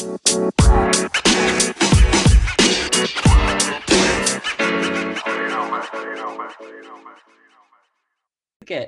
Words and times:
kayak 0.00 0.16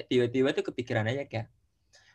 tiba-tiba 0.09 0.57
tuh 0.57 0.65
kepikiran 0.73 1.05
aja 1.05 1.29
kayak 1.29 1.53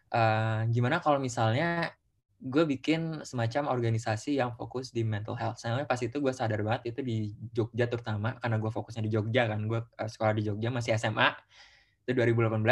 uh, 0.09 0.65
gimana 0.73 0.97
kalau 0.97 1.21
misalnya 1.21 1.93
gue 2.41 2.65
bikin 2.65 3.21
semacam 3.21 3.69
organisasi 3.69 4.41
yang 4.41 4.57
fokus 4.57 4.89
di 4.89 5.05
mental 5.05 5.37
health. 5.37 5.61
Soalnya 5.61 5.85
pas 5.85 6.01
itu 6.01 6.17
gue 6.17 6.33
sadar 6.33 6.65
banget 6.65 6.89
itu 6.93 7.01
di 7.05 7.37
Jogja 7.53 7.85
terutama 7.85 8.41
karena 8.41 8.57
gue 8.57 8.71
fokusnya 8.73 9.05
di 9.05 9.13
Jogja 9.13 9.45
kan. 9.45 9.61
Gue 9.69 9.85
uh, 9.85 10.09
sekolah 10.09 10.33
di 10.33 10.41
Jogja 10.41 10.73
masih 10.73 10.97
SMA 10.97 11.37
itu 12.01 12.17
2018 12.17 12.65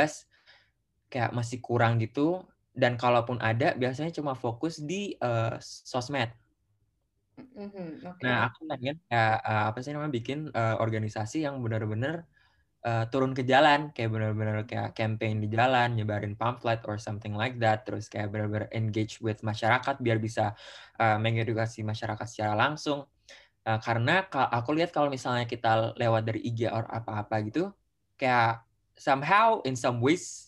kayak 1.05 1.37
masih 1.37 1.61
kurang 1.61 2.01
gitu 2.01 2.41
dan 2.75 2.99
kalaupun 2.99 3.39
ada 3.39 3.73
biasanya 3.73 4.11
cuma 4.11 4.35
fokus 4.35 4.83
di 4.83 5.15
uh, 5.23 5.55
sosmed. 5.63 6.29
Mm-hmm, 7.35 7.89
okay. 8.03 8.23
Nah 8.23 8.51
aku 8.51 8.67
pengen 8.67 8.95
kayak 9.07 9.35
uh, 9.43 9.65
apa 9.71 9.79
sih 9.83 9.91
namanya 9.91 10.13
bikin 10.13 10.51
uh, 10.51 10.79
organisasi 10.79 11.43
yang 11.43 11.59
benar-benar 11.59 12.27
uh, 12.85 13.03
turun 13.09 13.33
ke 13.33 13.41
jalan 13.43 13.89
kayak 13.91 14.13
benar-benar 14.13 14.63
kayak 14.69 14.93
campaign 14.93 15.41
di 15.41 15.49
jalan 15.49 15.97
nyebarin 15.97 16.37
pamflet 16.37 16.85
or 16.85 17.01
something 17.01 17.33
like 17.33 17.57
that 17.57 17.83
terus 17.83 18.07
kayak 18.07 18.29
benar-benar 18.29 18.69
engage 18.71 19.17
with 19.19 19.41
masyarakat 19.41 19.97
biar 19.99 20.21
bisa 20.21 20.53
uh, 21.01 21.17
mengedukasi 21.17 21.81
masyarakat 21.81 22.27
secara 22.29 22.53
langsung 22.53 23.09
uh, 23.65 23.79
karena 23.81 24.29
aku 24.29 24.77
lihat 24.77 24.93
kalau 24.93 25.09
misalnya 25.09 25.49
kita 25.49 25.97
lewat 25.97 26.23
dari 26.29 26.45
IG 26.45 26.69
or 26.69 26.85
apa-apa 26.85 27.35
gitu 27.49 27.73
kayak 28.15 28.61
somehow 28.95 29.59
in 29.65 29.75
some 29.75 29.99
ways 29.99 30.44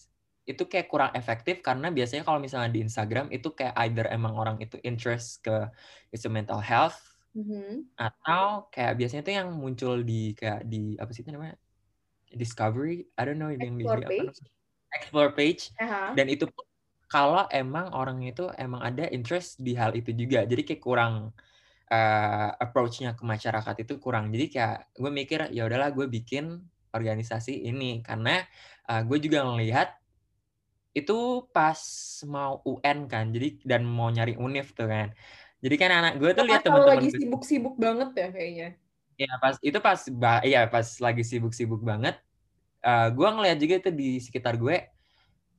itu 0.47 0.63
kayak 0.63 0.87
kurang 0.87 1.11
efektif 1.11 1.59
karena 1.59 1.91
biasanya 1.91 2.23
kalau 2.23 2.39
misalnya 2.39 2.71
di 2.71 2.79
Instagram 2.79 3.27
itu 3.35 3.51
kayak 3.51 3.75
either 3.83 4.07
emang 4.07 4.31
orang 4.39 4.55
itu 4.63 4.79
interest 4.87 5.43
ke 5.43 5.67
isu 6.15 6.31
mental 6.31 6.63
health 6.63 6.95
mm-hmm. 7.35 7.91
atau 7.99 8.71
kayak 8.71 8.95
biasanya 8.95 9.27
itu 9.27 9.33
yang 9.35 9.51
muncul 9.51 9.99
di 9.99 10.31
kayak 10.39 10.63
di 10.63 10.95
apa 10.95 11.11
sih 11.11 11.27
itu 11.27 11.35
namanya? 11.35 11.59
Discovery? 12.31 13.11
I 13.19 13.21
don't 13.27 13.39
know 13.39 13.51
yang 13.51 13.75
di 13.75 13.83
page. 13.83 14.39
Apa, 14.39 14.95
explore 14.95 15.31
page. 15.35 15.75
Uh-huh. 15.75 16.15
dan 16.15 16.31
itu 16.31 16.47
kalau 17.07 17.47
emang 17.51 17.91
orang 17.95 18.19
itu 18.23 18.51
emang 18.59 18.83
ada 18.83 19.07
interest 19.11 19.63
di 19.63 19.75
hal 19.75 19.95
itu 19.95 20.11
juga. 20.11 20.43
Jadi 20.43 20.63
kayak 20.63 20.83
kurang 20.83 21.31
uh, 21.91 22.49
approach-nya 22.59 23.15
ke 23.15 23.23
masyarakat 23.23 23.75
itu 23.83 23.95
kurang. 23.99 24.31
Jadi 24.31 24.51
kayak 24.51 24.91
gue 24.95 25.11
mikir 25.11 25.39
ya 25.55 25.67
udahlah 25.67 25.91
gue 25.95 26.07
bikin 26.07 26.59
organisasi 26.91 27.63
ini. 27.63 28.03
Karena 28.03 28.43
uh, 28.91 29.01
gue 29.07 29.17
juga 29.23 29.47
ngelihat 29.47 29.95
itu 30.97 31.45
pas 31.53 31.77
mau 32.25 32.65
UN 32.65 33.05
kan 33.05 33.29
jadi 33.29 33.61
dan 33.61 33.85
mau 33.85 34.09
nyari 34.09 34.33
univ 34.33 34.73
tuh 34.73 34.89
kan 34.89 35.13
jadi 35.61 35.75
kan 35.77 35.91
anak 35.93 36.13
gue 36.17 36.33
tuh 36.33 36.45
lihat 36.49 36.65
teman-teman 36.65 36.97
lagi 36.97 37.13
sibuk-sibuk 37.13 37.77
banget 37.77 38.09
ya 38.17 38.29
kayaknya 38.33 38.69
Ya 39.17 39.33
pas 39.41 39.57
itu 39.65 39.77
pas 39.81 39.99
iya 40.45 40.69
pas 40.69 40.85
lagi 41.01 41.25
sibuk-sibuk 41.25 41.81
banget. 41.81 42.21
Uh, 42.85 43.09
gue 43.09 43.25
ngeliat 43.25 43.57
juga 43.57 43.75
itu 43.81 43.89
di 43.89 44.21
sekitar 44.21 44.61
gue, 44.61 44.85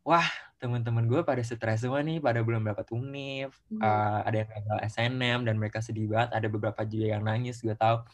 wah 0.07 0.25
teman-teman 0.63 1.11
gue 1.11 1.21
pada 1.27 1.43
stres 1.43 1.83
semua 1.83 1.99
nih, 2.07 2.23
pada 2.23 2.39
belum 2.47 2.63
dapat 2.63 2.87
univ, 2.95 3.51
hmm. 3.67 3.83
uh, 3.83 4.23
ada 4.23 4.47
yang 4.47 4.49
gagal 4.55 4.79
SNM 4.95 5.39
dan 5.43 5.55
mereka 5.59 5.83
sedih 5.83 6.07
banget, 6.07 6.31
ada 6.39 6.47
beberapa 6.47 6.87
juga 6.87 7.19
yang 7.19 7.27
nangis 7.27 7.59
gue 7.59 7.75
tahu. 7.75 8.07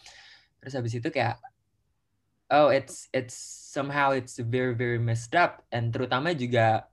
Terus 0.64 0.72
habis 0.80 0.92
itu 0.96 1.08
kayak, 1.12 1.36
oh 2.48 2.72
it's 2.72 3.12
it's 3.12 3.36
somehow 3.68 4.16
it's 4.16 4.40
very 4.40 4.72
very 4.72 4.96
messed 4.96 5.36
up, 5.36 5.60
and 5.68 5.92
terutama 5.92 6.32
juga 6.32 6.88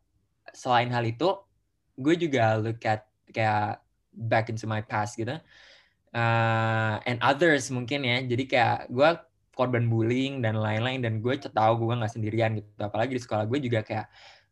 selain 0.54 0.90
hal 0.92 1.04
itu, 1.08 1.36
gue 1.98 2.16
juga 2.18 2.58
look 2.60 2.82
at 2.84 3.08
kayak 3.30 3.80
back 4.12 4.52
into 4.52 4.68
my 4.68 4.84
past 4.84 5.16
gitu. 5.16 5.40
Uh, 6.12 6.96
and 7.08 7.18
others 7.24 7.72
mungkin 7.72 8.04
ya. 8.04 8.20
Jadi 8.24 8.44
kayak 8.48 8.92
gue 8.92 9.10
korban 9.56 9.88
bullying 9.88 10.40
dan 10.44 10.60
lain-lain 10.60 11.04
dan 11.04 11.14
gue 11.20 11.36
tahu 11.40 11.74
gue 11.88 11.96
nggak 12.00 12.14
sendirian 12.14 12.52
gitu. 12.60 12.68
Apalagi 12.82 13.16
di 13.16 13.22
sekolah 13.24 13.48
gue 13.48 13.60
juga 13.64 13.84
kayak 13.84 14.08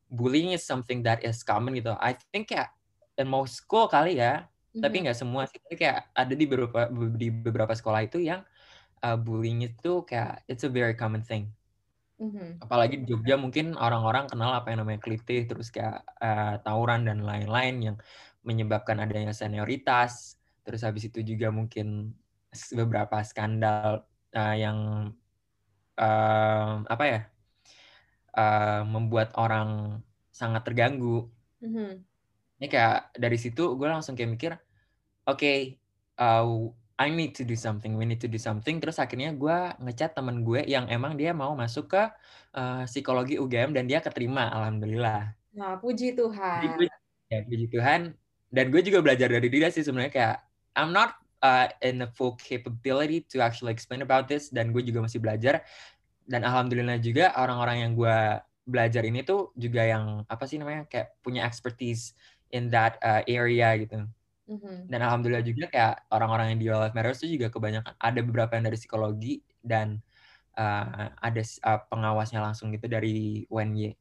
bullying 0.10 0.56
is 0.56 0.64
something 0.64 1.04
that 1.04 1.20
is 1.24 1.44
common 1.44 1.76
gitu. 1.76 1.96
I 2.00 2.16
think 2.32 2.52
kayak 2.52 2.72
in 3.20 3.28
most 3.28 3.60
school 3.60 3.92
kali 3.92 4.16
ya 4.18 4.48
mm-hmm. 4.48 4.82
tapi 4.82 4.96
nggak 5.04 5.18
semua 5.18 5.48
sih. 5.48 5.60
Tapi 5.60 5.76
kayak 5.76 6.12
ada 6.16 6.34
di 6.34 6.46
beberapa 6.48 6.88
di 7.16 7.28
beberapa 7.30 7.74
sekolah 7.76 8.08
itu 8.08 8.24
yang 8.24 8.42
uh, 9.04 9.18
bullying 9.20 9.64
itu 9.68 10.04
kayak 10.08 10.44
it's 10.48 10.64
a 10.64 10.72
very 10.72 10.96
common 10.96 11.24
thing 11.24 11.52
Mm-hmm. 12.20 12.60
Apalagi 12.60 12.96
di 13.00 13.06
Jogja 13.08 13.40
mungkin 13.40 13.80
orang-orang 13.80 14.28
kenal 14.28 14.52
apa 14.52 14.76
yang 14.76 14.84
namanya 14.84 15.00
klitih, 15.00 15.48
terus 15.48 15.72
kayak 15.72 16.04
uh, 16.20 16.60
tawuran 16.60 17.08
dan 17.08 17.24
lain-lain 17.24 17.76
yang 17.80 17.98
menyebabkan 18.44 19.00
adanya 19.00 19.32
senioritas, 19.32 20.36
terus 20.68 20.84
habis 20.84 21.08
itu 21.08 21.24
juga 21.24 21.48
mungkin 21.48 22.12
beberapa 22.76 23.24
skandal 23.24 24.04
uh, 24.36 24.56
yang 24.56 25.12
uh, 25.96 26.74
apa 26.84 27.04
ya 27.08 27.22
uh, 28.36 28.82
membuat 28.84 29.32
orang 29.40 30.04
sangat 30.36 30.68
terganggu. 30.68 31.32
Mm-hmm. 31.64 31.92
Ini 32.60 32.68
kayak 32.68 33.16
dari 33.16 33.38
situ 33.40 33.80
gue 33.80 33.88
langsung 33.88 34.20
kayak 34.20 34.32
mikir, 34.36 34.52
oke, 35.24 35.40
okay, 35.40 35.80
uh, 36.20 36.44
I 37.00 37.08
need 37.08 37.32
to 37.40 37.48
do 37.48 37.56
something, 37.56 37.96
we 37.96 38.04
need 38.04 38.20
to 38.20 38.28
do 38.28 38.36
something. 38.36 38.84
Terus 38.84 39.00
akhirnya 39.00 39.32
gue 39.32 39.58
ngechat 39.80 40.20
temen 40.20 40.44
gue 40.44 40.68
yang 40.68 40.84
emang 40.92 41.16
dia 41.16 41.32
mau 41.32 41.56
masuk 41.56 41.96
ke 41.96 42.04
uh, 42.60 42.84
psikologi 42.84 43.40
UGM 43.40 43.72
dan 43.72 43.88
dia 43.88 44.04
keterima, 44.04 44.52
alhamdulillah. 44.52 45.32
Nah, 45.56 45.80
puji 45.80 46.20
Tuhan. 46.20 46.76
Jadi 46.76 46.86
ya, 47.32 47.40
puji 47.48 47.66
Tuhan. 47.72 48.12
Dan 48.52 48.66
gue 48.68 48.82
juga 48.84 49.00
belajar 49.00 49.32
dari 49.32 49.48
dia 49.48 49.72
sih 49.72 49.80
sebenarnya 49.80 50.12
kayak 50.12 50.38
I'm 50.76 50.92
not 50.92 51.16
uh, 51.40 51.72
in 51.80 52.04
the 52.04 52.10
full 52.12 52.36
capability 52.36 53.24
to 53.32 53.40
actually 53.40 53.72
explain 53.72 54.04
about 54.04 54.28
this 54.28 54.52
dan 54.52 54.76
gue 54.76 54.84
juga 54.84 55.08
masih 55.08 55.24
belajar 55.24 55.64
dan 56.30 56.46
alhamdulillah 56.46 57.02
juga 57.02 57.34
orang-orang 57.40 57.88
yang 57.88 57.92
gue 57.98 58.18
belajar 58.70 59.02
ini 59.02 59.26
tuh 59.26 59.50
juga 59.58 59.82
yang 59.82 60.22
apa 60.30 60.46
sih 60.46 60.62
namanya 60.62 60.86
kayak 60.86 61.18
punya 61.26 61.42
expertise 61.42 62.14
in 62.54 62.70
that 62.70 63.02
uh, 63.02 63.26
area 63.26 63.74
gitu. 63.82 64.06
Mm-hmm. 64.50 64.90
Dan 64.90 65.00
alhamdulillah 65.06 65.46
juga 65.46 65.66
kayak 65.70 66.10
orang-orang 66.10 66.58
yang 66.58 66.60
di 66.60 66.68
Life 66.74 66.96
Matters 66.98 67.22
itu 67.22 67.38
juga 67.38 67.54
kebanyakan 67.54 67.94
ada 68.02 68.20
beberapa 68.26 68.58
yang 68.58 68.66
dari 68.66 68.78
psikologi 68.82 69.46
dan 69.62 70.02
uh, 70.58 71.14
ada 71.22 71.42
uh, 71.70 71.80
pengawasnya 71.86 72.42
langsung 72.42 72.74
gitu 72.74 72.90
dari 72.90 73.46
UNY, 73.46 73.94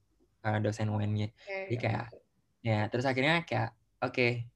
uh, 0.48 0.58
dosen 0.64 0.88
UNY. 0.88 1.28
Okay. 1.28 1.68
Jadi 1.68 1.76
kayak 1.76 2.06
ya 2.64 2.88
terus 2.90 3.06
akhirnya 3.06 3.44
kayak 3.44 3.76
oke 4.02 4.16
okay, 4.16 4.48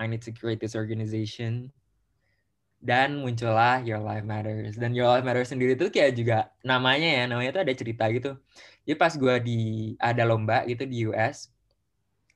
I 0.00 0.08
need 0.08 0.24
to 0.26 0.32
create 0.34 0.58
this 0.58 0.74
organization 0.74 1.70
dan 2.78 3.18
muncullah 3.18 3.82
Your 3.82 3.98
Life 3.98 4.22
Matters 4.22 4.78
dan 4.78 4.94
Your 4.94 5.10
Life 5.10 5.26
Matters 5.26 5.50
sendiri 5.50 5.74
tuh 5.74 5.90
kayak 5.90 6.14
juga 6.14 6.50
namanya 6.62 7.06
ya 7.10 7.22
namanya 7.26 7.58
tuh 7.58 7.62
ada 7.66 7.74
cerita 7.74 8.06
gitu 8.14 8.38
jadi 8.86 8.94
pas 8.94 9.12
gue 9.18 9.34
di 9.42 9.60
ada 9.98 10.22
lomba 10.22 10.62
gitu 10.66 10.86
di 10.86 11.06
US 11.10 11.50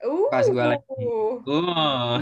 Ooh. 0.03 0.27
pas 0.35 0.43
gue 0.43 0.65
lagi 0.67 1.03
uh, 1.47 2.19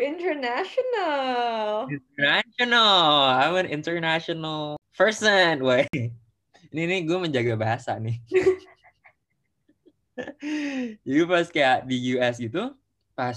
international. 0.00 1.86
International. 1.92 3.28
I'm 3.36 3.54
an 3.60 3.68
international 3.68 4.80
person. 4.96 5.60
Wah. 5.60 5.84
ini 6.72 6.82
nih 6.88 7.00
gue 7.04 7.18
menjaga 7.20 7.54
bahasa 7.54 8.00
nih. 8.00 8.16
Jadi 11.04 11.20
pas 11.24 11.48
kayak 11.48 11.88
di 11.88 12.16
US 12.16 12.36
gitu 12.36 12.76
pas 13.16 13.36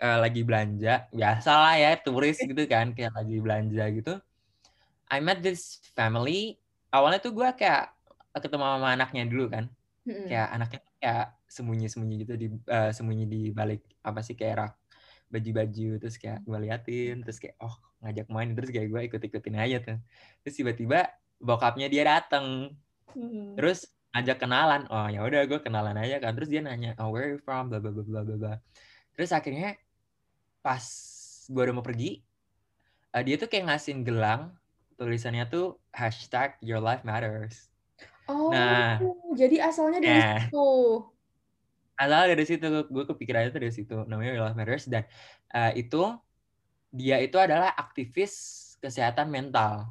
uh, 0.00 0.18
lagi 0.20 0.40
belanja 0.44 1.08
biasa 1.12 1.50
lah 1.52 1.74
ya 1.80 1.96
turis 2.00 2.36
gitu 2.40 2.64
kan 2.68 2.92
kayak 2.92 3.12
lagi 3.16 3.36
belanja 3.40 3.84
gitu. 3.92 4.14
I 5.08 5.20
met 5.20 5.40
this 5.40 5.80
family. 5.92 6.60
Awalnya 6.92 7.20
tuh 7.20 7.32
gue 7.32 7.48
kayak 7.56 7.92
ketemu 8.40 8.64
sama 8.64 8.88
anaknya 8.92 9.24
dulu 9.28 9.48
kan. 9.48 9.66
Hmm. 10.04 10.28
kayak 10.28 10.48
anaknya 10.52 10.80
kayak 11.00 11.26
sembunyi-sembunyi 11.48 12.16
gitu 12.28 12.34
di 12.36 12.52
uh, 12.68 12.92
sembunyi 12.92 13.24
di 13.24 13.42
balik 13.56 13.80
apa 14.04 14.20
sih 14.20 14.36
kayak 14.36 14.54
rak 14.60 14.72
baju-baju 15.34 15.90
terus 15.98 16.14
kayak 16.16 16.46
gue 16.46 16.58
liatin 16.62 17.26
terus 17.26 17.42
kayak 17.42 17.58
oh 17.58 17.74
ngajak 18.06 18.26
main. 18.30 18.54
Terus 18.54 18.70
kayak 18.70 18.88
gue 18.88 19.00
ikut-ikutin 19.10 19.56
aja 19.58 19.76
tuh. 19.82 19.98
Terus 20.46 20.54
tiba-tiba 20.54 21.10
bokapnya 21.42 21.90
dia 21.90 22.06
dateng. 22.06 22.78
Hmm. 23.14 23.54
terus 23.54 23.86
ngajak 24.10 24.42
kenalan. 24.42 24.90
Oh 24.90 25.06
ya 25.06 25.22
udah 25.22 25.46
gue 25.46 25.58
kenalan 25.62 25.94
aja 25.98 26.18
kan. 26.22 26.34
Terus 26.34 26.50
dia 26.50 26.62
nanya 26.62 26.94
oh 26.98 27.10
where 27.10 27.30
are 27.30 27.32
you 27.34 27.42
from? 27.42 27.70
Bla 27.70 27.78
bla 27.78 27.90
bla 27.94 28.02
bla 28.02 28.22
bla 28.22 28.54
terus 29.14 29.30
akhirnya 29.30 29.78
pas 30.60 30.82
gue 31.46 31.62
udah 31.62 31.74
mau 31.74 31.86
pergi 31.86 32.18
uh, 33.14 33.22
dia 33.22 33.38
tuh 33.38 33.46
kayak 33.46 33.70
ngasihin 33.70 34.02
gelang 34.02 34.50
tulisannya 34.98 35.46
tuh 35.46 35.78
hashtag 35.90 36.54
your 36.62 36.78
life 36.78 37.02
matters. 37.02 37.70
Oh 38.30 38.50
nah. 38.50 38.98
jadi 39.34 39.68
asalnya 39.70 40.00
dari 40.00 40.18
yeah. 40.22 40.38
situ 40.46 40.70
asalnya 41.94 42.34
dari 42.34 42.44
situ 42.44 42.66
gue 42.66 43.04
kepikiran 43.06 43.50
itu 43.50 43.58
dari 43.58 43.74
situ 43.74 43.96
namanya 44.10 44.32
your 44.34 44.44
life 44.46 44.58
matters 44.58 44.86
dan 44.90 45.06
uh, 45.54 45.70
itu 45.74 46.14
dia 46.94 47.18
itu 47.22 47.38
adalah 47.38 47.74
aktivis 47.74 48.34
kesehatan 48.82 49.30
mental 49.30 49.88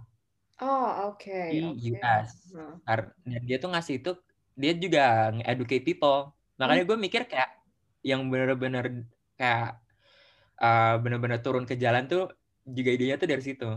oh 0.60 1.12
oke 1.12 1.24
okay. 1.24 1.56
di 1.56 1.60
okay. 1.64 2.00
US 2.00 2.54
uh 2.56 2.76
dan 3.24 3.42
dia 3.48 3.58
tuh 3.58 3.72
ngasih 3.72 4.04
itu 4.04 4.12
dia 4.54 4.74
juga 4.78 5.34
nge-educate 5.34 5.86
people 5.88 6.36
makanya 6.60 6.84
hmm. 6.86 6.90
gue 6.94 6.98
mikir 7.00 7.22
kayak 7.26 7.52
yang 8.04 8.28
bener-bener 8.28 9.08
kayak 9.40 9.80
uh, 10.60 10.96
benar-benar 11.00 11.40
turun 11.42 11.64
ke 11.64 11.80
jalan 11.80 12.06
tuh 12.06 12.30
juga 12.64 12.90
idenya 12.96 13.16
tuh 13.20 13.30
dari 13.32 13.44
situ. 13.44 13.70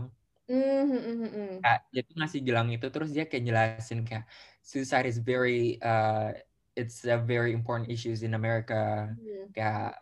Mm-hmm. 0.47 1.59
Kayak 1.59 1.81
dia 1.91 2.01
tuh 2.07 2.15
ngasih 2.23 2.39
gelang 2.47 2.69
itu 2.71 2.87
terus 2.87 3.09
dia 3.11 3.27
kayak 3.27 3.43
jelasin 3.43 3.99
kayak 4.07 4.23
suicide 4.63 5.07
is 5.07 5.19
very 5.19 5.75
uh, 5.83 6.31
it's 6.77 7.01
a 7.09 7.17
very 7.17 7.51
important 7.57 7.89
issues 7.89 8.21
in 8.21 8.37
America. 8.37 9.09
Mm. 9.17 9.49
Kayak 9.57 9.97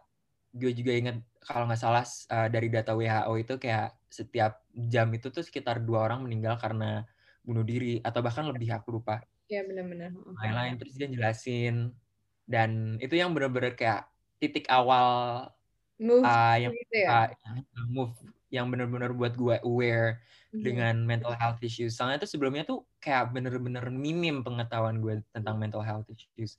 gue 0.51 0.71
juga 0.75 0.91
ingat 0.91 1.17
kalau 1.39 1.71
nggak 1.71 1.79
salah 1.79 2.03
uh, 2.31 2.47
dari 2.51 2.67
data 2.67 2.91
WHO 2.91 3.33
itu 3.39 3.53
kayak 3.55 3.95
setiap 4.11 4.63
jam 4.91 5.07
itu 5.15 5.31
tuh 5.31 5.43
sekitar 5.43 5.83
dua 5.83 6.11
orang 6.11 6.27
meninggal 6.27 6.59
karena 6.59 7.07
bunuh 7.43 7.63
diri 7.63 8.03
atau 8.03 8.19
bahkan 8.19 8.43
lebih 8.51 8.75
aku 8.75 8.99
lupa. 8.99 9.23
Iya 9.47 9.63
benar-benar. 9.63 10.11
Lain-lain 10.43 10.75
terus 10.75 10.93
dia 10.99 11.07
jelasin 11.07 11.95
dan 12.43 12.99
itu 12.99 13.15
yang 13.15 13.31
benar-benar 13.31 13.73
kayak 13.79 14.09
titik 14.37 14.67
awal 14.67 15.49
move 15.95 16.27
uh, 16.27 16.55
yang 16.59 16.75
gitu 16.75 16.95
ya? 17.07 17.31
uh, 17.31 17.87
move 17.87 18.13
yang 18.55 18.71
benar-benar 18.71 19.11
buat 19.11 19.35
gue 19.35 19.59
aware 19.67 20.23
Mhm. 20.55 20.63
dengan 20.63 20.95
mental 21.03 21.35
health 21.35 21.59
issues. 21.59 21.99
Soalnya 21.99 22.23
tuh 22.23 22.31
sebelumnya 22.31 22.63
tuh 22.63 22.87
kayak 23.03 23.35
bener-bener 23.35 23.83
minim 23.91 24.39
pengetahuan 24.39 25.03
gue 25.03 25.19
tentang 25.35 25.59
mental 25.59 25.83
health 25.83 26.07
issues. 26.07 26.55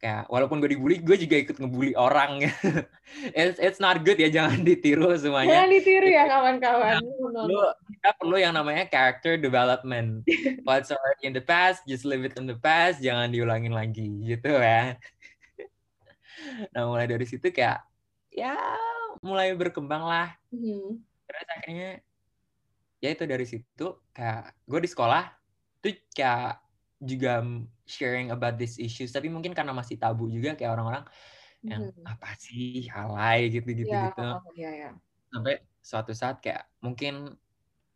Kayak 0.00 0.26
walaupun 0.32 0.58
gue 0.64 0.74
dibully, 0.74 0.96
gue 0.98 1.14
juga 1.14 1.36
ikut 1.38 1.60
ngebully 1.60 1.92
orang. 1.94 2.40
it's, 3.38 3.60
it's 3.60 3.78
not 3.78 4.00
good 4.02 4.16
ya, 4.18 4.32
jangan 4.32 4.64
ditiru 4.64 5.12
semuanya. 5.14 5.60
Jangan 5.62 5.70
ditiru 5.70 6.08
ya 6.08 6.24
kawan-kawan. 6.26 6.94
Lu, 7.04 7.54
no. 7.54 7.70
kita 7.86 8.10
perlu 8.16 8.36
yang 8.40 8.56
namanya 8.56 8.88
character 8.88 9.36
development. 9.36 10.24
What's 10.66 10.88
already 10.90 11.28
in 11.28 11.36
the 11.36 11.44
past, 11.44 11.84
just 11.84 12.08
leave 12.08 12.24
it 12.24 12.34
in 12.40 12.48
the 12.48 12.56
past, 12.56 12.98
jangan 13.04 13.28
diulangin 13.30 13.76
lagi 13.76 14.08
gitu 14.24 14.50
ya. 14.56 14.96
nah 16.72 16.88
mulai 16.88 17.04
dari 17.04 17.28
situ 17.28 17.52
kayak 17.52 17.84
ya 18.32 18.56
mulai 19.20 19.52
berkembang 19.52 20.00
lah 20.00 20.32
Mhm. 20.48 21.02
Terus 21.30 21.46
akhirnya 21.54 21.90
ya 23.00 23.08
itu 23.14 23.24
dari 23.24 23.46
situ 23.48 23.84
kayak 24.12 24.52
gue 24.68 24.80
di 24.84 24.90
sekolah 24.90 25.22
tuh 25.80 25.92
kayak 26.12 26.60
juga 27.00 27.40
sharing 27.88 28.28
about 28.34 28.60
these 28.60 28.76
issues 28.76 29.08
tapi 29.14 29.32
mungkin 29.32 29.56
karena 29.56 29.72
masih 29.72 29.96
tabu 29.96 30.28
juga 30.28 30.52
kayak 30.58 30.72
orang-orang 30.76 31.04
yang 31.64 31.82
Mhm. 31.92 32.04
apa 32.04 32.28
sih 32.40 32.88
halai 32.92 33.48
gitu 33.54 33.68
gitu 33.72 33.88
Iya, 33.88 34.00
gitu 34.10 34.20
oh, 34.36 34.40
iya, 34.58 34.70
iya. 34.78 34.88
sampai 35.32 35.54
suatu 35.80 36.12
saat 36.16 36.36
kayak 36.44 36.68
mungkin 36.84 37.36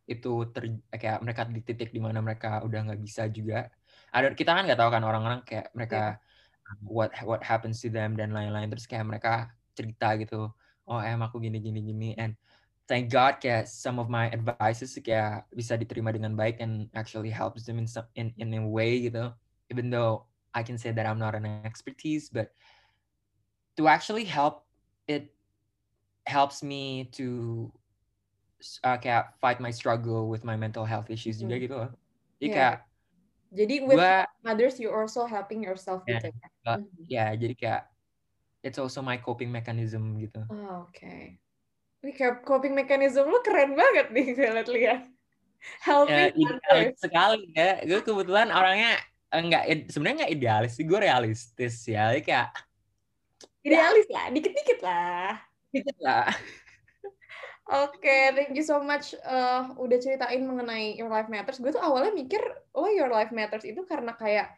itu 0.08 0.28
ter 0.54 0.64
kayak 0.92 1.19
mereka 1.25 1.42
di 1.48 1.60
titik 1.64 1.90
di 1.96 2.00
mana 2.02 2.20
mereka 2.20 2.60
udah 2.66 2.78
nggak 2.92 3.00
bisa 3.06 3.22
juga 3.32 3.72
ada 4.12 4.32
kita 4.36 4.52
kan 4.56 4.62
nggak 4.69 4.81
tahu 4.81 4.90
kan 4.92 5.04
orang-orang 5.04 5.40
kayak 5.48 5.72
mereka 5.76 6.20
what 6.84 7.12
what 7.28 7.42
happens 7.44 7.81
to 7.84 7.88
them 7.92 8.16
dan 8.16 8.32
lain-lain 8.36 8.69
terus 8.72 8.88
kayak 8.88 9.04
mereka 9.08 9.52
cerita 9.76 10.16
gitu 10.20 10.52
oh 10.88 11.00
em 11.00 11.20
aku 11.25 11.40
gini 11.44 11.58
gini 11.60 11.81
gini 11.84 12.08
and 12.20 12.36
thank 12.86 13.08
God 13.08 13.40
kayak 13.40 13.64
some 13.69 13.96
of 13.96 14.12
my 14.12 14.28
advices 14.31 14.96
kayak 15.00 15.48
bisa 15.56 15.75
diterima 15.81 16.12
dengan 16.12 16.36
baik 16.36 16.60
and 16.60 16.88
actually 16.92 17.32
helps 17.32 17.64
them 17.64 17.81
in 17.81 17.88
some, 17.88 18.04
in 18.16 18.32
in 18.36 18.52
a 18.54 18.62
way 18.62 19.08
gitu 19.08 19.32
even 19.72 19.88
though 19.88 20.28
I 20.52 20.62
can 20.62 20.76
say 20.76 20.92
that 20.92 21.06
I'm 21.08 21.19
not 21.19 21.34
an 21.34 21.46
expertise 21.64 22.28
but 22.28 22.52
to 23.76 23.88
actually 23.88 24.25
help 24.28 24.69
it 25.08 25.34
helps 26.28 26.62
me 26.62 27.08
to 27.16 27.69
uh, 28.84 28.96
kayak 28.96 29.36
fight 29.40 29.60
my 29.60 29.72
struggle 29.72 30.28
with 30.28 30.44
my 30.44 30.56
mental 30.56 30.84
health 30.84 31.08
issues 31.10 31.40
juga 31.40 31.56
Mhm. 31.56 31.64
gitu 31.64 31.75
loh 31.76 31.90
jadi 32.40 32.48
Yeah. 32.48 32.56
kayak 32.56 32.76
Jadi 33.54 33.75
with 33.86 34.02
gua 34.02 34.26
others 34.44 34.76
you 34.82 34.90
also 34.90 35.25
helping 35.31 35.62
yourself 35.62 36.02
Ya, 36.04 36.19
gitu 36.20 36.26
ya. 36.34 36.48
Mbak. 36.64 36.78
Mhm. 36.81 37.04
ya 37.08 37.26
jadi 37.38 37.54
kayak 37.54 37.82
it's 38.64 38.81
also 38.81 39.00
my 39.04 39.16
coping 39.20 39.48
mechanism 39.52 40.16
gitu 40.20 40.42
Oh, 40.50 40.88
Oke. 40.88 41.38
Ini 42.05 42.12
kayak 42.12 42.45
coping 42.45 42.77
mechanism 42.77 43.25
lu 43.33 43.41
keren 43.41 43.73
banget 43.73 44.12
nih 44.12 44.37
gue 44.37 44.49
lihat-lihat. 44.61 45.01
ya, 45.09 45.09
Helping 45.81 46.37
idealis 46.37 46.61
others. 46.69 47.01
sekali 47.01 47.41
ya 47.56 47.81
gue 47.81 48.01
kebetulan 48.05 48.53
orangnya 48.53 49.01
enggak 49.33 49.65
sebenarnya 49.89 50.17
nggak 50.29 50.33
idealis 50.37 50.73
sih 50.77 50.85
gue 50.85 50.99
realistis 51.01 51.75
ya 51.89 52.12
Jadi 52.12 52.21
kayak 52.23 52.49
Idealis 53.65 54.06
lah, 54.12 54.29
dikit-dikit 54.29 54.79
lah. 54.85 55.41
dikit 55.73 55.97
lah 56.05 56.29
Oke, 57.65 58.37
thank 58.37 58.53
you 58.53 58.61
so 58.61 58.77
much 58.85 59.17
eh, 59.17 59.61
udah 59.81 59.97
ceritain 59.97 60.45
mengenai 60.45 61.01
Your 61.01 61.09
Life 61.09 61.33
Matters. 61.33 61.56
Gue 61.65 61.73
tuh 61.73 61.81
awalnya 61.81 62.12
mikir, 62.12 62.45
oh 62.77 62.93
Your 62.93 63.09
Life 63.09 63.33
Matters 63.33 63.65
itu 63.65 63.81
karena 63.89 64.12
kayak 64.12 64.53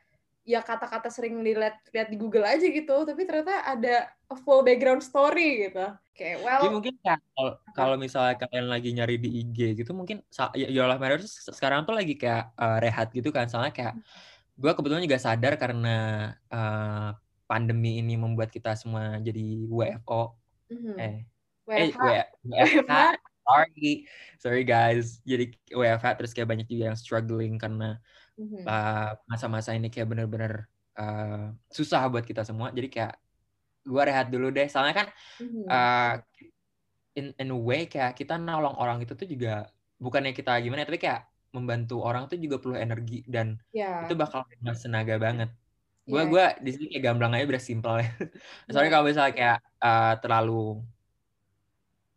ya 0.47 0.63
kata-kata 0.63 1.11
sering 1.11 1.43
dilihat 1.43 1.83
lihat 1.91 2.09
di 2.09 2.17
Google 2.17 2.47
aja 2.47 2.63
gitu, 2.63 3.03
tapi 3.03 3.27
ternyata 3.27 3.67
ada 3.67 4.07
a 4.31 4.37
full 4.39 4.63
background 4.63 5.03
story 5.03 5.67
gitu. 5.69 5.91
Oke, 6.17 6.33
Jadi 6.33 6.47
well, 6.47 6.73
mungkin 6.73 6.95
kayak 7.05 7.21
kalau 7.37 7.53
kalau 7.77 7.97
misalnya 8.01 8.41
kalian 8.41 8.73
lagi 8.73 8.89
nyari 8.97 9.21
di 9.21 9.45
IG 9.45 9.85
gitu 9.85 9.93
mungkin 9.93 10.25
ya- 10.57 10.73
Your 10.73 10.89
Life 10.89 11.03
Matters 11.03 11.45
sekarang 11.53 11.85
tuh 11.85 11.93
lagi 11.93 12.17
kayak 12.17 12.57
uh, 12.57 12.81
rehat 12.81 13.13
gitu 13.13 13.29
kan 13.29 13.51
soalnya 13.53 13.77
kayak 13.77 14.01
gue 14.57 14.73
kebetulan 14.73 15.05
juga 15.05 15.21
sadar 15.21 15.61
karena 15.61 15.97
uh, 16.49 17.13
pandemi 17.45 18.01
ini 18.01 18.17
membuat 18.17 18.49
kita 18.49 18.73
semua 18.73 19.21
jadi 19.21 19.69
WFO 19.69 20.33
mhm. 20.73 20.97
eh 20.97 21.17
WFH. 21.69 22.01
eh 22.01 22.25
WFH 22.49 22.95
sorry 23.45 23.91
sorry 24.41 24.63
guys 24.65 25.21
jadi 25.23 25.53
WFH 25.69 26.07
terus 26.17 26.33
kayak 26.33 26.49
banyak 26.49 26.67
juga 26.67 26.91
yang 26.91 26.99
struggling 26.99 27.61
karena 27.61 28.01
Mhm. 28.37 28.69
uh, 28.69 29.17
masa-masa 29.31 29.73
ini 29.73 29.88
kayak 29.88 30.09
bener-bener 30.12 30.69
uh, 31.00 31.53
susah 31.73 32.05
buat 32.12 32.25
kita 32.29 32.44
semua 32.44 32.69
jadi 32.73 32.88
kayak 32.93 33.15
gue 33.87 34.03
rehat 34.03 34.27
dulu 34.29 34.50
deh 34.53 34.67
soalnya 34.69 34.94
kan 35.05 35.09
uh, 35.71 36.15
in 37.17 37.33
in 37.41 37.49
a 37.53 37.56
way 37.56 37.88
kayak 37.88 38.12
kita 38.19 38.37
nolong 38.37 38.77
orang 38.77 39.00
itu 39.00 39.17
tuh 39.17 39.25
juga 39.25 39.73
bukannya 39.97 40.37
kita 40.37 40.61
gimana 40.61 40.85
ya, 40.85 40.88
tapi 40.93 41.00
kayak 41.00 41.21
membantu 41.56 42.05
orang 42.05 42.29
tuh 42.29 42.37
juga 42.37 42.61
perlu 42.61 42.77
energi 42.77 43.25
dan 43.25 43.56
Ya, 43.73 44.05
itu 44.05 44.12
bakal 44.12 44.44
mas 44.61 44.85
tenaga 44.85 45.17
banget. 45.17 45.49
Gue 46.05 46.23
Iya. 46.23 46.29
gua 46.29 46.44
di 46.61 46.71
sini 46.77 46.85
kayak 46.93 47.05
gamblang 47.09 47.33
aja 47.35 47.44
biar 47.49 47.62
simple 47.62 47.97
ya. 48.05 48.09
Soalnya 48.71 48.88
Iya. 48.88 48.94
kalau 48.94 49.05
misalnya 49.09 49.33
kayak 49.38 49.59
uh, 49.81 50.15
terlalu 50.21 50.85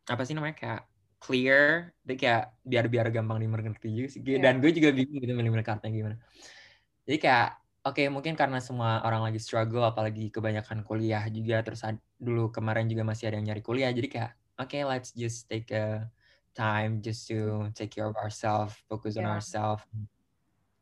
apa 0.10 0.22
sih 0.26 0.34
namanya 0.36 0.56
kayak 0.58 0.82
clear, 1.20 1.92
itu 2.08 2.16
kayak 2.26 2.56
biar 2.64 2.86
biar 2.88 3.08
gampang 3.12 3.40
dimengerti 3.44 3.88
juga 3.92 4.08
sih. 4.08 4.22
Iya. 4.24 4.40
Dan 4.40 4.64
gue 4.64 4.72
juga 4.72 4.90
bingung 4.96 5.20
gitu 5.20 5.34
milih-milih 5.36 5.68
kartunya 5.68 5.94
gimana. 5.94 6.16
Jadi 7.04 7.18
kayak 7.20 7.48
oke 7.84 8.04
mungkin 8.12 8.34
karena 8.36 8.60
semua 8.60 9.04
orang 9.04 9.28
lagi 9.28 9.40
struggle 9.40 9.84
apalagi 9.88 10.32
kebanyakan 10.32 10.84
kuliah 10.84 11.24
juga 11.32 11.64
terus 11.64 11.82
dulu 12.20 12.52
kemarin 12.52 12.88
juga 12.92 13.08
masih 13.08 13.32
ada 13.32 13.40
yang 13.40 13.48
nyari 13.50 13.64
kuliah 13.64 13.90
jadi 13.96 14.08
kayak 14.12 14.32
oke 14.60 14.78
let's 14.84 15.16
just 15.16 15.48
take 15.48 15.72
a 15.72 16.04
time 16.52 17.00
just 17.00 17.24
to 17.32 17.72
take 17.72 17.88
care 17.88 18.04
of 18.12 18.20
ourselves 18.20 18.76
focus 18.92 19.16
on 19.16 19.24
Yeah. 19.24 19.34
ourselves 19.40 19.88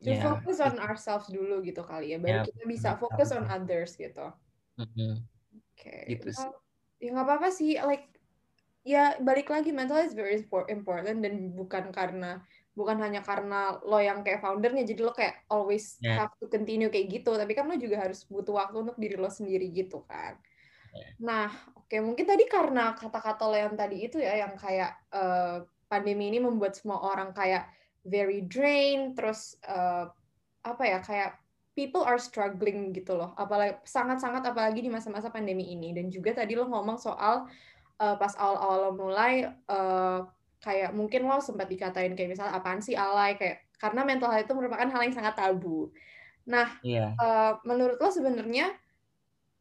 to 0.01 0.09
Ya, 0.09 0.21
focus 0.25 0.57
on 0.61 0.77
ourselves 0.81 1.29
dulu 1.29 1.61
gitu 1.65 1.81
kali 1.85 2.13
ya, 2.13 2.17
baru 2.21 2.41
Ya, 2.41 2.49
kita 2.49 2.63
bisa 2.69 2.89
fokus 2.97 3.33
on 3.33 3.45
others 3.49 3.97
gitu. 3.97 4.29
mm-mm. 4.77 5.25
Oke, 5.73 6.05
Gitu 6.05 6.29
sih. 6.33 6.45
well, 6.45 6.61
ya 7.01 7.09
nggak 7.17 7.25
apa-apa 7.25 7.49
sih. 7.49 7.81
Like, 7.81 8.16
ya 8.87 9.19
balik 9.19 9.51
lagi 9.51 9.75
mental 9.75 9.99
is 9.99 10.15
very 10.15 10.39
impor- 10.39 10.71
important 10.71 11.19
dan 11.19 11.51
bukan 11.51 11.91
karena 11.91 12.39
bukan 12.71 13.01
hanya 13.03 13.25
karena 13.25 13.75
lo 13.83 13.97
yang 13.99 14.21
kayak 14.21 14.39
foundernya, 14.39 14.85
jadi 14.85 15.01
lo 15.01 15.11
kayak 15.11 15.43
always 15.51 15.97
Ya. 15.99 16.23
have 16.23 16.33
to 16.37 16.45
continue 16.47 16.87
kayak 16.87 17.09
gitu. 17.09 17.33
Tapi 17.35 17.51
kan 17.57 17.67
lo 17.67 17.75
juga 17.75 17.99
harus 17.99 18.23
butuh 18.29 18.53
waktu 18.55 18.85
untuk 18.85 18.97
diri 19.01 19.17
lo 19.17 19.27
sendiri 19.27 19.67
gitu 19.73 20.05
kan. 20.05 20.37
Ya. 20.93 21.07
Nah, 21.19 21.49
oke 21.73 21.97
mungkin 21.99 22.29
tadi 22.29 22.45
karena 22.45 22.93
kata-kata 22.93 23.43
lo 23.49 23.57
yang 23.57 23.73
tadi 23.73 24.07
itu 24.07 24.21
ya, 24.21 24.45
yang 24.45 24.53
kayak 24.55 24.93
eh, 25.09 25.65
pandemi 25.89 26.29
ini 26.29 26.37
membuat 26.39 26.77
semua 26.77 27.01
orang 27.01 27.33
kayak 27.33 27.65
very 28.05 28.45
drained, 28.45 29.17
terus 29.17 29.57
eh, 29.65 30.05
apa 30.61 30.83
ya 30.85 31.01
kayak 31.01 31.33
people 31.73 32.05
are 32.05 32.21
struggling 32.21 32.93
gitu 32.93 33.17
loh, 33.17 33.33
apalagi 33.37 33.77
sangat-sangat 33.85 34.53
apalagi 34.53 34.85
di 34.85 34.89
masa-masa 34.93 35.33
pandemi 35.33 35.73
ini. 35.73 35.97
Dan 35.97 36.13
juga 36.13 36.33
tadi 36.33 36.53
lo 36.53 36.69
ngomong 36.69 37.01
soal 37.01 37.49
eh, 38.01 38.15
pas 38.17 38.33
awal-awal 38.37 38.77
lo 38.89 38.91
mulai 38.97 39.33
eh, 39.49 40.19
kayak 40.61 40.91
mungkin 40.97 41.29
lo 41.29 41.37
sempat 41.41 41.69
dikatain 41.69 42.13
kayak 42.17 42.33
misalnya 42.33 42.57
apaan 42.57 42.81
sih 42.81 42.97
alay 42.97 43.37
kayak 43.37 43.65
karena 43.77 44.01
mental 44.05 44.33
health 44.33 44.49
itu 44.49 44.55
merupakan 44.57 44.89
hal 44.89 45.01
yang 45.05 45.13
sangat 45.15 45.35
tabu. 45.37 45.93
Nah, 46.49 46.79
Iya. 46.81 47.13
eh, 47.17 47.53
menurut 47.67 47.97
lo 48.01 48.09
sebenarnya 48.09 48.73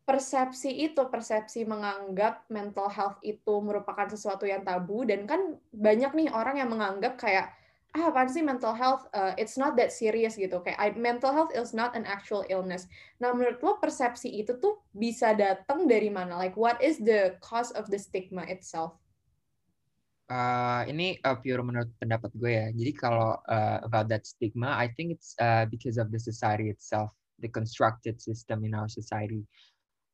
persepsi 0.06 0.70
itu 0.86 1.02
persepsi 1.10 1.66
menganggap 1.66 2.46
mental 2.46 2.86
health 2.86 3.18
itu 3.26 3.54
merupakan 3.58 4.06
sesuatu 4.06 4.46
yang 4.46 4.62
tabu 4.62 5.02
dan 5.02 5.26
kan 5.26 5.58
banyak 5.74 6.14
nih 6.14 6.28
orang 6.30 6.62
yang 6.62 6.70
menganggap 6.70 7.18
kayak 7.18 7.50
ah 7.96 8.12
apaan 8.12 8.28
sih 8.28 8.44
mental 8.44 8.76
health 8.76 9.08
Uh, 9.16 9.32
it's 9.40 9.56
not 9.56 9.72
that 9.80 9.88
serious 9.88 10.36
gitu 10.36 10.60
kayak 10.60 10.76
I- 10.76 10.92
mental 11.00 11.32
health 11.32 11.48
is 11.56 11.72
not 11.72 11.96
an 11.96 12.04
actual 12.04 12.44
illness. 12.52 12.84
Nah 13.16 13.32
menurut 13.32 13.64
lo 13.64 13.80
persepsi 13.80 14.28
itu 14.28 14.60
tuh 14.60 14.84
bisa 14.92 15.32
datang 15.32 15.88
dari 15.88 16.12
mana? 16.12 16.36
Like 16.36 16.52
what 16.52 16.76
is 16.84 17.00
the 17.00 17.40
cause 17.40 17.72
of 17.72 17.88
the 17.88 17.96
stigma 17.96 18.44
itself? 18.44 19.00
Uh, 20.26 20.82
ini 20.90 21.16
uh, 21.22 21.38
pure 21.38 21.62
menurut 21.62 21.88
pendapat 22.02 22.34
gue 22.34 22.52
ya. 22.52 22.66
Jadi 22.74 22.92
kalau 22.98 23.38
uh, 23.46 23.78
about 23.86 24.10
that 24.10 24.26
stigma, 24.26 24.74
I 24.74 24.90
think 24.92 25.14
it's 25.14 25.38
uh, 25.38 25.64
because 25.70 25.96
of 26.02 26.10
the 26.10 26.18
society 26.18 26.66
itself, 26.68 27.14
the 27.38 27.48
constructed 27.48 28.18
system 28.18 28.66
in 28.66 28.74
our 28.74 28.90
society. 28.90 29.46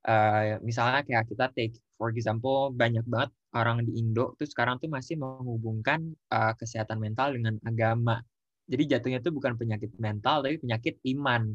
Uh, 0.05 0.61
misalnya 0.61 1.01
kayak 1.03 1.33
kita 1.33 1.47
take, 1.57 1.75
for 1.97 2.12
example, 2.12 2.71
banyak 2.77 3.03
banget 3.09 3.33
orang 3.52 3.85
di 3.85 4.00
Indo 4.00 4.32
tuh 4.37 4.49
sekarang 4.49 4.80
tuh 4.80 4.88
masih 4.88 5.21
menghubungkan 5.21 6.12
uh, 6.32 6.56
kesehatan 6.56 6.97
mental 6.99 7.37
dengan 7.37 7.61
agama. 7.64 8.25
Jadi 8.66 8.97
jatuhnya 8.97 9.21
tuh 9.21 9.35
bukan 9.35 9.59
penyakit 9.59 9.92
mental 10.00 10.40
tapi 10.40 10.56
penyakit 10.56 10.97
iman. 11.16 11.52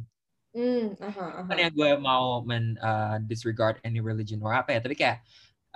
Mm, 0.57 0.97
uh-huh, 0.97 1.45
uh-huh. 1.45 1.53
ya 1.53 1.69
gue 1.69 1.91
mau 2.01 2.41
men 2.41 2.77
uh, 2.81 3.21
disregard 3.25 3.77
any 3.85 4.01
religion 4.01 4.41
or 4.41 4.53
apa 4.57 4.73
ya, 4.73 4.79
tapi 4.81 4.97
kayak 4.97 5.21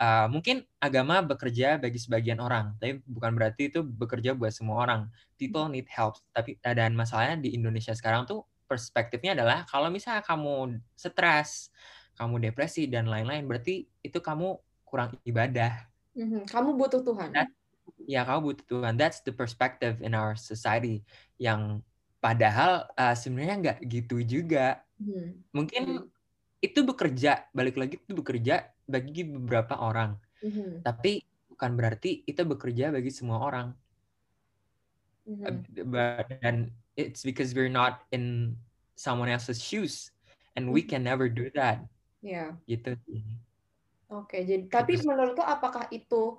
uh, 0.02 0.26
mungkin 0.26 0.66
agama 0.82 1.22
bekerja 1.22 1.78
bagi 1.78 2.02
sebagian 2.02 2.42
orang, 2.42 2.74
tapi 2.82 2.98
bukan 3.06 3.38
berarti 3.38 3.70
itu 3.70 3.86
bekerja 3.86 4.34
buat 4.34 4.50
semua 4.50 4.82
orang. 4.82 5.06
People 5.38 5.70
need 5.70 5.86
help. 5.94 6.18
Tapi 6.34 6.58
dan 6.66 6.98
masalahnya 6.98 7.38
di 7.38 7.54
Indonesia 7.54 7.94
sekarang 7.94 8.26
tuh 8.26 8.42
perspektifnya 8.66 9.38
adalah 9.38 9.68
kalau 9.70 9.92
misalnya 9.94 10.26
kamu 10.26 10.82
stres, 10.98 11.70
kamu 12.18 12.50
depresi 12.50 12.88
dan 12.88 13.06
lain-lain, 13.06 13.46
berarti 13.46 13.86
itu 14.02 14.18
kamu 14.18 14.58
kurang 14.88 15.14
ibadah. 15.28 15.91
Mm-hmm. 16.18 16.44
Kamu 16.48 16.70
butuh 16.76 17.02
Tuhan. 17.04 17.30
That, 17.32 17.50
ya, 18.04 18.28
kamu 18.28 18.40
butuh 18.52 18.66
Tuhan. 18.68 18.94
That's 19.00 19.24
the 19.24 19.32
perspective 19.32 20.04
in 20.04 20.12
our 20.12 20.36
society 20.36 21.04
yang 21.40 21.80
padahal 22.22 22.86
uh, 22.96 23.16
sebenarnya 23.16 23.56
nggak 23.58 23.78
gitu 23.88 24.22
juga. 24.22 24.84
Mm-hmm. 25.02 25.28
Mungkin 25.56 25.84
mm-hmm. 25.88 26.08
itu 26.62 26.80
bekerja, 26.86 27.48
balik 27.56 27.76
lagi 27.80 27.96
itu 27.98 28.14
bekerja 28.14 28.70
bagi 28.86 29.24
beberapa 29.26 29.80
orang. 29.80 30.20
Mm-hmm. 30.44 30.86
Tapi 30.86 31.24
bukan 31.48 31.72
berarti 31.78 32.28
itu 32.28 32.42
bekerja 32.44 32.92
bagi 32.92 33.12
semua 33.14 33.40
orang. 33.42 33.68
Mm-hmm. 35.26 36.38
Dan 36.44 36.74
it's 37.00 37.24
because 37.24 37.56
we're 37.56 37.72
not 37.72 38.04
in 38.12 38.56
someone 39.00 39.32
else's 39.32 39.64
shoes 39.64 40.12
and 40.60 40.70
we 40.70 40.84
mm-hmm. 40.84 40.92
can 40.98 41.02
never 41.08 41.32
do 41.32 41.48
that. 41.56 41.82
Yeah. 42.22 42.54
Gitu. 42.70 43.00
Oke, 44.12 44.44
jadi 44.44 44.68
tapi 44.68 45.00
menurut 45.08 45.40
lo 45.40 45.46
apakah 45.48 45.88
itu 45.88 46.36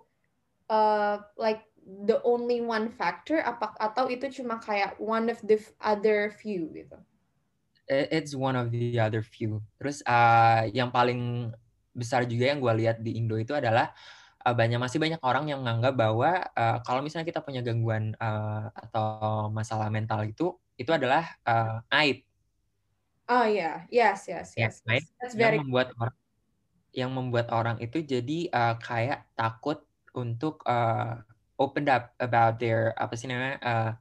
uh, 0.69 1.17
like 1.41 1.65
the 2.05 2.21
only 2.23 2.61
one 2.61 2.93
factor 2.93 3.41
apa 3.41 3.73
atau 3.81 4.13
itu 4.13 4.29
cuma 4.29 4.61
kayak 4.61 4.93
one 5.01 5.33
of 5.33 5.41
the 5.41 5.57
other 5.81 6.29
few 6.37 6.69
gitu? 6.77 7.01
It's 7.89 8.37
one 8.37 8.55
of 8.61 8.69
the 8.69 9.01
other 9.01 9.25
few. 9.25 9.65
Terus 9.81 10.05
uh, 10.05 10.69
yang 10.71 10.93
paling 10.93 11.51
besar 11.97 12.29
juga 12.29 12.53
yang 12.53 12.61
gue 12.61 12.73
lihat 12.85 13.01
di 13.01 13.17
Indo 13.17 13.41
itu 13.41 13.57
adalah 13.57 13.93
uh, 14.45 14.55
banyak 14.55 14.77
masih 14.77 15.01
banyak 15.01 15.21
orang 15.25 15.49
yang 15.49 15.65
menganggap 15.65 15.97
bahwa 15.97 16.45
uh, 16.53 16.79
kalau 16.85 17.01
misalnya 17.01 17.25
kita 17.29 17.41
punya 17.41 17.65
gangguan 17.65 18.13
uh, 18.21 18.69
atau 18.73 19.49
masalah 19.49 19.89
mental 19.89 20.25
itu 20.29 20.57
itu 20.77 20.93
adalah 20.93 21.25
uh, 21.49 21.81
aib. 22.05 22.25
Oh 23.33 23.49
ya, 23.49 23.87
yeah. 23.89 24.13
yes, 24.13 24.29
yes, 24.29 24.49
yes. 24.61 24.85
Ya, 24.85 25.01
That's 25.25 25.35
very 25.39 25.57
yang 25.57 25.69
membuat 25.69 25.95
orang 25.97 26.22
yang 26.93 27.11
membuat 27.13 27.49
orang 27.53 27.81
itu 27.81 28.05
jadi 28.05 28.53
uh, 28.53 28.75
kayak 28.77 29.25
takut 29.33 29.81
untuk 30.13 30.61
uh, 30.69 31.25
open 31.57 31.89
up 31.89 32.13
about 32.21 32.61
their 32.61 32.93
apa 33.01 33.17
sih 33.17 33.29
namanya 33.29 33.57
uh, 33.65 33.93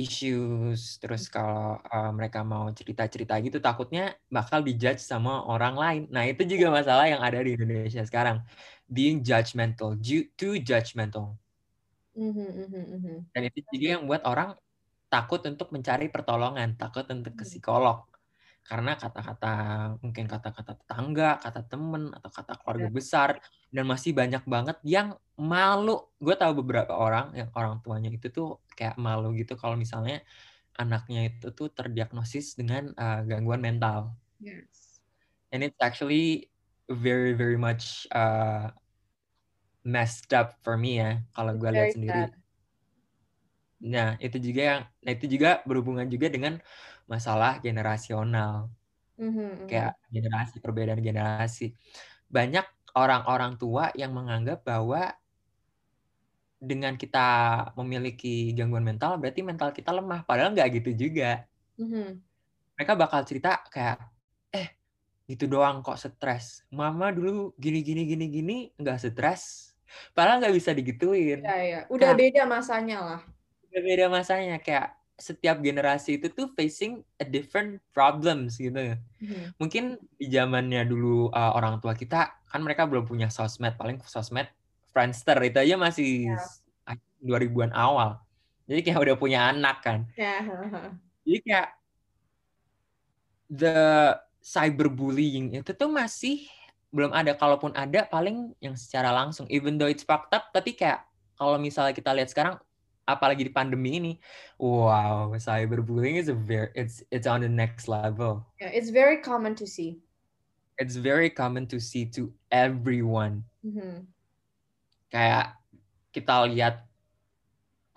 issues 0.00 0.96
terus 0.96 1.28
hmm. 1.28 1.32
kalau 1.36 1.76
uh, 1.84 2.10
mereka 2.16 2.40
mau 2.40 2.72
cerita-cerita 2.72 3.36
gitu 3.44 3.60
takutnya 3.60 4.16
bakal 4.32 4.64
dijudge 4.64 5.04
sama 5.04 5.44
orang 5.44 5.76
lain. 5.76 6.02
Nah, 6.08 6.24
itu 6.24 6.48
juga 6.48 6.72
masalah 6.72 7.04
yang 7.12 7.20
ada 7.20 7.44
di 7.44 7.52
Indonesia 7.52 8.00
sekarang. 8.00 8.40
Being 8.88 9.20
judgmental, 9.20 9.94
too 10.34 10.56
judgmental. 10.64 11.36
Mm-hmm. 12.18 13.30
Dan 13.30 13.42
itu 13.46 13.58
juga 13.70 13.86
yang 13.94 14.02
buat 14.02 14.26
orang 14.26 14.58
takut 15.06 15.38
untuk 15.46 15.70
mencari 15.70 16.10
pertolongan, 16.10 16.74
takut 16.74 17.06
untuk 17.06 17.38
ke 17.38 17.46
psikolog 17.46 18.09
karena 18.70 18.94
kata-kata 18.94 19.54
mungkin 19.98 20.30
kata-kata 20.30 20.78
tetangga, 20.78 21.42
kata 21.42 21.66
temen 21.66 22.14
atau 22.14 22.30
kata 22.30 22.54
keluarga 22.54 22.86
ya. 22.86 22.94
besar 22.94 23.28
dan 23.74 23.82
masih 23.82 24.14
banyak 24.14 24.46
banget 24.46 24.78
yang 24.86 25.18
malu. 25.34 26.06
Gue 26.22 26.38
tahu 26.38 26.62
beberapa 26.62 26.94
orang 26.94 27.34
yang 27.34 27.50
orang 27.58 27.82
tuanya 27.82 28.14
itu 28.14 28.30
tuh 28.30 28.62
kayak 28.78 28.94
malu 28.94 29.34
gitu 29.34 29.58
kalau 29.58 29.74
misalnya 29.74 30.22
anaknya 30.78 31.34
itu 31.34 31.50
tuh 31.50 31.66
terdiagnosis 31.74 32.54
dengan 32.54 32.94
uh, 32.94 33.26
gangguan 33.26 33.58
mental. 33.58 34.14
Yes. 34.38 35.02
And 35.50 35.66
it's 35.66 35.82
actually 35.82 36.54
very 36.86 37.34
very 37.34 37.58
much 37.58 38.06
uh, 38.14 38.70
messed 39.82 40.30
up 40.30 40.62
for 40.62 40.78
me 40.78 41.02
ya 41.02 41.18
kalau 41.34 41.58
gue 41.58 41.70
lihat 41.74 41.98
sendiri. 41.98 42.22
Sad. 42.30 42.38
Nah 43.82 44.14
itu 44.22 44.38
juga 44.38 44.62
yang, 44.62 44.80
nah 45.02 45.10
itu 45.10 45.26
juga 45.26 45.58
berhubungan 45.66 46.06
juga 46.06 46.30
dengan 46.30 46.62
masalah 47.10 47.58
generasional. 47.58 48.70
Mm-hmm. 49.18 49.66
Kayak 49.66 49.98
generasi, 50.14 50.56
perbedaan 50.62 51.02
generasi. 51.02 51.74
Banyak 52.30 52.94
orang-orang 52.94 53.58
tua 53.58 53.90
yang 53.98 54.14
menganggap 54.14 54.62
bahwa 54.62 55.10
dengan 56.62 56.94
kita 56.94 57.26
memiliki 57.74 58.54
gangguan 58.54 58.86
mental, 58.86 59.18
berarti 59.18 59.42
mental 59.42 59.74
kita 59.74 59.90
lemah. 59.90 60.22
Padahal 60.22 60.54
nggak 60.54 60.70
gitu 60.78 60.94
juga. 60.94 61.42
Mm-hmm. 61.82 62.08
Mereka 62.78 62.92
bakal 62.94 63.26
cerita 63.26 63.58
kayak, 63.66 63.98
eh 64.54 64.78
gitu 65.26 65.50
doang 65.50 65.82
kok 65.82 65.98
stres. 65.98 66.62
Mama 66.70 67.10
dulu 67.10 67.50
gini 67.58 67.82
gini 67.82 68.06
gini 68.06 68.26
gini 68.30 68.56
nggak 68.78 69.10
stres. 69.10 69.74
Padahal 70.14 70.38
nggak 70.38 70.54
bisa 70.54 70.70
digituin. 70.70 71.42
Iya, 71.42 71.58
iya. 71.58 71.80
Udah 71.90 72.14
nah, 72.14 72.18
beda 72.18 72.42
masanya 72.46 72.98
lah. 73.02 73.20
Udah 73.66 73.80
beda 73.82 74.06
masanya 74.06 74.62
kayak 74.62 74.99
setiap 75.20 75.60
generasi 75.60 76.16
itu 76.16 76.32
tuh 76.32 76.50
facing 76.56 77.04
a 77.20 77.24
different 77.28 77.78
problems 77.92 78.56
gitu. 78.56 78.96
Hmm. 78.96 79.46
Mungkin 79.60 80.00
di 80.16 80.26
zamannya 80.32 80.88
dulu 80.88 81.28
uh, 81.30 81.52
orang 81.54 81.78
tua 81.78 81.92
kita 81.92 82.40
kan 82.48 82.60
mereka 82.64 82.88
belum 82.88 83.06
punya 83.06 83.28
sosmed, 83.28 83.76
paling 83.76 84.00
sosmed 84.08 84.48
Friendster 84.90 85.38
itu 85.46 85.54
aja 85.54 85.78
masih 85.78 86.34
yeah. 86.34 86.98
2000-an 87.22 87.70
awal. 87.70 88.18
Jadi 88.66 88.80
kayak 88.82 89.00
udah 89.06 89.16
punya 89.20 89.54
anak 89.54 89.86
kan. 89.86 90.08
Yeah. 90.18 90.42
Jadi 91.22 91.38
kayak 91.46 91.68
the 93.50 93.78
cyberbullying 94.40 95.58
itu 95.58 95.70
tuh 95.74 95.90
masih 95.90 96.48
belum 96.90 97.14
ada 97.14 97.38
kalaupun 97.38 97.70
ada 97.74 98.06
paling 98.06 98.50
yang 98.58 98.74
secara 98.74 99.14
langsung 99.14 99.46
even 99.46 99.78
though 99.78 99.90
it's 99.90 100.02
fucked 100.02 100.32
up 100.34 100.50
tapi 100.50 100.74
kayak 100.74 101.06
kalau 101.38 101.54
misalnya 101.58 101.94
kita 101.94 102.10
lihat 102.10 102.30
sekarang 102.30 102.58
apalagi 103.08 103.46
di 103.46 103.52
pandemi 103.52 104.00
ini. 104.00 104.12
Wow 104.60 105.36
cyberbullying 105.36 106.20
is 106.20 106.28
a 106.28 106.36
very 106.36 106.72
it's 106.76 107.04
it's 107.08 107.28
on 107.28 107.44
the 107.44 107.50
next 107.50 107.88
level. 107.88 108.48
Yeah, 108.60 108.72
it's 108.72 108.90
very 108.90 109.20
common 109.20 109.54
to 109.60 109.66
see. 109.66 110.00
It's 110.80 110.96
very 110.96 111.28
common 111.28 111.68
to 111.72 111.78
see 111.80 112.08
to 112.16 112.32
everyone. 112.48 113.44
Mm-hmm. 113.60 114.08
kayak 115.10 115.58
kita 116.14 116.46
lihat 116.46 116.86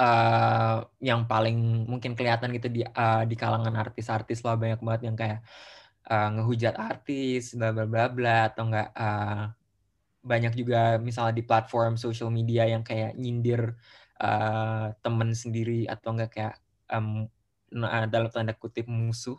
uh, 0.01 0.83
yang 0.99 1.29
paling 1.29 1.87
mungkin 1.87 2.17
kelihatan 2.17 2.51
gitu 2.57 2.67
di 2.67 2.81
uh, 2.83 3.23
di 3.23 3.35
kalangan 3.37 3.77
artis-artis 3.77 4.41
lah 4.41 4.57
banyak 4.57 4.81
banget 4.81 5.01
yang 5.07 5.17
kayak 5.17 5.39
uh, 6.09 6.29
ngehujat 6.37 6.75
artis 6.77 7.53
bla 7.53 7.69
bla 7.69 7.85
bla 7.85 8.09
bla 8.09 8.37
atau 8.49 8.63
enggak 8.67 8.89
uh, 8.97 9.53
banyak 10.23 10.53
juga 10.55 10.97
misalnya 10.97 11.35
di 11.35 11.43
platform 11.45 11.99
social 11.99 12.31
media 12.31 12.63
yang 12.65 12.81
kayak 12.81 13.13
nyindir 13.19 13.75
uh, 14.23 14.95
temen 15.03 15.35
sendiri 15.35 15.83
atau 15.91 16.15
enggak 16.15 16.31
kayak 16.31 16.55
um, 16.87 17.27
dalam 18.07 18.29
tanda 18.31 18.55
kutip 18.55 18.87
musuh. 18.87 19.37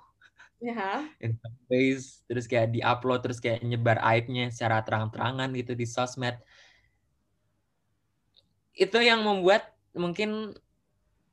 Yeah. 0.61 1.09
in 1.25 1.41
some 1.41 1.57
ways. 1.73 2.21
Terus 2.29 2.45
kayak 2.45 2.77
diupload 2.77 3.25
terus 3.25 3.41
kayak 3.41 3.65
nyebar 3.65 3.97
aibnya 4.05 4.53
secara 4.53 4.85
terang-terangan 4.85 5.49
gitu 5.57 5.73
di 5.73 5.89
sosmed. 5.89 6.37
Itu 8.77 9.01
yang 9.01 9.25
membuat 9.25 9.73
mungkin 9.95 10.53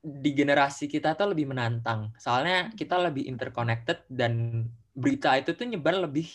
di 0.02 0.30
generasi 0.34 0.90
kita 0.90 1.14
tuh 1.14 1.30
lebih 1.30 1.52
menantang. 1.52 2.10
Soalnya 2.18 2.74
kita 2.74 2.98
lebih 2.98 3.28
interconnected 3.28 4.02
dan 4.10 4.66
berita 4.92 5.34
itu 5.38 5.54
tuh 5.54 5.66
nyebar 5.66 5.98
lebih 6.02 6.26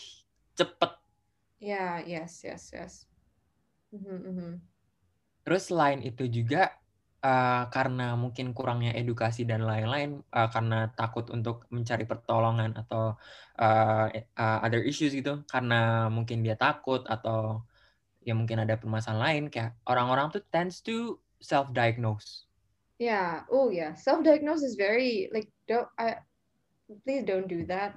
cepet. 0.56 0.92
Ya 1.58 2.02
yeah, 2.02 2.22
yes 2.22 2.46
yes 2.46 2.64
yes. 2.70 2.94
Mm 3.88 4.04
-hmm. 4.04 4.52
terus 5.48 5.72
selain 5.72 6.04
itu 6.04 6.28
juga 6.28 6.76
uh, 7.22 7.70
karena 7.72 8.14
mungkin 8.14 8.54
kurangnya 8.56 8.94
edukasi 8.94 9.46
dan 9.48 9.66
lain-lain, 9.66 10.22
uh, 10.34 10.48
karena 10.50 10.90
takut 10.94 11.28
untuk 11.30 11.66
mencari 11.70 12.04
pertolongan 12.06 12.74
atau 12.76 13.18
uh, 13.58 14.06
uh, 14.14 14.58
other 14.62 14.82
issues 14.82 15.14
gitu, 15.14 15.42
karena 15.46 16.10
mungkin 16.12 16.42
dia 16.42 16.54
takut 16.54 17.02
atau 17.06 17.62
ya 18.22 18.36
mungkin 18.36 18.62
ada 18.62 18.76
permasalahan 18.76 19.22
lain, 19.22 19.44
kayak 19.48 19.78
orang-orang 19.88 20.28
tuh 20.34 20.42
tends 20.52 20.82
to 20.84 21.18
self-diagnose. 21.40 22.48
Yeah. 22.98 23.46
Oh 23.48 23.70
yeah. 23.70 23.94
Self-diagnose 23.94 24.66
is 24.66 24.74
very 24.74 25.30
like 25.30 25.48
don't 25.70 25.86
I 25.94 26.18
please 27.06 27.22
don't 27.22 27.46
do 27.46 27.62
that. 27.70 27.94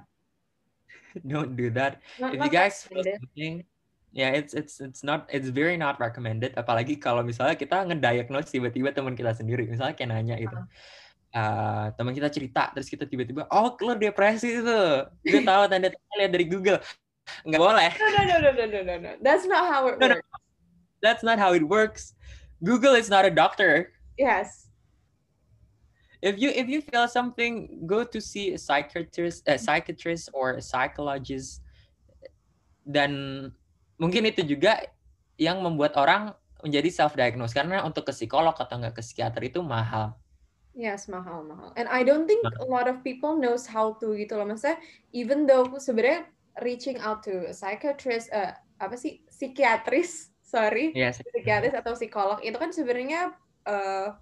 don't 1.30 1.58
do 1.58 1.74
that. 1.74 2.00
Not, 2.22 2.34
if 2.34 2.38
you 2.38 2.50
guys 2.50 2.86
feel 2.86 3.02
something, 3.02 3.66
ya 4.12 4.28
yeah, 4.28 4.30
it's 4.36 4.52
it's 4.52 4.76
it's 4.84 5.00
not 5.00 5.24
it's 5.32 5.48
very 5.48 5.80
not 5.80 5.96
recommended. 5.96 6.52
Apalagi 6.54 7.00
kalau 7.00 7.24
misalnya 7.24 7.56
kita 7.56 7.88
ngediagnose 7.88 8.52
tiba-tiba 8.52 8.92
teman 8.92 9.16
kita 9.16 9.32
sendiri 9.32 9.64
misalnya 9.64 9.96
kayak 9.96 10.12
nanya 10.12 10.36
gitu. 10.36 10.58
Uh, 11.32 11.88
teman 11.96 12.12
kita 12.12 12.28
cerita 12.28 12.68
terus 12.76 12.92
kita 12.92 13.08
tiba-tiba 13.08 13.48
oh 13.48 13.72
lo 13.80 13.96
depresi 13.96 14.60
itu 14.60 14.80
gue 15.24 15.40
tahu 15.40 15.64
tanda 15.64 15.88
tanda 15.88 16.14
lihat 16.20 16.32
dari 16.32 16.44
Google. 16.44 16.78
Nggak 17.48 17.60
boleh. 17.60 17.90
No 17.96 18.06
no 18.12 18.22
no 18.28 18.36
no 18.52 18.64
no 18.68 18.80
no 18.84 18.94
no 19.00 19.10
that's 19.24 19.48
not 19.48 19.64
how 19.64 19.88
it 19.88 19.96
works. 19.96 20.28
That's 21.00 21.24
not 21.24 21.40
how 21.40 21.56
it 21.56 21.64
works. 21.64 22.12
Google 22.60 22.94
is 22.94 23.08
not 23.08 23.24
a 23.24 23.32
doctor. 23.32 23.96
Yes. 24.20 24.68
If 26.22 26.38
you 26.38 26.54
if 26.54 26.68
you 26.70 26.84
feel 26.84 27.08
something, 27.10 27.82
go 27.88 28.06
to 28.06 28.20
see 28.22 28.54
a 28.54 28.58
psychiatrist, 28.60 29.42
a 29.50 29.58
psychiatrist 29.58 30.30
or 30.30 30.54
a 30.54 30.62
psychologist. 30.62 31.64
Dan 32.86 33.50
mungkin 34.02 34.26
itu 34.26 34.42
juga 34.42 34.82
yang 35.38 35.62
membuat 35.62 35.94
orang 35.94 36.34
menjadi 36.66 36.90
self 36.90 37.14
diagnose 37.14 37.54
karena 37.54 37.86
untuk 37.86 38.10
ke 38.10 38.12
psikolog 38.14 38.54
atau 38.58 38.82
enggak 38.82 38.98
ke 38.98 39.02
psikiater 39.02 39.42
itu 39.46 39.62
mahal. 39.62 40.18
Yes, 40.74 41.06
mahal 41.06 41.44
mahal. 41.44 41.70
And 41.76 41.86
I 41.86 42.02
don't 42.02 42.24
think 42.24 42.42
a 42.42 42.66
lot 42.66 42.88
of 42.90 43.04
people 43.06 43.36
knows 43.36 43.68
how 43.68 43.94
to 44.00 44.16
gitu 44.16 44.40
loh. 44.40 44.48
Maksudnya 44.48 44.80
even 45.12 45.44
though 45.44 45.68
sebenarnya 45.76 46.26
reaching 46.64 46.96
out 46.98 47.20
to 47.28 47.46
a 47.46 47.54
psychiatrist, 47.54 48.32
uh, 48.32 48.56
apa 48.80 48.96
sih 48.96 49.20
psikiatris, 49.28 50.32
sorry, 50.40 50.96
Yes. 50.96 51.20
psikiatris 51.20 51.76
atau 51.76 51.92
psikolog 51.92 52.40
itu 52.40 52.56
kan 52.56 52.72
sebenarnya 52.72 53.36
uh, 53.68 54.16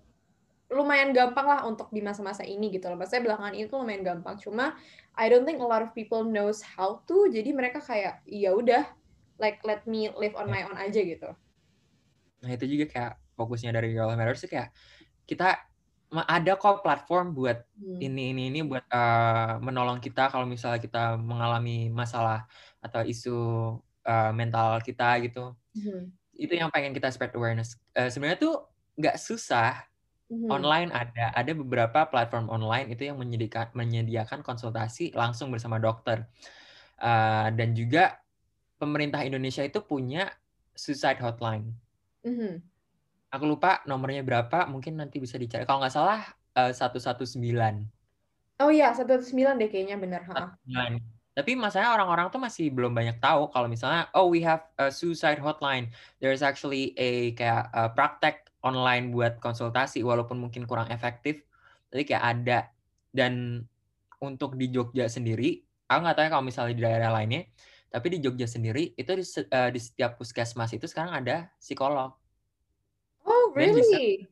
lumayan 0.74 1.14
gampang 1.14 1.46
lah 1.46 1.60
untuk 1.66 1.90
di 1.94 2.02
masa-masa 2.02 2.42
ini 2.42 2.70
gitu 2.74 2.90
loh. 2.90 2.98
Maksudnya 2.98 3.30
belakangan 3.30 3.54
itu 3.54 3.74
lumayan 3.78 4.02
gampang. 4.02 4.34
Cuma 4.42 4.74
I 5.14 5.30
don't 5.30 5.46
think 5.46 5.62
a 5.62 5.66
lot 5.66 5.86
of 5.86 5.94
people 5.94 6.26
knows 6.26 6.62
how 6.62 7.02
to. 7.06 7.30
Jadi 7.30 7.54
mereka 7.54 7.78
kayak 7.78 8.26
ya 8.26 8.54
udah 8.54 8.86
like 9.40 9.64
let 9.64 9.82
me 9.88 10.12
live 10.14 10.36
on 10.36 10.46
my 10.52 10.62
own 10.68 10.76
aja 10.76 11.00
gitu. 11.00 11.32
Nah 12.44 12.50
itu 12.52 12.64
juga 12.68 12.84
kayak 12.86 13.12
fokusnya 13.34 13.72
dari 13.72 13.96
Girl 13.96 14.12
Matters 14.12 14.44
sih 14.44 14.52
kayak 14.52 14.70
kita 15.24 15.56
ada 16.10 16.52
kok 16.58 16.82
platform 16.82 17.32
buat 17.32 17.62
Hmm. 17.78 18.02
ini 18.02 18.34
ini 18.34 18.42
ini 18.50 18.60
buat 18.66 18.84
uh, 18.90 19.62
menolong 19.62 20.02
kita 20.02 20.28
kalau 20.28 20.44
misalnya 20.44 20.82
kita 20.82 21.14
mengalami 21.16 21.88
masalah 21.88 22.44
atau 22.82 23.00
isu 23.06 23.38
uh, 24.04 24.32
mental 24.34 24.82
kita 24.82 25.22
gitu. 25.24 25.54
Mhm. 25.72 26.10
Itu 26.34 26.52
yang 26.58 26.68
pengen 26.74 26.92
kita 26.92 27.08
spread 27.14 27.32
awareness. 27.32 27.78
Uh, 27.94 28.10
Sebenarnya 28.10 28.42
tuh 28.42 28.68
nggak 28.98 29.16
susah. 29.16 29.86
Mhm. 30.30 30.48
Online 30.50 30.90
ada 30.90 31.30
ada 31.34 31.52
beberapa 31.54 32.06
platform 32.10 32.50
online 32.50 32.90
itu 32.90 33.06
yang 33.06 33.18
menyediakan 33.18 33.70
menyediakan 33.74 34.42
konsultasi 34.42 35.14
langsung 35.14 35.54
bersama 35.54 35.78
dokter. 35.78 36.26
Uh, 37.00 37.48
dan 37.54 37.72
juga 37.72 38.20
pemerintah 38.80 39.20
Indonesia 39.20 39.60
itu 39.60 39.84
punya 39.84 40.32
suicide 40.72 41.20
hotline. 41.20 41.76
Mhm. 42.24 42.64
Aku 43.30 43.44
lupa 43.46 43.84
nomornya 43.84 44.24
berapa, 44.24 44.66
mungkin 44.66 44.98
nanti 44.98 45.20
bisa 45.20 45.36
dicari. 45.36 45.68
Kalau 45.68 45.84
nggak 45.84 45.94
salah 45.94 46.24
eh, 46.56 46.72
119. 46.72 47.86
Oh 48.60 48.72
iya, 48.72 48.90
119 48.96 49.60
deh 49.60 49.68
kayaknya 49.68 49.96
bener. 50.00 50.24
ha. 50.32 50.56
Nah, 50.56 50.88
Tapi 51.30 51.54
masalahnya 51.54 51.94
orang-orang 51.94 52.26
tuh 52.28 52.42
masih 52.42 52.74
belum 52.74 52.90
banyak 52.90 53.22
tahu 53.22 53.48
kalau 53.54 53.70
misalnya 53.70 54.10
oh 54.18 54.28
we 54.28 54.42
have 54.42 54.66
a 54.76 54.90
suicide 54.90 55.38
hotline. 55.38 55.88
There's 56.18 56.42
actually 56.42 56.92
a 56.98 57.32
kayak 57.38 57.70
uh, 57.70 57.88
praktek 57.94 58.50
online 58.60 59.14
buat 59.14 59.40
konsultasi 59.40 60.02
walaupun 60.04 60.36
mungkin 60.36 60.66
kurang 60.66 60.90
efektif. 60.90 61.46
Tapi 61.88 62.02
kayak 62.04 62.24
ada 62.24 62.58
dan 63.14 63.64
untuk 64.20 64.54
di 64.60 64.68
Jogja 64.68 65.08
sendiri, 65.08 65.64
aku 65.88 65.98
nggak 66.04 66.16
tahu 66.18 66.24
ya 66.28 66.30
kalau 66.30 66.44
misalnya 66.44 66.74
di 66.76 66.82
daerah 66.84 67.10
lainnya, 67.10 67.48
tapi 67.90 68.06
di 68.14 68.18
Jogja 68.22 68.46
sendiri 68.46 68.94
itu 68.94 69.10
di, 69.10 69.24
eh, 69.26 69.70
di 69.74 69.80
setiap 69.82 70.14
puskesmas 70.16 70.70
itu 70.70 70.86
sekarang 70.86 71.20
ada 71.26 71.50
psikolog. 71.58 72.14
Oh 73.26 73.50
Dan 73.52 73.74
bisa 73.74 73.98
really? 73.98 74.30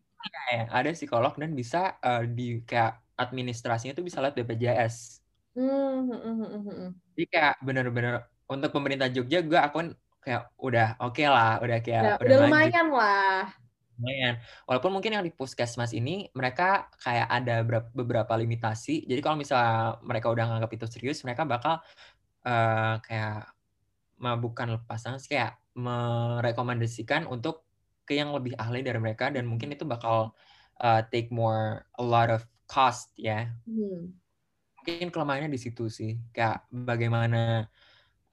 ya, 0.55 0.63
ada 0.71 0.91
psikolog 0.95 1.35
dan 1.35 1.53
bisa 1.53 1.99
eh, 2.01 2.25
di 2.31 2.63
kayak 2.63 3.03
administrasinya 3.19 3.93
tuh 3.99 4.07
bisa 4.07 4.23
lihat 4.23 4.39
BPJS. 4.39 5.21
Hmm, 5.59 6.07
hmm. 6.07 6.95
Jadi 7.19 7.25
kayak 7.27 7.59
bener-bener 7.67 8.23
untuk 8.47 8.71
pemerintah 8.71 9.11
Jogja 9.11 9.43
gue 9.43 9.59
akuin 9.59 9.91
kayak 10.23 10.55
udah 10.55 10.95
oke 11.03 11.25
lah, 11.27 11.59
udah 11.59 11.79
kayak 11.83 12.03
Ya, 12.03 12.15
udah, 12.23 12.37
lumayan 12.47 12.87
lah. 12.95 13.51
lumayan. 13.99 14.35
Walaupun 14.71 14.91
mungkin 14.95 15.19
yang 15.19 15.25
di 15.27 15.35
puskesmas 15.35 15.91
ini 15.91 16.31
mereka 16.31 16.87
kayak 17.03 17.27
ada 17.27 17.67
berap- 17.67 17.91
beberapa 17.91 18.39
limitasi. 18.39 19.03
Jadi 19.11 19.19
kalau 19.19 19.35
misalnya 19.35 19.99
mereka 20.07 20.31
udah 20.31 20.45
nganggap 20.47 20.71
itu 20.79 20.87
serius, 20.87 21.19
mereka 21.27 21.43
bakal 21.43 21.83
eh, 22.47 22.95
kayak 23.03 23.58
bukan 24.19 24.79
lepas 24.79 25.01
tangan 25.03 25.23
sih, 25.23 25.35
kayak 25.39 25.57
merekomendasikan 25.79 27.27
untuk 27.31 27.63
ke 28.03 28.19
yang 28.19 28.35
lebih 28.35 28.57
ahli 28.59 28.83
dari 28.83 28.99
mereka 28.99 29.29
dan 29.31 29.45
mungkin 29.47 29.73
itu 29.77 29.85
bakal 29.85 30.33
uh, 30.81 31.01
take 31.13 31.31
more 31.31 31.87
a 32.01 32.05
lot 32.05 32.33
of 32.33 32.43
cost 32.67 33.13
ya. 33.15 33.53
Hmm. 33.69 34.17
Mungkin 34.83 35.13
kelemahannya 35.13 35.53
di 35.53 35.61
situ 35.61 35.87
sih. 35.93 36.17
Kayak 36.33 36.65
bagaimana 36.73 37.69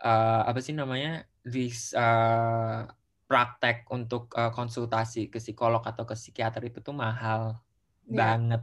uh, 0.02 0.41
apa 0.48 0.60
sih 0.63 0.74
namanya? 0.76 1.28
this 1.45 1.93
uh, 1.93 2.89
praktek 3.30 3.86
untuk 3.93 4.34
uh, 4.34 4.50
konsultasi 4.50 5.30
ke 5.30 5.38
psikolog 5.38 5.86
atau 5.86 6.10
ke 6.10 6.17
psikiater 6.17 6.65
itu 6.65 6.82
tuh 6.82 6.98
mahal 6.98 7.62
Ya. 8.06 8.38
banget. 8.38 8.62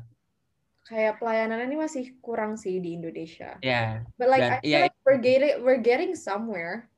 Kayak 0.87 1.19
pelayanan 1.19 1.67
ini 1.67 1.77
masih 1.79 2.15
kurang 2.23 2.55
sih 2.59 2.79
di 2.79 2.95
Indonesia. 2.95 3.59
Ya. 3.63 4.07
But 4.19 4.31
like 4.31 4.43
Dan 4.43 4.53
I 4.55 4.59
feel 4.63 4.71
ya 4.71 4.79
like 4.87 4.97
we're 5.07 5.23
getting 5.23 5.55
we're 5.63 5.83
getting 5.83 6.15
somewhere. 6.15 6.91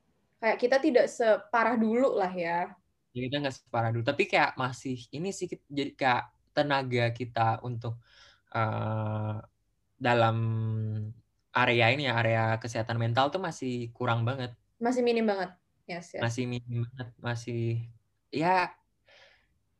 Kayak 0.45 0.59
kita 0.61 0.77
tidak 0.77 1.07
separah 1.09 1.81
dulu 1.81 2.21
lah 2.21 2.29
ya. 2.29 2.69
ya 3.17 3.21
kita 3.25 3.41
nggak 3.41 3.57
separah 3.57 3.89
dulu 3.97 4.05
tapi 4.05 4.29
kayak 4.29 4.61
masih 4.61 5.01
ini 5.09 5.33
sih 5.33 5.49
jadi 5.49 5.97
kayak 5.97 6.25
tenaga 6.53 7.09
kita 7.17 7.65
untuk 7.65 7.97
eh, 8.53 9.41
dalam 9.97 10.37
area 11.55 11.87
ini 11.97 12.05
ya 12.05 12.21
area 12.21 12.45
kesehatan 12.61 13.01
mental 13.01 13.33
tuh 13.33 13.41
masih 13.41 13.89
kurang 13.97 14.29
banget 14.29 14.53
Masih 14.77 15.01
minim 15.01 15.25
banget. 15.25 15.55
Yes, 15.89 16.13
yes. 16.13 16.21
masih 16.21 16.45
minim 16.45 16.85
banget 16.85 17.09
masih 17.25 17.65
ya 18.29 18.69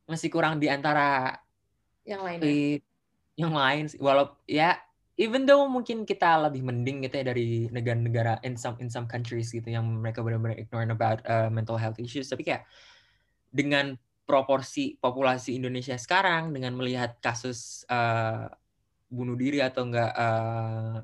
masih 0.09 0.33
kurang 0.33 0.57
di 0.57 0.65
antara 0.65 1.37
Yang 2.05 2.21
eh, 2.41 2.77
yang 3.37 3.53
lain 3.53 3.85
sih 3.91 3.99
walau 4.01 4.33
ya 4.49 4.81
even 5.15 5.47
though 5.47 5.63
mungkin 5.67 6.03
kita 6.03 6.47
lebih 6.47 6.63
mending 6.63 7.07
gitu 7.07 7.15
ya 7.23 7.25
dari 7.31 7.71
negara-negara 7.71 8.43
in 8.43 8.59
some 8.59 8.75
in 8.83 8.91
some 8.91 9.07
countries 9.07 9.51
gitu 9.51 9.65
yang 9.67 9.83
mereka 9.83 10.19
benar-benar 10.19 10.59
ignore 10.59 10.83
about 10.91 11.23
uh, 11.25 11.47
mental 11.47 11.79
health 11.79 11.99
issues 11.99 12.27
tapi 12.27 12.43
kayak 12.43 12.67
dengan 13.51 13.95
proporsi 14.27 14.97
populasi 14.99 15.55
Indonesia 15.55 15.95
sekarang 15.95 16.51
dengan 16.51 16.75
melihat 16.75 17.15
kasus 17.23 17.87
uh, 17.87 18.49
bunuh 19.07 19.37
diri 19.37 19.63
atau 19.63 19.87
enggak 19.87 20.11
uh, 20.11 20.99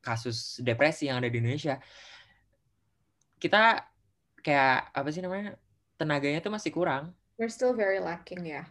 kasus 0.00 0.62
depresi 0.64 1.10
yang 1.10 1.20
ada 1.20 1.28
di 1.28 1.40
Indonesia 1.42 1.76
kita 3.36 3.84
kayak 4.40 4.94
apa 4.96 5.08
sih 5.12 5.20
namanya 5.20 5.58
tenaganya 6.00 6.40
tuh 6.40 6.54
masih 6.54 6.72
kurang 6.72 7.12
We're 7.34 7.50
still 7.50 7.74
very 7.74 7.98
lacking 7.98 8.46
ya. 8.46 8.62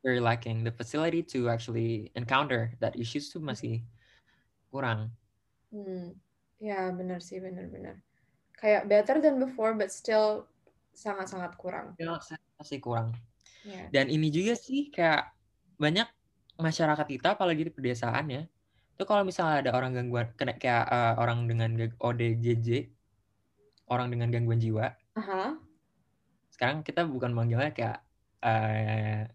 We're 0.00 0.16
very 0.16 0.20
lacking 0.24 0.64
the 0.64 0.72
facility 0.72 1.20
to 1.36 1.52
actually 1.52 2.08
encounter 2.16 2.72
that 2.80 2.96
issues 2.96 3.28
tuh 3.28 3.40
masih 3.44 3.84
kurang 4.72 5.12
Hmm. 5.70 6.18
Ya, 6.58 6.90
benar 6.90 7.22
sih, 7.22 7.38
benar-benar. 7.38 8.02
Kayak 8.58 8.90
better 8.90 9.16
than 9.22 9.38
before, 9.38 9.72
but 9.78 9.88
still 9.94 10.50
sangat-sangat 10.92 11.54
kurang. 11.56 11.94
Ya, 11.96 12.18
masih 12.60 12.82
kurang 12.82 13.14
Ya. 13.60 13.92
dan 13.92 14.08
ini 14.08 14.32
juga 14.32 14.56
sih 14.56 14.88
kayak 14.88 15.36
banyak 15.76 16.08
masyarakat 16.56 17.04
kita 17.04 17.36
apalagi 17.36 17.68
di 17.68 17.72
pedesaan 17.72 18.32
ya 18.32 18.42
itu 18.96 19.04
kalau 19.04 19.20
misalnya 19.20 19.68
ada 19.68 19.70
orang 19.76 19.92
gangguan 19.92 20.32
kena 20.36 20.56
kayak 20.56 20.88
eh, 20.88 21.14
orang 21.20 21.44
dengan 21.44 21.76
ODGJ 22.00 22.88
orang 23.92 24.08
dengan 24.08 24.32
gangguan 24.32 24.60
jiwa 24.60 24.96
Aha. 25.16 25.60
sekarang 26.52 26.80
kita 26.80 27.04
bukan 27.04 27.36
manggilnya 27.36 27.68
kayak 27.76 28.00
eh 28.40 29.28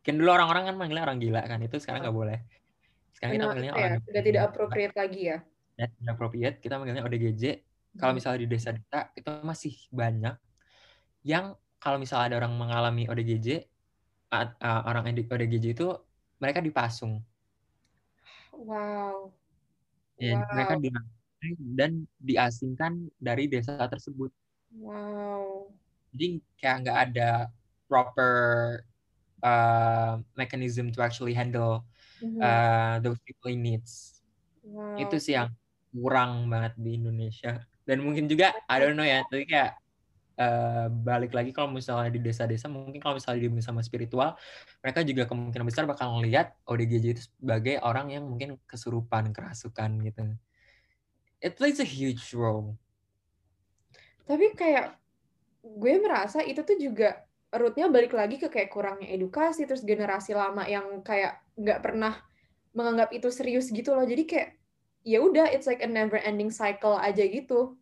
kan 0.00 0.14
dulu 0.16 0.30
orang-orang 0.32 0.72
kan 0.72 0.74
manggilnya 0.80 1.04
orang 1.04 1.18
gila 1.20 1.42
kan 1.44 1.60
itu 1.60 1.76
sekarang 1.76 2.00
nggak 2.08 2.16
boleh 2.16 2.38
sekarang 3.12 3.32
kita 3.36 3.44
Benar, 3.44 3.50
manggilnya 3.52 3.72
ya, 3.72 3.76
orang 3.76 4.00
sudah 4.08 4.22
tidak 4.24 4.42
appropriate 4.48 4.94
lagi 4.96 5.20
ya. 5.28 5.38
ya, 5.76 5.86
tidak 5.92 6.12
appropriate 6.16 6.56
kita 6.64 6.74
manggilnya 6.80 7.04
ODGJ 7.04 7.44
kalau 8.00 8.12
Hmm. 8.12 8.18
misalnya 8.18 8.40
di 8.40 8.48
desa-desa 8.48 9.00
itu 9.12 9.30
masih 9.44 9.74
banyak 9.92 10.34
yang 11.28 11.54
kalau 11.76 12.00
misalnya 12.00 12.32
ada 12.32 12.36
orang 12.46 12.54
mengalami 12.56 13.04
ODGJ 13.04 13.68
orang 14.64 15.12
ODGJ 15.12 15.76
itu 15.76 15.88
mereka 16.40 16.64
dipasung 16.64 17.20
Wow. 18.52 19.32
ya 20.16 20.38
mereka 20.54 20.78
Wow. 20.78 20.82
diasing 20.84 21.54
dan 21.74 21.92
diasingkan 22.22 22.92
dari 23.18 23.44
desa 23.50 23.76
tersebut 23.90 24.30
Wow. 24.72 25.68
jadi 26.16 26.40
kayak 26.60 26.76
nggak 26.86 26.98
ada 27.10 27.30
proper 27.90 28.32
uh, 29.42 30.22
mechanism 30.32 30.88
to 30.94 31.02
actually 31.02 31.34
handle 31.34 31.82
Mhm. 32.22 32.38
uh, 32.38 32.96
those 33.02 33.18
people 33.26 33.50
in 33.50 33.60
needs. 33.60 34.22
Wow. 34.62 34.94
itu 34.94 35.18
sih 35.18 35.34
yang 35.34 35.50
kurang 35.90 36.46
banget 36.46 36.78
di 36.78 36.94
Indonesia. 36.94 37.66
Dan 37.82 37.98
mungkin 38.06 38.30
juga 38.30 38.54
I 38.70 38.78
don't 38.78 38.94
know 38.94 39.02
ya 39.02 39.26
tapi 39.26 39.42
kayak 39.42 39.74
eh, 40.32 40.86
balik 40.88 41.34
lagi 41.34 41.50
kalau 41.52 41.74
misalnya 41.74 42.08
di 42.14 42.22
desa-desa 42.22 42.70
mungkin 42.70 43.02
kalau 43.02 43.18
misalnya 43.20 43.42
di 43.42 43.60
sama 43.60 43.82
spiritual 43.84 44.32
mereka 44.80 45.04
juga 45.04 45.28
kemungkinan 45.28 45.66
besar 45.66 45.84
bakal 45.84 46.14
ngelihat 46.16 46.56
ODGJ 46.64 47.04
itu 47.12 47.22
sebagai 47.26 47.82
orang 47.84 48.14
yang 48.14 48.24
mungkin 48.24 48.54
kesurupan 48.70 49.34
kerasukan 49.34 49.98
gitu. 50.06 50.24
It 51.42 51.58
plays 51.58 51.82
a 51.82 51.86
huge 51.86 52.32
role. 52.32 52.78
Tapi 54.24 54.54
kayak 54.54 54.94
gue 55.62 55.94
merasa 55.98 56.40
itu 56.46 56.62
tuh 56.62 56.78
juga 56.78 57.26
rootnya 57.52 57.92
balik 57.92 58.16
lagi 58.16 58.40
ke 58.40 58.48
kayak 58.48 58.72
kurangnya 58.72 59.12
edukasi 59.12 59.68
terus 59.68 59.84
generasi 59.84 60.32
lama 60.32 60.64
yang 60.64 61.04
kayak 61.04 61.44
nggak 61.60 61.84
pernah 61.84 62.16
menganggap 62.72 63.12
itu 63.12 63.28
serius 63.28 63.68
gitu 63.68 63.92
loh. 63.92 64.08
Jadi 64.08 64.24
kayak 64.24 64.48
ya 65.04 65.20
udah 65.20 65.52
it's 65.52 65.68
like 65.68 65.84
a 65.84 65.88
never 65.88 66.16
ending 66.24 66.48
cycle 66.48 66.96
aja 66.96 67.20
gitu. 67.28 67.76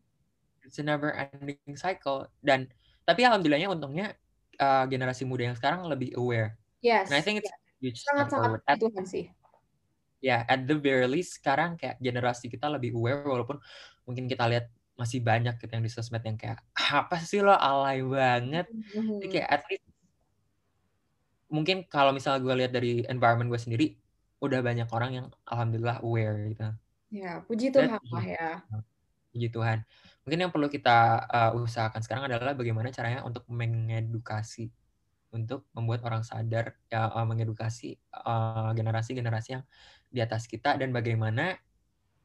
It's 0.66 0.82
a 0.82 0.84
never 0.84 1.14
ending 1.14 1.78
cycle. 1.78 2.26
Dan 2.42 2.66
tapi 3.06 3.22
alhamdulillahnya 3.22 3.70
untungnya 3.70 4.18
uh, 4.58 4.84
generasi 4.90 5.22
muda 5.22 5.54
yang 5.54 5.56
sekarang 5.56 5.86
lebih 5.86 6.18
aware. 6.18 6.58
Yes 6.82 7.06
and 7.06 7.16
I 7.16 7.22
think 7.22 7.46
it's 7.46 7.50
yeah. 7.78 7.94
sangat 7.94 8.26
sangat 8.34 8.60
Tuhan 8.82 9.06
sih. 9.06 9.30
Ya 10.20 10.44
yeah, 10.44 10.52
at 10.52 10.66
the 10.66 10.76
very 10.76 11.06
least 11.08 11.40
sekarang 11.40 11.78
kayak 11.80 11.96
generasi 12.02 12.50
kita 12.50 12.68
lebih 12.68 12.92
aware 12.92 13.24
walaupun 13.24 13.56
mungkin 14.04 14.26
kita 14.26 14.44
lihat 14.50 14.66
masih 15.00 15.24
banyak 15.24 15.56
gitu 15.56 15.72
yang 15.72 15.84
di 15.84 15.88
sosmed 15.88 16.20
yang 16.20 16.36
kayak 16.36 16.60
apa 16.76 17.16
sih 17.24 17.40
lo 17.40 17.56
alay 17.56 18.04
banget? 18.04 18.68
Mm-hmm. 18.68 19.24
Kayak 19.32 19.48
at 19.48 19.62
least 19.72 19.86
mungkin 21.48 21.88
kalau 21.88 22.12
misalnya 22.12 22.44
gue 22.44 22.54
lihat 22.60 22.72
dari 22.76 23.02
environment 23.08 23.48
gue 23.48 23.60
sendiri 23.60 23.86
udah 24.44 24.60
banyak 24.60 24.88
orang 24.92 25.10
yang 25.16 25.26
alhamdulillah 25.48 26.04
aware 26.04 26.36
gitu. 26.52 26.68
Ya 27.10 27.40
puji 27.48 27.72
Tuhan 27.72 27.96
lah 27.96 28.26
ya. 28.28 28.50
Puji 29.32 29.48
Tuhan. 29.48 29.82
Mungkin 30.28 30.38
yang 30.46 30.52
perlu 30.52 30.68
kita 30.68 31.26
uh, 31.26 31.50
usahakan 31.56 32.04
sekarang 32.04 32.28
adalah 32.28 32.52
bagaimana 32.52 32.92
caranya 32.92 33.24
untuk 33.24 33.48
mengedukasi 33.48 34.68
untuk 35.30 35.66
membuat 35.74 36.02
orang 36.02 36.26
sadar 36.26 36.74
ya 36.90 37.06
uh, 37.06 37.22
mengedukasi 37.22 37.94
generasi 38.74 38.74
generasi-generasi 39.14 39.48
yang 39.54 39.64
di 40.10 40.18
atas 40.18 40.50
kita 40.50 40.74
dan 40.74 40.90
bagaimana 40.90 41.54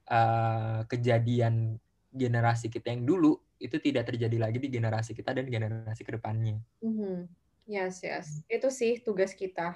uh, 0.09 0.81
kejadian 0.89 1.77
generasi 2.15 2.71
kita 2.71 2.95
yang 2.95 3.03
dulu 3.03 3.35
itu 3.59 3.75
tidak 3.83 4.07
terjadi 4.07 4.39
lagi 4.39 4.57
di 4.57 4.71
generasi 4.71 5.11
kita 5.11 5.35
dan 5.35 5.45
generasi 5.51 6.01
ke 6.07 6.15
depannya. 6.15 6.57
Mm-hmm. 6.79 7.27
Yes, 7.67 7.99
yes. 8.05 8.25
Itu 8.47 8.71
sih 8.71 9.03
tugas 9.03 9.35
kita. 9.35 9.75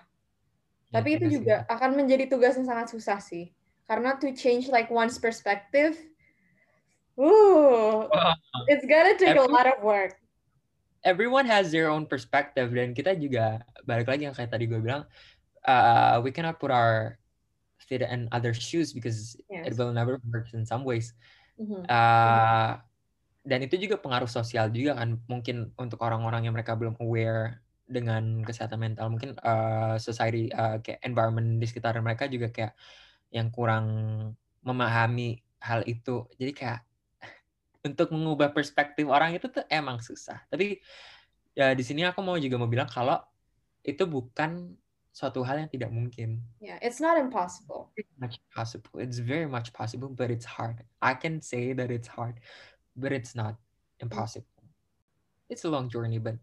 Ya, 0.90 0.94
Tapi 1.00 1.20
itu 1.20 1.42
juga 1.42 1.66
kita. 1.66 1.74
akan 1.76 1.90
menjadi 2.00 2.26
tugas 2.32 2.56
yang 2.56 2.66
sangat 2.66 2.88
susah 2.94 3.20
sih. 3.22 3.52
Karena 3.90 4.16
to 4.18 4.30
change 4.34 4.70
like 4.70 4.94
one's 4.94 5.18
perspective, 5.18 5.98
ooh, 7.18 8.06
it's 8.70 8.86
gonna 8.86 9.18
take 9.18 9.34
Every, 9.34 9.42
a 9.42 9.50
lot 9.50 9.66
of 9.66 9.82
work. 9.82 10.14
Everyone 11.02 11.50
has 11.50 11.74
their 11.74 11.90
own 11.90 12.06
perspective 12.06 12.70
dan 12.70 12.94
kita 12.94 13.18
juga 13.18 13.66
balik 13.90 14.06
lagi 14.06 14.30
yang 14.30 14.36
kayak 14.38 14.54
tadi 14.54 14.70
gue 14.70 14.78
bilang, 14.78 15.10
uh, 15.66 16.22
we 16.22 16.30
cannot 16.30 16.62
put 16.62 16.70
our 16.70 17.18
feet 17.82 18.06
in 18.06 18.30
other 18.30 18.54
shoes 18.54 18.94
because 18.94 19.34
yes. 19.50 19.66
it 19.66 19.74
will 19.74 19.90
never 19.90 20.22
work 20.30 20.54
in 20.54 20.62
some 20.62 20.86
ways. 20.86 21.18
Uh, 21.60 22.80
dan 23.44 23.60
itu 23.64 23.76
juga 23.76 24.00
pengaruh 24.00 24.30
sosial 24.30 24.72
juga 24.72 24.96
kan 25.00 25.20
mungkin 25.28 25.76
untuk 25.76 26.00
orang-orang 26.04 26.48
yang 26.48 26.56
mereka 26.56 26.76
belum 26.80 26.96
aware 27.04 27.60
dengan 27.90 28.46
kesehatan 28.46 28.80
mental. 28.80 29.10
Mungkin 29.12 29.36
uh, 29.42 29.98
society 30.00 30.48
uh, 30.54 30.80
kayak 30.80 31.04
environment 31.04 31.58
di 31.58 31.66
sekitar 31.68 31.98
mereka 32.00 32.30
juga 32.30 32.54
kayak 32.54 32.74
yang 33.34 33.50
kurang 33.50 33.86
memahami 34.64 35.42
hal 35.60 35.84
itu. 35.90 36.30
Jadi 36.38 36.52
kayak 36.54 36.82
untuk 37.88 38.14
mengubah 38.14 38.54
perspektif 38.54 39.10
orang 39.10 39.36
itu 39.36 39.50
tuh 39.50 39.66
emang 39.68 40.00
susah. 40.00 40.46
Tapi 40.48 40.80
ya 41.58 41.74
di 41.74 41.84
sini 41.84 42.06
aku 42.06 42.22
mau 42.22 42.38
juga 42.38 42.56
mau 42.56 42.70
bilang 42.70 42.88
kalau 42.88 43.20
itu 43.84 44.06
bukan 44.06 44.78
suatu 45.10 45.42
hal 45.44 45.66
yang 45.66 45.70
tidak 45.72 45.92
mungkin. 45.92 46.40
Yeah, 46.62 46.78
it's 46.80 47.02
not 47.02 47.18
impossible. 47.18 47.92
It's 47.98 48.14
much 48.22 48.38
possible. 48.54 49.02
It's 49.02 49.20
very 49.20 49.50
much 49.50 49.74
possible, 49.74 50.10
but 50.10 50.30
it's 50.30 50.46
hard. 50.46 50.86
I 51.02 51.18
can 51.18 51.42
say 51.42 51.74
that 51.74 51.90
it's 51.90 52.08
hard, 52.08 52.40
but 52.96 53.12
it's 53.12 53.34
not 53.34 53.58
impossible. 54.00 54.48
It's 55.50 55.66
a 55.66 55.72
long 55.72 55.90
journey, 55.90 56.22
but 56.22 56.38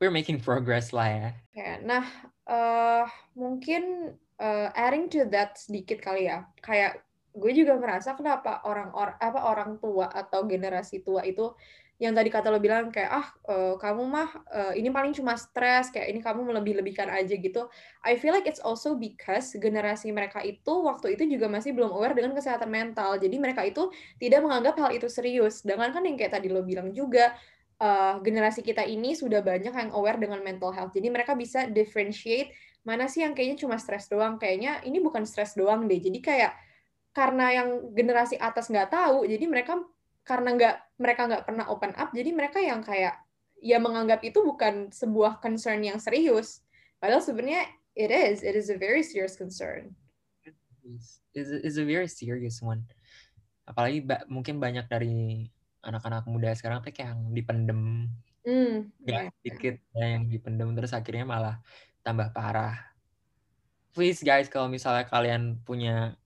we're 0.00 0.12
making 0.12 0.40
progress 0.40 0.92
lah 0.92 1.08
ya. 1.08 1.28
Okay, 1.52 1.80
nah, 1.84 2.04
uh, 2.48 3.04
mungkin 3.36 4.14
uh, 4.40 4.68
adding 4.76 5.08
to 5.12 5.28
that 5.32 5.56
sedikit 5.56 6.00
kali 6.04 6.28
ya. 6.28 6.48
Kayak 6.60 7.04
gue 7.30 7.52
juga 7.54 7.78
merasa 7.78 8.16
kenapa 8.18 8.60
orang-orang 8.66 9.16
apa 9.22 9.40
orang 9.46 9.72
tua 9.78 10.10
atau 10.10 10.44
generasi 10.44 11.00
tua 11.04 11.22
itu 11.22 11.52
yang 12.00 12.16
tadi 12.16 12.32
kata 12.32 12.48
lo 12.48 12.56
bilang 12.56 12.88
kayak 12.88 13.12
ah 13.12 13.26
uh, 13.52 13.74
kamu 13.76 14.08
mah 14.08 14.32
uh, 14.48 14.72
ini 14.72 14.88
paling 14.88 15.12
cuma 15.12 15.36
stres 15.36 15.92
kayak 15.92 16.08
ini 16.08 16.24
kamu 16.24 16.48
melebih-lebihkan 16.48 17.12
aja 17.12 17.36
gitu. 17.36 17.68
I 18.00 18.16
feel 18.16 18.32
like 18.32 18.48
it's 18.48 18.64
also 18.64 18.96
because 18.96 19.52
generasi 19.60 20.08
mereka 20.08 20.40
itu 20.40 20.72
waktu 20.80 21.12
itu 21.12 21.28
juga 21.28 21.52
masih 21.52 21.76
belum 21.76 21.92
aware 21.92 22.16
dengan 22.16 22.32
kesehatan 22.32 22.72
mental. 22.72 23.20
Jadi 23.20 23.36
mereka 23.36 23.68
itu 23.68 23.92
tidak 24.16 24.40
menganggap 24.40 24.80
hal 24.80 24.96
itu 24.96 25.12
serius. 25.12 25.60
Dengan 25.60 25.92
kan 25.92 26.00
yang 26.00 26.16
kayak 26.16 26.40
tadi 26.40 26.48
lo 26.48 26.64
bilang 26.64 26.88
juga 26.96 27.36
uh, 27.84 28.16
generasi 28.24 28.64
kita 28.64 28.80
ini 28.88 29.12
sudah 29.12 29.44
banyak 29.44 29.76
yang 29.76 29.92
aware 29.92 30.16
dengan 30.16 30.40
mental 30.40 30.72
health. 30.72 30.96
Jadi 30.96 31.12
mereka 31.12 31.36
bisa 31.36 31.68
differentiate 31.68 32.56
mana 32.80 33.12
sih 33.12 33.28
yang 33.28 33.36
kayaknya 33.36 33.60
cuma 33.60 33.76
stres 33.76 34.08
doang. 34.08 34.40
Kayaknya 34.40 34.80
ini 34.88 35.04
bukan 35.04 35.28
stres 35.28 35.52
doang 35.52 35.84
deh. 35.84 36.00
Jadi 36.00 36.16
kayak 36.24 36.56
karena 37.10 37.46
yang 37.60 37.68
generasi 37.92 38.38
atas 38.38 38.70
nggak 38.70 38.94
tahu 38.94 39.26
jadi 39.26 39.44
mereka 39.50 39.82
karena 40.24 40.54
nggak 40.54 40.76
mereka 41.00 41.20
nggak 41.26 41.44
pernah 41.48 41.66
open 41.72 41.96
up 41.96 42.12
jadi 42.12 42.30
mereka 42.30 42.60
yang 42.60 42.84
kayak 42.84 43.18
ya 43.60 43.76
menganggap 43.76 44.24
itu 44.24 44.40
bukan 44.40 44.88
sebuah 44.90 45.38
concern 45.38 45.84
yang 45.84 46.00
serius. 46.00 46.64
Padahal 46.96 47.20
sebenarnya 47.20 47.68
it 47.92 48.08
is 48.08 48.40
it 48.40 48.56
is 48.56 48.72
a 48.72 48.76
very 48.76 49.04
serious 49.04 49.36
concern. 49.36 49.92
Is 51.36 51.48
is 51.52 51.76
a 51.76 51.84
very 51.84 52.08
serious 52.08 52.58
one. 52.64 52.88
Apalagi 53.68 54.02
ba 54.02 54.24
mungkin 54.26 54.58
banyak 54.58 54.88
dari 54.88 55.46
anak-anak 55.84 56.26
muda 56.26 56.50
sekarang 56.56 56.82
tuh 56.82 56.90
kayak 56.90 57.14
yang 57.14 57.20
dipendem. 57.36 58.10
Mm, 58.40 58.88
yeah. 59.04 59.28
sedikit 59.44 59.76
ya, 59.92 60.16
yang 60.16 60.24
dipendem 60.24 60.72
terus 60.72 60.96
akhirnya 60.96 61.28
malah 61.28 61.60
tambah 62.00 62.32
parah. 62.32 62.74
Please 63.92 64.24
guys 64.24 64.48
kalau 64.48 64.72
misalnya 64.72 65.04
kalian 65.04 65.60
punya 65.60 66.16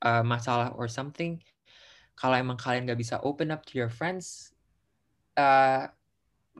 uh, 0.00 0.24
masalah 0.24 0.72
or 0.72 0.88
something 0.88 1.36
kalau 2.16 2.36
emang 2.36 2.58
kalian 2.60 2.88
gak 2.88 3.00
bisa 3.00 3.18
open 3.24 3.50
up 3.50 3.64
to 3.64 3.76
your 3.76 3.88
friends 3.88 4.52
uh, 5.36 5.88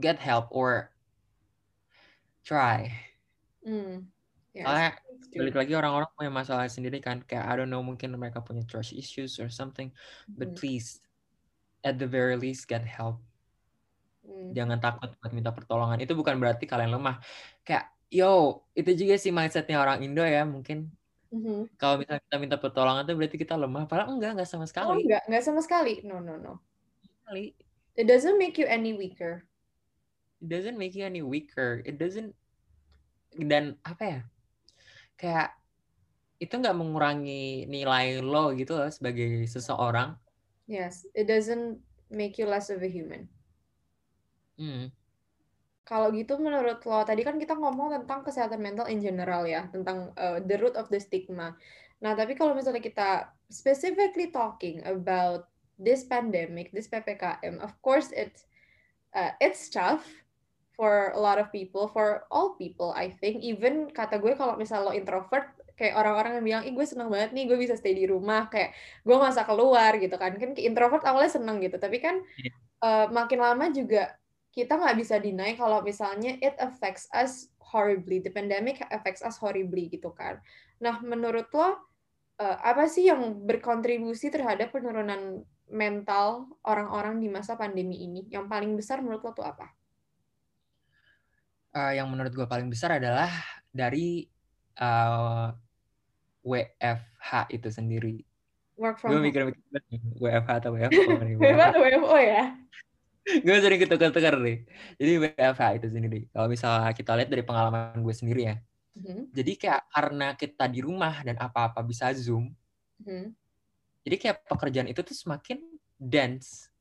get 0.01 0.17
help 0.19 0.49
or 0.51 0.91
try 2.43 2.91
mm, 3.62 4.03
yes. 4.57 4.65
Soalnya 4.65 4.91
balik 5.33 5.57
lagi 5.57 5.73
orang-orang 5.73 6.11
punya 6.12 6.33
masalah 6.33 6.69
sendiri 6.69 7.01
kan 7.01 7.25
kayak 7.25 7.49
I 7.49 7.57
don't 7.57 7.73
know 7.73 7.81
mungkin 7.81 8.12
mereka 8.21 8.45
punya 8.45 8.65
trust 8.69 8.93
issues 8.93 9.41
or 9.41 9.49
something 9.49 9.88
mm. 10.29 10.37
but 10.37 10.53
please 10.53 11.01
at 11.83 11.97
the 11.97 12.09
very 12.09 12.37
least 12.37 12.69
get 12.69 12.85
help 12.85 13.25
mm. 14.29 14.53
jangan 14.53 14.77
takut 14.77 15.09
buat 15.21 15.33
minta 15.33 15.55
pertolongan 15.55 16.05
itu 16.05 16.12
bukan 16.12 16.37
berarti 16.37 16.69
kalian 16.69 16.93
lemah 16.93 17.17
kayak 17.65 17.88
yo 18.12 18.61
itu 18.77 18.93
juga 18.93 19.17
sih 19.17 19.33
mindsetnya 19.33 19.81
orang 19.81 20.05
Indo 20.05 20.21
ya 20.21 20.45
mungkin 20.45 20.93
Mm-hmm. 21.33 21.81
Kalau 21.81 21.97
misalnya 21.97 22.23
kita 22.29 22.37
minta 22.37 22.57
pertolongan 22.61 23.09
itu 23.09 23.16
berarti 23.16 23.37
kita 23.40 23.57
lemah. 23.57 23.88
Padahal 23.88 24.21
enggak, 24.21 24.37
enggak 24.37 24.51
sama 24.53 24.68
sekali. 24.68 24.88
Oh, 24.92 25.01
enggak, 25.01 25.23
enggak 25.25 25.45
sama 25.49 25.61
sekali. 25.64 26.05
No, 26.05 26.21
no, 26.21 26.37
no. 26.37 26.61
Sekali. 27.01 27.57
It 27.97 28.05
doesn't 28.05 28.37
make 28.37 28.61
you 28.61 28.68
any 28.68 28.92
weaker. 28.92 29.49
It 30.45 30.53
doesn't 30.53 30.77
make 30.77 30.92
you 30.92 31.09
any 31.09 31.25
weaker. 31.25 31.81
It 31.88 31.97
doesn't 31.97 32.37
dan 33.33 33.81
apa 33.88 34.05
ya? 34.05 34.21
Kayak 35.16 35.57
itu 36.37 36.53
nggak 36.53 36.77
mengurangi 36.77 37.64
nilai 37.71 38.21
lo 38.21 38.53
gitu 38.53 38.77
loh 38.77 38.90
sebagai 38.92 39.49
seseorang. 39.49 40.18
Yes, 40.68 41.09
it 41.16 41.25
doesn't 41.31 41.81
make 42.12 42.37
you 42.37 42.45
less 42.45 42.68
of 42.68 42.85
a 42.85 42.90
human. 42.90 43.31
Hmm. 44.61 44.92
Kalau 45.83 46.14
gitu 46.14 46.38
menurut 46.38 46.79
lo, 46.87 47.03
tadi 47.03 47.27
kan 47.27 47.37
kita 47.42 47.59
ngomong 47.59 47.90
tentang 48.03 48.23
kesehatan 48.23 48.62
mental 48.62 48.87
in 48.87 49.03
general 49.03 49.42
ya, 49.42 49.66
tentang 49.75 50.14
uh, 50.14 50.38
the 50.38 50.55
root 50.62 50.79
of 50.79 50.87
the 50.95 50.99
stigma. 51.03 51.59
Nah, 51.99 52.14
tapi 52.14 52.38
kalau 52.38 52.55
misalnya 52.55 52.83
kita 52.83 53.35
specifically 53.51 54.31
talking 54.31 54.79
about 54.87 55.51
this 55.79 56.07
pandemic, 56.07 56.71
this 56.71 56.87
PPKM, 56.87 57.59
of 57.59 57.75
course 57.83 58.14
it's 58.14 58.47
uh, 59.14 59.35
it's 59.42 59.66
tough 59.71 60.07
for 60.79 61.11
a 61.14 61.21
lot 61.21 61.37
of 61.37 61.51
people, 61.51 61.90
for 61.90 62.27
all 62.31 62.55
people, 62.55 62.95
I 62.95 63.11
think. 63.11 63.42
Even 63.42 63.90
kata 63.90 64.23
gue 64.23 64.38
kalau 64.38 64.55
misalnya 64.55 64.90
lo 64.90 64.92
introvert, 64.95 65.51
kayak 65.75 65.99
orang-orang 65.99 66.38
yang 66.38 66.45
bilang, 66.47 66.62
ih 66.66 66.75
gue 66.75 66.87
seneng 66.87 67.11
banget 67.11 67.35
nih, 67.35 67.45
gue 67.51 67.59
bisa 67.59 67.75
stay 67.75 67.95
di 67.95 68.07
rumah, 68.07 68.47
kayak 68.49 68.75
gue 69.03 69.14
usah 69.14 69.47
keluar 69.47 69.99
gitu 69.99 70.14
kan. 70.14 70.38
Kan 70.38 70.55
introvert 70.59 71.03
awalnya 71.07 71.35
seneng 71.35 71.59
gitu, 71.59 71.77
tapi 71.77 71.99
kan 71.99 72.23
uh, 72.83 73.07
makin 73.11 73.38
lama 73.42 73.66
juga 73.71 74.14
kita 74.53 74.77
nggak 74.77 74.97
bisa 75.01 75.17
deny 75.17 75.57
kalau 75.57 75.81
misalnya 75.81 76.37
it 76.45 76.53
affects 76.61 77.09
us 77.17 77.49
horribly, 77.59 78.21
the 78.21 78.29
pandemic 78.29 78.85
affects 78.93 79.25
us 79.25 79.41
horribly 79.41 79.88
gitu 79.88 80.12
kan. 80.12 80.37
Nah, 80.85 81.01
menurut 81.01 81.49
lo 81.57 81.65
uh, 81.65 81.73
apa 82.61 82.85
sih 82.85 83.09
yang 83.09 83.49
berkontribusi 83.49 84.29
terhadap 84.29 84.77
penurunan 84.77 85.41
mental 85.73 86.53
orang-orang 86.69 87.17
di 87.17 87.33
masa 87.33 87.57
pandemi 87.57 88.05
ini? 88.05 88.29
Yang 88.29 88.47
paling 88.53 88.73
besar 88.77 89.01
menurut 89.01 89.25
lo 89.25 89.33
tuh 89.33 89.49
apa? 89.49 89.73
Uh, 91.73 91.97
yang 91.97 92.12
menurut 92.12 92.37
gue 92.37 92.45
paling 92.45 92.69
besar 92.69 93.01
adalah 93.01 93.33
dari 93.73 94.29
uh, 94.77 95.49
eh, 96.45 96.69
WFH 96.77 97.49
itu 97.57 97.69
sendiri. 97.73 98.21
Work 98.77 99.01
from 99.01 99.17
gue 99.17 99.33
mikir-mikir 99.33 99.65
WFH 100.21 100.51
atau 100.61 100.77
WFO. 100.77 101.01
WFH 101.41 101.65
atau 101.73 101.81
WFO 101.81 102.19
ya? 102.21 102.53
Gue 103.22 103.56
sering 103.62 103.80
ketukar-tukar 103.80 104.35
nih. 104.42 104.66
Jadi 104.98 105.12
WFH 105.30 105.62
itu 105.78 105.87
sendiri. 105.90 106.20
Kalau 106.35 106.48
misalnya 106.50 106.90
kita 106.90 107.12
lihat 107.14 107.30
dari 107.30 107.44
pengalaman 107.46 108.02
gue 108.02 108.14
sendiri 108.14 108.42
ya. 108.50 108.56
Mhm. 108.98 109.32
Jadi 109.32 109.52
kayak 109.56 109.82
karena 109.88 110.28
kita 110.37 110.64
di 110.68 110.80
rumah 110.85 111.22
dan 111.24 111.37
apa-apa 111.38 111.80
bisa 111.87 112.11
Zoom. 112.12 112.50
Mhm. 113.00 113.32
Jadi 114.02 114.16
kayak 114.18 114.37
pekerjaan 114.50 114.90
itu 114.90 115.00
tuh 115.06 115.14
semakin 115.14 115.62
dense. 115.94 116.72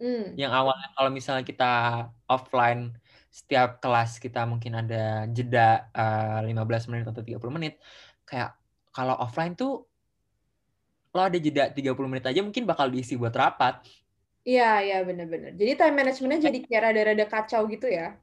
Hmm. 0.00 0.34
Yang 0.34 0.52
awalnya 0.56 0.88
kalau 0.98 1.10
misalnya 1.12 1.44
kita 1.46 1.72
offline 2.26 2.96
setiap 3.28 3.78
kelas 3.78 4.18
kita 4.18 4.42
mungkin 4.48 4.82
ada 4.82 5.28
jeda 5.30 5.88
eh, 5.94 6.50
15 6.50 6.90
menit 6.90 7.06
atau 7.06 7.22
30 7.22 7.52
menit. 7.52 7.78
Kayak 8.24 8.56
kalau 8.90 9.14
offline 9.20 9.54
tuh 9.54 9.84
lo 11.12 11.20
ada 11.20 11.36
jeda 11.36 11.68
30 11.68 12.08
menit 12.08 12.24
aja 12.24 12.40
mungkin 12.40 12.64
bakal 12.64 12.88
diisi 12.88 13.14
buat 13.20 13.36
rapat. 13.36 13.84
Iya, 14.42 14.82
iya 14.82 14.96
benar-benar. 15.06 15.54
Jadi 15.54 15.72
time 15.78 15.94
managementnya 15.94 16.40
jadi 16.50 16.58
kayak 16.66 16.82
rada-rada 16.82 17.26
kacau 17.30 17.62
gitu 17.70 17.86
ya. 17.86 18.18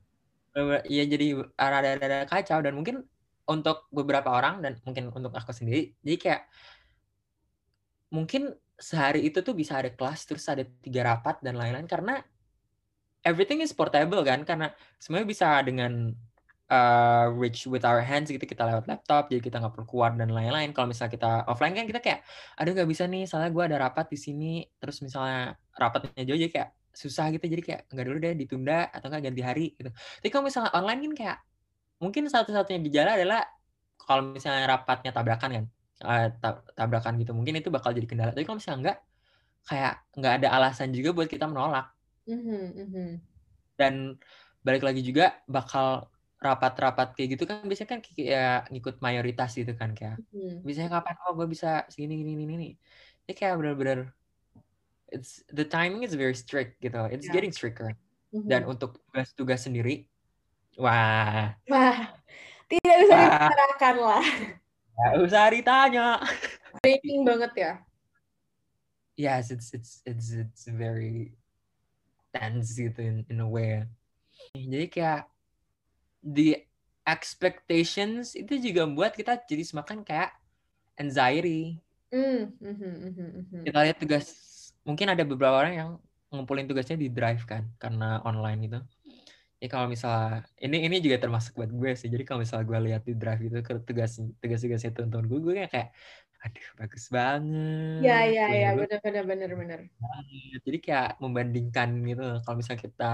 Iya 0.83 1.03
jadi 1.07 1.25
rada-rada 1.55 2.27
kacau 2.27 2.59
dan 2.59 2.73
mungkin 2.75 3.07
untuk 3.49 3.89
beberapa 3.89 4.29
orang 4.29 4.61
dan 4.61 4.77
mungkin 4.85 5.09
untuk 5.09 5.33
aku 5.33 5.49
sendiri 5.49 5.97
jadi 6.05 6.17
kayak 6.21 6.41
mungkin 8.13 8.53
sehari 8.77 9.25
itu 9.25 9.41
tuh 9.41 9.57
bisa 9.57 9.81
ada 9.81 9.89
kelas 9.89 10.29
terus 10.29 10.45
ada 10.45 10.63
tiga 10.85 11.01
rapat 11.03 11.41
dan 11.41 11.57
lain-lain 11.57 11.89
karena 11.89 12.21
everything 13.25 13.59
is 13.65 13.73
portable 13.73 14.21
kan 14.21 14.45
karena 14.45 14.71
semuanya 15.01 15.27
bisa 15.27 15.59
dengan 15.65 16.13
uh, 16.71 17.27
reach 17.35 17.67
with 17.67 17.83
our 17.83 17.99
hands 17.99 18.31
gitu 18.31 18.41
kita 18.45 18.63
lewat 18.63 18.87
laptop 18.87 19.27
jadi 19.27 19.41
kita 19.43 19.59
nggak 19.59 19.73
perlu 19.75 19.87
keluar 19.89 20.11
dan 20.15 20.31
lain-lain 20.31 20.71
kalau 20.71 20.87
misalnya 20.87 21.11
kita 21.11 21.31
offline 21.49 21.75
kan 21.75 21.85
kita 21.89 21.99
kayak 21.99 22.21
aduh 22.55 22.71
nggak 22.71 22.89
bisa 22.89 23.03
nih 23.09 23.27
soalnya 23.27 23.51
gue 23.51 23.63
ada 23.65 23.77
rapat 23.81 24.07
di 24.13 24.17
sini 24.17 24.63
terus 24.79 25.03
misalnya 25.03 25.59
rapatnya 25.83 26.23
jauh 26.27 26.39
jadi 26.43 26.51
kayak 26.55 26.69
susah 27.01 27.25
gitu 27.33 27.45
jadi 27.53 27.63
kayak 27.67 27.81
nggak 27.93 28.05
dulu 28.07 28.17
deh 28.25 28.33
ditunda 28.41 28.73
atau 28.95 29.07
nggak 29.11 29.23
ganti 29.31 29.41
hari 29.49 29.65
gitu. 29.77 29.89
Tapi 29.93 30.29
kalau 30.33 30.43
misalnya 30.49 30.71
online 30.77 30.99
kan 31.05 31.13
kayak 31.19 31.37
mungkin 32.03 32.23
satu-satunya 32.33 32.79
gejala 32.87 33.11
adalah 33.19 33.39
kalau 34.01 34.21
misalnya 34.37 34.65
rapatnya 34.73 35.11
tabrakan 35.15 35.49
kan 35.57 35.65
eh, 36.09 36.25
ta- 36.41 36.63
tabrakan 36.77 37.13
gitu 37.21 37.31
mungkin 37.37 37.55
itu 37.61 37.69
bakal 37.75 37.91
jadi 37.97 38.07
kendala. 38.09 38.31
Tapi 38.35 38.45
kalau 38.47 38.57
misalnya 38.61 38.79
enggak 38.83 38.97
kayak 39.69 39.93
nggak 40.19 40.33
ada 40.43 40.47
alasan 40.57 40.89
juga 40.97 41.09
buat 41.17 41.29
kita 41.31 41.45
menolak. 41.51 41.85
Mhm, 42.27 42.73
mhm. 42.77 43.21
dan 43.79 43.93
balik 44.65 44.83
lagi 44.87 45.01
juga 45.09 45.23
bakal 45.55 45.85
rapat-rapat 46.39 47.07
kayak 47.15 47.29
gitu 47.35 47.43
kan 47.49 47.57
biasanya 47.67 47.89
kan 47.93 48.01
kayak 48.05 48.71
ngikut 48.71 48.95
mayoritas 49.05 49.49
gitu 49.59 49.71
kan 49.81 49.89
kayak 49.97 50.15
Mhm. 50.33 50.63
biasanya 50.65 50.89
kapan? 50.99 51.15
Oh 51.27 51.31
gue 51.37 51.47
bisa 51.53 51.67
segini 51.91 52.13
gini 52.19 52.31
gini 52.35 52.43
gini. 52.55 52.67
Ini 53.27 53.31
kayak 53.39 53.53
bener-bener 53.59 53.99
it's 55.09 55.41
the 55.49 55.65
timing 55.65 56.05
is 56.05 56.13
very 56.13 56.33
strict 56.33 56.77
gitu 56.79 56.97
it's 57.09 57.25
Ya. 57.27 57.33
getting 57.33 57.53
stricter 57.53 57.93
Mhm. 58.33 58.45
dan 58.45 58.61
untuk 58.65 59.01
tugas-tugas 59.09 59.65
sendiri 59.65 60.05
wah 60.77 61.53
Wah, 61.65 61.97
tidak 62.69 62.95
bisa 63.05 63.13
Wah. 63.13 63.21
dibicarakan 63.25 63.95
lah. 63.99 64.25
nggak 64.99 65.13
usah 65.23 65.45
ditanya 65.49 66.07
Breaking 66.83 67.23
banget 67.25 67.51
ya. 67.57 67.73
yes 69.17 69.51
it's 69.51 69.73
it's 69.75 69.99
it's 70.07 70.31
it's 70.31 70.63
very 70.71 71.35
tense 72.31 72.77
gitu 72.77 72.99
in, 73.03 73.17
in 73.27 73.41
a 73.43 73.49
way 73.49 73.83
jadi 74.55 74.87
kayak 74.87 75.21
the 76.23 76.63
expectations 77.03 78.37
itu 78.37 78.59
juga 78.61 78.85
membuat 78.85 79.17
kita 79.17 79.35
jadi 79.43 79.65
semakin 79.65 80.05
kayak 80.05 80.31
anxiety 80.95 81.81
Hmm, 82.09 82.57
mhm, 82.57 82.93
mhm, 83.13 83.27
mhm. 83.45 83.61
kita 83.69 83.79
lihat 83.85 83.97
tugas 84.01 84.25
mungkin 84.89 85.07
ada 85.13 85.21
beberapa 85.21 85.53
orang 85.61 85.73
yang 85.77 85.89
ngumpulin 86.33 86.65
tugasnya 86.69 86.97
di 86.97 87.09
drive 87.13 87.45
kan 87.45 87.69
karena 87.77 88.21
online 88.25 88.59
gitu 88.65 88.79
ya 89.59 89.67
kalau 89.67 89.91
misalnya 89.91 90.47
ini 90.63 90.87
ini 90.87 90.97
juga 91.03 91.19
termasuk 91.19 91.51
buat 91.59 91.67
gue 91.67 91.91
sih. 91.99 92.07
Jadi 92.07 92.23
kalau 92.23 92.39
misalnya 92.43 92.65
gue 92.65 92.79
lihat 92.87 93.01
di 93.03 93.13
drive 93.13 93.41
itu 93.43 93.59
ke 93.59 93.73
tugas 93.83 94.15
tugas 94.39 94.59
tugasnya 94.63 94.91
teman-teman 94.95 95.25
gue 95.27 95.39
gue 95.43 95.53
kayak 95.67 95.91
aduh 96.39 96.67
bagus 96.79 97.05
banget 97.11 97.99
Ya, 98.07 98.23
ya, 98.23 98.45
ya, 98.55 98.69
benar, 98.71 98.99
benar, 99.03 99.23
benar, 99.27 99.49
benar. 99.59 99.79
jadi 100.63 100.77
kayak 100.79 101.09
membandingkan 101.19 101.89
gitu. 102.07 102.27
Kalau 102.47 102.55
misalnya 102.55 102.81
kita 102.87 103.11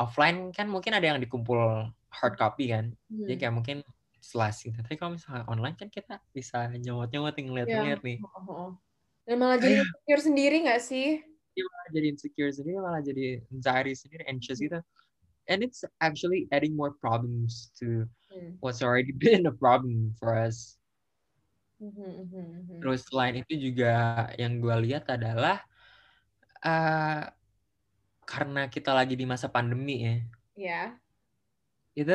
offline 0.00 0.48
kan 0.56 0.64
mungkin 0.72 0.96
ada 0.96 1.04
yang 1.12 1.20
dikumpul 1.20 1.92
hard 2.08 2.34
copy 2.40 2.72
kan. 2.72 2.96
Jadi 3.12 3.36
Hmm. 3.36 3.40
kayak 3.44 3.54
mungkin 3.54 3.76
slash 4.24 4.64
gitu. 4.72 4.80
Tapi 4.80 4.96
kalau 4.96 5.20
misalnya 5.20 5.44
online 5.44 5.76
kan 5.76 5.92
kita 5.92 6.24
bisa 6.32 6.72
nyomot-nyomot 6.80 7.36
ngeliat-ngeliat 7.36 8.00
nih. 8.00 8.18
Oh, 8.24 8.32
oh, 8.48 8.48
oh. 8.48 8.70
Dan 9.28 9.36
malah 9.44 9.60
jadi 9.60 9.84
insecure 9.84 10.22
sendiri 10.24 10.56
nggak 10.64 10.80
sih? 10.80 11.20
dia 11.58 11.64
malah 11.66 11.88
jadi 11.90 12.06
insecure 12.14 12.52
sendiri 12.54 12.78
malah 12.78 13.02
jadi 13.02 13.24
anxiety 13.50 13.92
sendiri 13.98 14.22
anxious 14.30 14.62
gitu 14.62 14.78
and 15.50 15.58
it's 15.66 15.82
actually 15.98 16.46
adding 16.54 16.78
more 16.78 16.94
problems 17.02 17.74
to 17.74 18.06
Hmm. 18.30 18.54
what's 18.62 18.78
already 18.78 19.10
been 19.10 19.42
a 19.50 19.54
problem 19.54 20.14
for 20.22 20.38
us 20.38 20.78
mhm. 21.80 22.22
terus 22.78 23.02
selain 23.10 23.42
itu 23.42 23.54
juga 23.70 23.90
yang 24.38 24.62
gue 24.62 24.76
lihat 24.86 25.10
adalah 25.10 25.58
eh 26.62 27.22
karena 28.30 28.62
kita 28.70 28.90
lagi 28.98 29.14
di 29.18 29.26
masa 29.26 29.48
pandemi 29.50 29.96
ya 30.06 30.14
Ya. 30.56 31.00
itu 32.00 32.14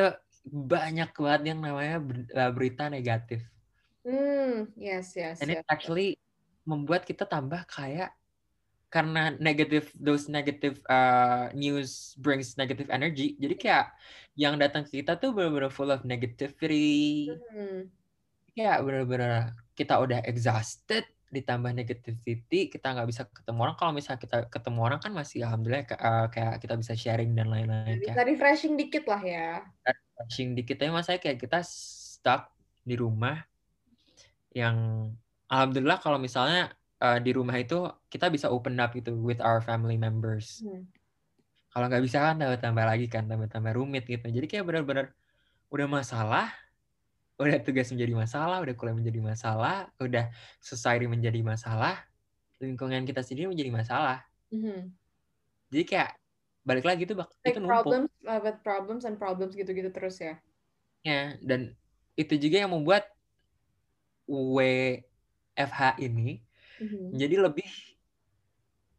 banyak 0.50 1.10
banget 1.22 1.42
yang 1.50 1.60
namanya 1.64 1.96
ber- 2.08 2.52
berita 2.56 2.84
negatif 2.90 3.40
Hmm, 4.04 4.72
yes, 4.76 5.16
yes, 5.16 5.40
and 5.40 5.50
it 5.50 5.58
yes. 5.58 5.64
actually 5.70 6.18
membuat 6.64 7.04
kita 7.04 7.28
tambah 7.28 7.64
kayak 7.68 8.12
karena 8.94 9.34
negative 9.42 9.90
those 9.98 10.30
negative 10.30 10.78
uh, 10.86 11.50
news 11.50 12.14
brings 12.22 12.54
negative 12.54 12.86
energy. 12.94 13.34
Jadi 13.42 13.54
kayak 13.58 13.90
yang 14.38 14.54
datang 14.54 14.86
ke 14.86 15.02
kita 15.02 15.18
tuh 15.18 15.34
benar-benar 15.34 15.70
full 15.74 15.90
of 15.90 16.06
negativity. 16.06 17.30
Hmm. 17.50 17.90
kayak 18.54 18.86
benar-benar 18.86 19.50
kita 19.74 19.98
udah 19.98 20.22
exhausted 20.22 21.02
ditambah 21.34 21.74
negativity 21.74 22.70
kita 22.70 22.94
nggak 22.94 23.10
bisa 23.10 23.26
ketemu 23.26 23.58
orang. 23.66 23.74
Kalau 23.74 23.90
misalnya 23.90 24.20
kita 24.22 24.38
ketemu 24.46 24.78
orang 24.86 25.00
kan 25.02 25.10
masih 25.10 25.42
alhamdulillah 25.42 25.82
uh, 25.98 26.26
kayak 26.30 26.62
kita 26.62 26.74
bisa 26.78 26.94
sharing 26.94 27.34
dan 27.34 27.50
lain-lain 27.50 27.98
Bisa 27.98 28.14
kayak. 28.14 28.30
refreshing 28.30 28.78
dikit 28.78 29.04
lah 29.10 29.22
ya. 29.26 29.66
touching 30.14 30.54
dikit. 30.54 30.78
Tapi 30.78 30.94
masanya 30.94 31.18
kayak 31.18 31.42
kita 31.42 31.66
stuck 31.66 32.54
di 32.86 32.94
rumah 32.94 33.42
yang 34.54 35.10
alhamdulillah 35.54 36.02
kalau 36.02 36.18
misalnya 36.18 36.74
uh, 36.98 37.22
di 37.22 37.30
rumah 37.30 37.54
itu 37.54 37.86
kita 38.10 38.26
bisa 38.26 38.50
open 38.50 38.74
up 38.82 38.90
gitu 38.90 39.14
with 39.14 39.38
our 39.38 39.62
family 39.62 39.94
members 39.94 40.66
Hmm. 40.66 40.82
kalau 41.70 41.86
nggak 41.86 42.02
bisa 42.02 42.18
kan 42.18 42.34
tambah-tambah 42.42 42.84
lagi 42.86 43.06
kan 43.06 43.30
tambah-tambah 43.30 43.72
rumit 43.78 44.10
gitu 44.10 44.26
jadi 44.26 44.46
kayak 44.50 44.66
benar-benar 44.66 45.14
udah 45.70 45.86
masalah 45.86 46.50
udah 47.38 47.58
tugas 47.62 47.90
menjadi 47.90 48.14
masalah 48.14 48.62
udah 48.62 48.74
kuliah 48.74 48.94
menjadi 48.94 49.20
masalah 49.22 49.90
udah 49.98 50.30
society 50.58 51.06
menjadi 51.06 51.42
masalah 51.42 52.02
lingkungan 52.62 53.02
kita 53.06 53.22
sendiri 53.22 53.46
menjadi 53.50 53.70
masalah 53.70 54.26
Mhm. 54.50 54.90
jadi 55.70 55.84
kayak 55.86 56.10
balik 56.66 56.86
lagi 56.86 57.06
tuh 57.06 57.18
bak- 57.18 57.30
Like 57.44 57.58
itu 57.58 57.60
numpuk 57.60 57.74
problems, 57.84 58.10
uh, 58.24 58.40
with 58.40 58.58
problems 58.64 59.02
and 59.04 59.16
problems 59.20 59.52
gitu-gitu 59.52 59.90
terus 59.92 60.16
ya. 60.22 60.38
ya 61.04 61.36
dan 61.44 61.74
itu 62.16 62.38
juga 62.38 62.64
yang 62.64 62.72
membuat 62.72 63.04
WFH 65.54 66.02
ini 66.02 66.42
Mhm. 66.82 67.14
menjadi 67.14 67.36
lebih 67.46 67.70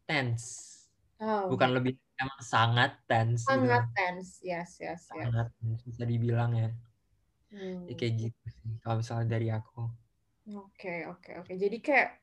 tense 0.08 0.72
Oh, 1.16 1.48
bukan 1.48 1.72
lebih 1.72 1.96
emang 2.20 2.40
sangat 2.44 2.96
tense 3.08 3.44
gitu 3.44 3.56
sangat 3.56 3.84
tense. 3.92 4.40
Yes, 4.44 4.76
yes, 4.80 5.08
yes. 5.08 5.24
sangat 5.24 5.48
tense, 5.60 5.82
bisa 5.84 6.02
dibilang 6.04 6.52
ya 6.56 6.70
Hmm. 7.46 7.86
Ya, 7.86 7.94
kayak 7.94 8.14
gitu 8.26 8.46
sih 8.58 8.72
kalau 8.82 9.00
misalnya 9.00 9.38
dari 9.38 9.48
aku 9.48 9.86
Oke, 10.46 11.06
oke, 11.06 11.42
oke. 11.42 11.52
Jadi 11.54 11.78
kayak 11.78 12.18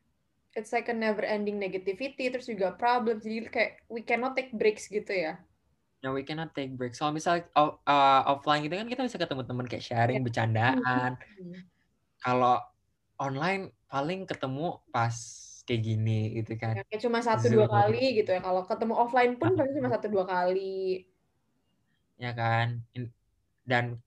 it's 0.54 0.72
like 0.72 0.88
a 0.88 0.96
never 0.96 1.24
ending 1.24 1.60
negativity 1.60 2.28
terus 2.32 2.48
juga 2.48 2.72
problem. 2.76 3.19
Jadi 3.19 3.48
kayak 3.48 3.72
we 3.88 4.00
cannot 4.04 4.36
take 4.36 4.52
breaks 4.56 4.88
gitu 4.88 5.12
ya. 5.12 5.39
ya 6.00 6.12
we 6.12 6.24
cannot 6.24 6.52
take 6.52 6.76
breaks 6.76 7.00
kalau 7.00 7.15
misalnya 7.15 7.48
off- 7.56 7.80
uh, 7.84 8.28
offline 8.28 8.67
gitu 8.67 8.76
kan 8.76 8.88
kita 8.88 9.02
bisa 9.08 9.15
ketemu 9.15 9.43
teman 9.48 9.65
kayak 9.67 9.84
sharing 9.84 10.19
bercandaan 10.24 11.15
Hmm. 11.15 11.60
kalau 12.19 12.60
online 13.15 13.72
paling 13.93 14.25
ketemu 14.25 14.82
pas 14.89 15.13
kayak 15.63 15.82
gini 15.86 16.19
gitu 16.41 16.58
kan 16.58 16.73
Ya, 16.75 16.84
kayak 16.89 17.01
cuma 17.06 17.21
satu 17.21 17.45
dua 17.47 17.69
Zoom. 17.69 17.77
kali 17.77 18.03
gitu 18.17 18.34
ya. 18.34 18.41
Kalau 18.41 18.65
ketemu 18.65 18.93
offline 18.97 19.34
pun 19.38 19.53
paling 19.53 19.73
cuma 19.77 19.89
satu 19.93 20.08
dua 20.10 20.25
kali. 20.25 21.06
ya 22.15 22.29
kan 22.32 22.82
dan 23.65 23.97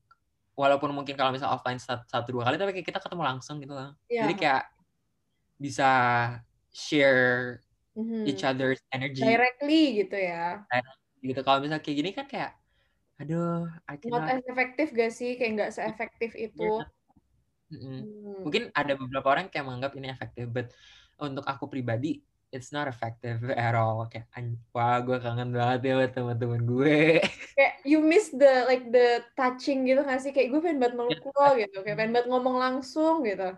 walaupun 0.55 0.89
mungkin 0.91 1.15
kalau 1.15 1.35
misalnya 1.35 1.53
offline 1.53 1.77
sat- 1.77 2.07
satu 2.07 2.33
dua 2.33 2.47
kali 2.49 2.57
tapi 2.57 2.71
kayak 2.73 2.87
kita 2.87 3.01
ketemu 3.03 3.23
langsung 3.27 3.59
gitu 3.59 3.75
loh 3.75 3.93
Ya. 4.07 4.25
jadi 4.25 4.35
kayak 4.35 4.65
bisa 5.59 5.91
share 6.71 7.61
Mhm. 7.93 8.25
each 8.25 8.47
other's 8.47 8.79
energy 8.91 9.21
Directly 9.21 10.07
gitu 10.07 10.17
ya. 10.17 10.65
gitu 11.19 11.41
kalau 11.43 11.59
misalnya 11.61 11.83
kayak 11.83 11.97
gini 11.99 12.11
kan 12.15 12.27
kayak 12.27 12.53
aduh 13.19 13.67
I 13.91 13.97
Not 14.07 14.29
as 14.31 14.45
effective 14.45 14.91
gak 14.93 15.13
sih? 15.13 15.35
Kayak 15.35 15.51
nggak 15.57 15.71
seefektif 15.73 16.31
itu. 16.37 16.69
Mm-mm. 17.67 17.99
Hmm. 17.99 18.41
mungkin 18.47 18.71
ada 18.71 18.95
beberapa 18.95 19.27
orang 19.27 19.51
yang 19.51 19.53
kayak 19.53 19.67
menganggap 19.67 19.93
ini 19.99 20.07
efektif 20.07 20.47
but 20.55 20.71
untuk 21.19 21.43
aku 21.43 21.67
pribadi 21.67 22.23
it's 22.55 22.71
not 22.71 22.87
effective 22.87 23.43
at 23.53 23.75
all. 23.75 24.07
Kayak 24.09 24.31
wah 24.71 24.99
gue 25.03 25.19
kangen 25.19 25.51
banget 25.53 25.81
ya 25.85 25.95
buat 25.99 26.13
teman-teman 26.15 26.63
gue. 26.65 26.99
Kayak 27.57 27.75
you 27.85 27.99
miss 28.05 28.31
the 28.33 28.69
like 28.69 28.89
the 28.93 29.25
touching 29.35 29.85
gitu 29.89 30.01
gak 30.05 30.21
sih? 30.23 30.31
Kayak 30.31 30.57
gue 30.57 30.61
pengen 30.63 30.79
banget 30.81 30.95
meluk 30.97 31.23
lo 31.25 31.49
gitu. 31.57 31.77
Kayak 31.83 31.97
pengen 31.99 32.13
banget 32.17 32.29
ngomong 32.31 32.57
langsung 32.57 33.25
gitu. 33.27 33.57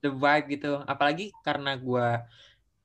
The 0.00 0.10
vibe 0.10 0.46
gitu. 0.58 0.72
Apalagi 0.86 1.34
karena 1.44 1.76
gue 1.76 2.08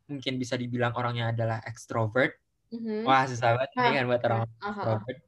mungkin 0.05 0.33
bisa 0.37 0.53
dibilang 0.59 0.93
orangnya 0.93 1.31
adalah 1.33 1.59
extrovert. 1.65 2.37
Mm-hmm. 2.73 3.05
wah 3.05 3.23
susah 3.29 3.55
banget. 3.55 3.69
Ah, 3.77 3.93
kan 3.93 4.05
buat 4.09 4.23
orang 4.25 4.41
uh-huh. 4.41 4.67
extrovert. 4.73 5.19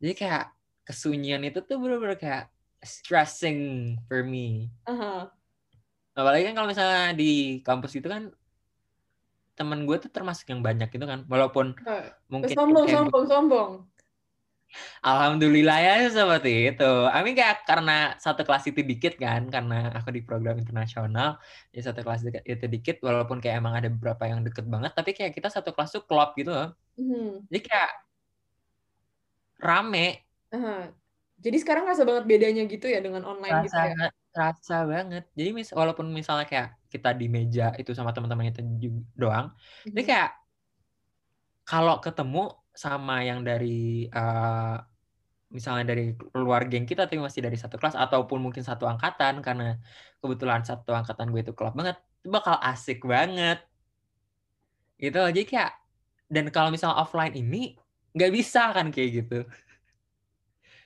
Jadi 0.00 0.12
kayak 0.16 0.44
kesunyian 0.84 1.42
itu 1.44 1.60
tuh 1.60 1.76
bener-bener 1.76 2.18
kayak 2.18 2.53
stressing 2.84 3.96
for 4.06 4.22
me 4.22 4.70
uh-huh. 4.86 5.26
apalagi 6.14 6.52
kan 6.52 6.54
kalau 6.54 6.68
misalnya 6.70 7.16
di 7.16 7.60
kampus 7.64 7.98
itu 7.98 8.06
kan 8.06 8.30
temen 9.54 9.86
gue 9.86 9.96
tuh 10.02 10.10
termasuk 10.10 10.50
yang 10.50 10.60
banyak 10.60 10.90
gitu 10.90 11.06
kan 11.06 11.26
walaupun 11.30 11.74
uh, 11.86 12.10
mungkin 12.30 12.54
sombong 12.54 12.86
sombong 12.90 13.24
sombong 13.26 13.70
Alhamdulillah 15.04 15.78
ya 15.78 15.96
seperti 16.10 16.74
itu. 16.74 16.92
I 17.06 17.22
mean 17.22 17.38
kayak 17.38 17.62
karena 17.62 18.18
satu 18.18 18.42
kelas 18.42 18.66
itu 18.66 18.82
dikit 18.82 19.14
kan, 19.20 19.46
karena 19.46 19.94
aku 19.94 20.10
di 20.10 20.22
program 20.24 20.58
internasional, 20.58 21.38
ya 21.70 21.80
satu 21.84 22.02
kelas 22.02 22.26
itu 22.26 22.66
dikit, 22.66 22.98
walaupun 23.04 23.38
kayak 23.38 23.62
emang 23.62 23.78
ada 23.78 23.86
beberapa 23.86 24.26
yang 24.26 24.42
deket 24.42 24.66
banget, 24.66 24.92
tapi 24.96 25.14
kayak 25.14 25.32
kita 25.36 25.46
satu 25.46 25.70
kelas 25.70 25.94
tuh 25.94 26.02
klop 26.02 26.34
gitu 26.34 26.50
loh. 26.50 26.74
Mm. 26.98 27.46
Jadi 27.46 27.60
kayak 27.62 27.92
rame. 29.62 30.26
Uh-huh. 30.50 30.90
Jadi 31.44 31.56
sekarang 31.60 31.84
rasa 31.84 32.08
banget 32.08 32.24
bedanya 32.24 32.64
gitu 32.64 32.88
ya 32.88 33.04
dengan 33.04 33.20
online 33.28 33.60
rasa, 33.60 33.64
gitu 33.68 33.76
ya? 33.76 34.08
Rasa 34.32 34.76
banget. 34.88 35.24
Jadi 35.36 35.50
mis 35.52 35.68
walaupun 35.76 36.08
misalnya 36.08 36.48
kayak 36.48 36.80
kita 36.88 37.12
di 37.12 37.28
meja 37.28 37.76
itu 37.76 37.92
sama 37.92 38.16
teman-teman 38.16 38.48
itu 38.48 38.64
doang, 39.12 39.52
mm-hmm. 39.52 39.92
jadi 39.92 40.02
kayak 40.08 40.30
kalau 41.68 42.00
ketemu 42.00 42.48
sama 42.72 43.22
yang 43.22 43.44
dari 43.44 44.08
uh, 44.08 44.80
misalnya 45.54 45.94
dari 45.94 46.10
luar 46.34 46.66
geng 46.66 46.82
kita 46.82 47.06
tapi 47.06 47.22
masih 47.22 47.44
dari 47.44 47.54
satu 47.54 47.78
kelas 47.78 47.94
ataupun 47.94 48.42
mungkin 48.42 48.66
satu 48.66 48.90
angkatan 48.90 49.38
karena 49.38 49.78
kebetulan 50.18 50.66
satu 50.66 50.90
angkatan 50.90 51.30
gue 51.30 51.46
itu 51.46 51.54
klub 51.54 51.78
banget 51.78 51.94
itu 52.20 52.28
bakal 52.34 52.58
asik 52.58 53.06
banget 53.06 53.62
gitu 54.98 55.22
aja 55.22 55.40
kayak 55.46 55.72
dan 56.26 56.50
kalau 56.50 56.74
misalnya 56.74 56.98
offline 56.98 57.38
ini 57.38 57.78
nggak 58.18 58.32
bisa 58.34 58.74
kan 58.74 58.90
kayak 58.90 59.22
gitu 59.22 59.46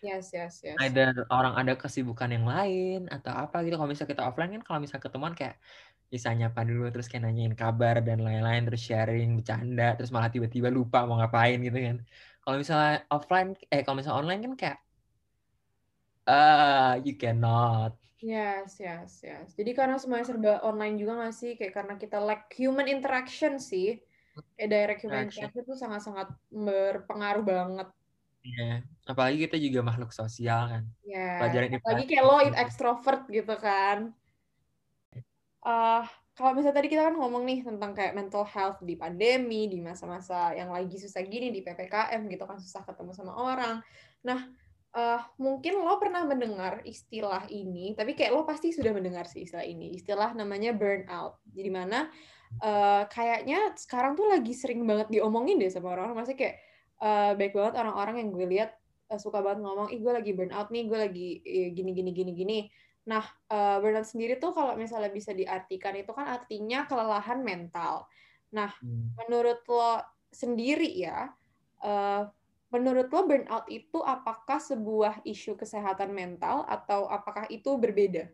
yes 0.03 0.27
yes 0.33 0.55
yes. 0.65 0.79
Ada 0.79 1.27
orang 1.29 1.55
ada 1.59 1.75
kesibukan 1.75 2.31
yang 2.31 2.47
lain 2.47 3.11
atau 3.11 3.33
apa 3.35 3.63
gitu. 3.67 3.75
Kalau 3.77 3.91
misalnya 3.91 4.11
kita 4.15 4.25
offline 4.27 4.53
kan 4.59 4.63
kalau 4.65 4.79
misalnya 4.83 5.05
ketemuan 5.07 5.35
kayak 5.35 5.57
bisa 6.09 6.33
nyapa 6.33 6.65
dulu 6.65 6.89
terus 6.89 7.05
kayak 7.05 7.29
nanyain 7.29 7.53
kabar 7.53 8.01
dan 8.01 8.25
lain-lain 8.25 8.65
terus 8.65 8.81
sharing 8.81 9.37
bercanda 9.37 9.93
terus 9.93 10.09
malah 10.09 10.33
tiba-tiba 10.33 10.73
lupa 10.73 11.05
mau 11.05 11.21
ngapain 11.21 11.61
gitu 11.61 11.77
kan. 11.77 11.97
Kalau 12.41 12.57
misalnya 12.57 13.05
offline 13.13 13.53
eh 13.69 13.85
kalau 13.85 13.97
misalnya 14.01 14.19
online 14.25 14.41
kan 14.41 14.53
kayak 14.57 14.79
uh, 16.25 16.93
you 17.05 17.17
cannot. 17.21 17.93
Yes 18.19 18.83
yes 18.83 19.23
yes. 19.23 19.55
Jadi 19.55 19.71
karena 19.77 20.01
semuanya 20.01 20.27
serba 20.27 20.53
online 20.65 20.97
juga 20.97 21.13
nggak 21.23 21.35
sih? 21.37 21.53
Kayak 21.55 21.75
karena 21.77 21.95
kita 22.01 22.19
lack 22.19 22.51
human 22.57 22.89
interaction 22.89 23.61
sih. 23.61 24.01
Kayak 24.57 24.71
direct 24.71 25.01
human 25.05 25.29
interaction. 25.29 25.51
itu 25.55 25.75
sangat-sangat 25.75 26.29
berpengaruh 26.51 27.45
banget 27.45 27.89
Iya, 28.49 28.81
apalagi 29.05 29.45
kita 29.45 29.61
juga 29.61 29.85
makhluk 29.85 30.11
sosial 30.17 30.73
kan. 30.73 30.85
Iya. 31.05 31.45
Pelajaran 31.45 31.69
apalagi 31.77 32.05
kayak 32.09 32.25
lo 32.25 32.37
extrovert 32.57 33.23
gitu 33.29 33.55
kan 33.61 34.17
uh, 35.69 36.05
kalau 36.39 36.55
misalnya 36.55 36.79
tadi 36.79 36.89
kita 36.89 37.03
kan 37.11 37.15
ngomong 37.19 37.43
nih 37.43 37.67
tentang 37.67 37.93
kayak 37.93 38.15
mental 38.15 38.47
health 38.47 38.79
di 38.87 38.95
pandemi, 38.95 39.67
di 39.67 39.83
masa-masa 39.83 40.55
yang 40.55 40.71
lagi 40.71 40.95
susah 40.95 41.27
gini, 41.27 41.51
di 41.51 41.67
PPKM 41.67 42.31
gitu 42.31 42.45
kan 42.47 42.63
susah 42.63 42.87
ketemu 42.87 43.11
sama 43.11 43.35
orang. 43.35 43.83
Nah, 44.23 44.47
uh, 44.95 45.21
mungkin 45.43 45.83
lo 45.83 45.99
pernah 45.99 46.23
mendengar 46.23 46.87
istilah 46.87 47.51
ini, 47.51 47.99
tapi 47.99 48.15
kayak 48.15 48.31
lo 48.31 48.47
pasti 48.47 48.71
sudah 48.71 48.95
mendengar 48.95 49.27
sih 49.27 49.43
istilah 49.43 49.67
ini. 49.67 49.99
Istilah 49.99 50.31
namanya 50.39 50.71
burnout. 50.71 51.43
Jadi 51.51 51.71
mana 51.75 52.07
uh, 52.63 53.03
kayaknya 53.11 53.75
sekarang 53.75 54.15
tuh 54.15 54.31
lagi 54.31 54.55
sering 54.55 54.87
banget 54.87 55.11
diomongin 55.11 55.59
deh 55.59 55.75
sama 55.75 55.91
orang-orang. 55.91 56.23
Maksudnya 56.23 56.39
kayak 56.39 56.57
uh, 57.03 57.33
baik 57.35 57.55
banget 57.55 57.75
orang-orang 57.79 58.23
yang 58.23 58.29
gue 58.35 58.47
lihat 58.47 58.71
uh, 59.11 59.19
suka 59.19 59.43
banget 59.43 59.65
ngomong, 59.65 59.89
ih 59.91 60.01
gue 60.03 60.13
lagi 60.13 60.33
burnout 60.35 60.69
nih, 60.71 60.85
gue 60.87 60.99
lagi 60.99 61.29
gini 61.75 61.91
gini 61.95 62.11
gini 62.13 62.33
gini. 62.35 62.59
Nah, 63.09 63.25
uh, 63.49 63.81
burnout 63.81 64.05
sendiri 64.05 64.37
tuh 64.37 64.53
kalau 64.53 64.77
misalnya 64.77 65.09
bisa 65.09 65.33
diartikan 65.33 65.97
itu 65.97 66.13
kan 66.13 66.29
artinya 66.29 66.85
kelelahan 66.85 67.41
mental. 67.41 68.05
Nah, 68.53 68.73
hmm. 68.85 69.17
menurut 69.17 69.65
lo 69.65 70.05
sendiri 70.29 70.93
ya, 70.93 71.33
uh, 71.81 72.29
menurut 72.69 73.09
lo 73.09 73.25
burnout 73.25 73.65
itu 73.73 74.05
apakah 74.05 74.61
sebuah 74.61 75.25
isu 75.25 75.57
kesehatan 75.57 76.13
mental 76.13 76.69
atau 76.69 77.09
apakah 77.09 77.49
itu 77.49 77.81
berbeda? 77.81 78.29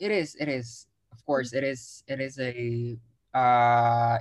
It 0.00 0.12
is, 0.12 0.36
it 0.36 0.48
is. 0.48 0.88
Of 1.12 1.24
course, 1.24 1.52
it 1.52 1.64
is. 1.64 2.04
It 2.08 2.20
is 2.20 2.36
a 2.36 2.52
uh, 3.32 4.16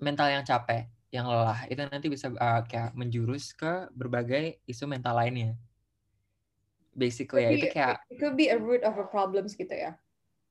mental 0.00 0.28
yang 0.28 0.44
capek, 0.44 0.88
yang 1.12 1.28
lelah. 1.28 1.68
Itu 1.68 1.84
nanti 1.84 2.08
bisa 2.08 2.32
uh, 2.32 2.64
kayak 2.64 2.96
menjurus 2.96 3.52
ke 3.52 3.92
berbagai 3.92 4.64
isu 4.66 4.88
mental 4.88 5.14
lainnya 5.20 5.54
basically 6.92 7.44
ya 7.44 7.50
itu 7.52 7.68
kayak 7.72 7.96
it 8.12 8.16
could 8.20 8.36
be 8.36 8.52
a 8.52 8.58
root 8.58 8.84
of 8.84 8.96
a 9.00 9.06
problems 9.08 9.56
gitu 9.56 9.72
ya 9.72 9.96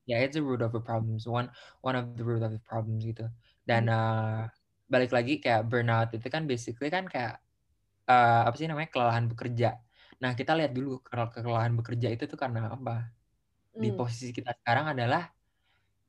ya 0.06 0.18
yeah, 0.18 0.18
it's 0.18 0.34
a 0.34 0.42
root 0.42 0.58
of 0.58 0.74
a 0.74 0.82
problems 0.82 1.22
one 1.26 1.46
one 1.86 1.94
of 1.94 2.18
the 2.18 2.24
root 2.26 2.42
of 2.42 2.50
the 2.50 2.62
problems 2.66 3.06
gitu 3.06 3.30
dan 3.62 3.86
hmm. 3.86 3.94
uh, 3.94 4.42
balik 4.90 5.14
lagi 5.14 5.38
kayak 5.38 5.70
burnout 5.70 6.10
itu 6.10 6.26
kan 6.26 6.44
basically 6.44 6.90
kan 6.90 7.06
kayak 7.06 7.38
uh, 8.10 8.42
apa 8.44 8.54
sih 8.58 8.66
namanya 8.66 8.90
kelelahan 8.90 9.30
bekerja 9.30 9.78
nah 10.18 10.34
kita 10.34 10.54
lihat 10.58 10.74
dulu 10.74 11.02
kelelahan 11.06 11.74
bekerja 11.78 12.10
itu 12.10 12.26
tuh 12.26 12.38
karena 12.38 12.70
apa 12.70 13.10
di 13.72 13.88
hmm. 13.90 13.98
posisi 13.98 14.34
kita 14.34 14.52
sekarang 14.62 14.92
adalah 14.92 15.32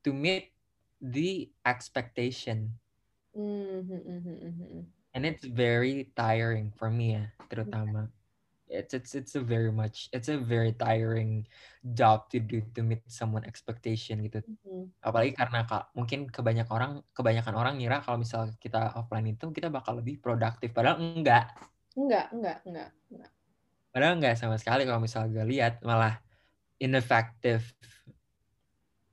to 0.04 0.12
meet 0.12 0.52
the 1.00 1.48
expectation. 1.64 2.76
And 5.14 5.22
it's 5.26 5.44
very 5.46 6.10
tiring 6.14 6.70
for 6.74 6.90
me 6.90 7.18
ya 7.18 7.24
terutama 7.50 8.10
it's 8.74 8.92
it's 8.96 9.12
it's 9.14 9.34
a 9.36 9.42
very 9.42 9.70
much 9.70 10.08
it's 10.10 10.28
a 10.28 10.36
very 10.36 10.72
tiring 10.74 11.46
job 11.94 12.26
to 12.32 12.40
do 12.40 12.64
to 12.74 12.82
meet 12.82 13.00
someone 13.06 13.44
expectation 13.44 14.24
gitu. 14.24 14.40
Mm-hmm. 14.42 14.90
Apalagi 15.04 15.32
karena 15.36 15.68
kak 15.68 15.92
mungkin 15.92 16.26
kebanyakan 16.28 16.72
orang 16.72 16.92
kebanyakan 17.12 17.54
orang 17.54 17.74
ngira 17.78 18.00
kalau 18.02 18.20
misal 18.20 18.50
kita 18.58 18.92
offline 18.96 19.36
itu 19.36 19.52
kita 19.52 19.68
bakal 19.70 20.00
lebih 20.00 20.18
produktif 20.18 20.74
padahal 20.74 20.98
enggak. 21.00 21.52
Enggak, 21.94 22.26
enggak, 22.34 22.58
enggak, 22.66 22.90
enggak. 23.12 23.30
Padahal 23.94 24.14
enggak 24.18 24.34
sama 24.34 24.56
sekali 24.58 24.82
kalau 24.88 24.98
misal 24.98 25.30
gue 25.30 25.44
lihat 25.46 25.78
malah 25.86 26.18
ineffective. 26.82 27.62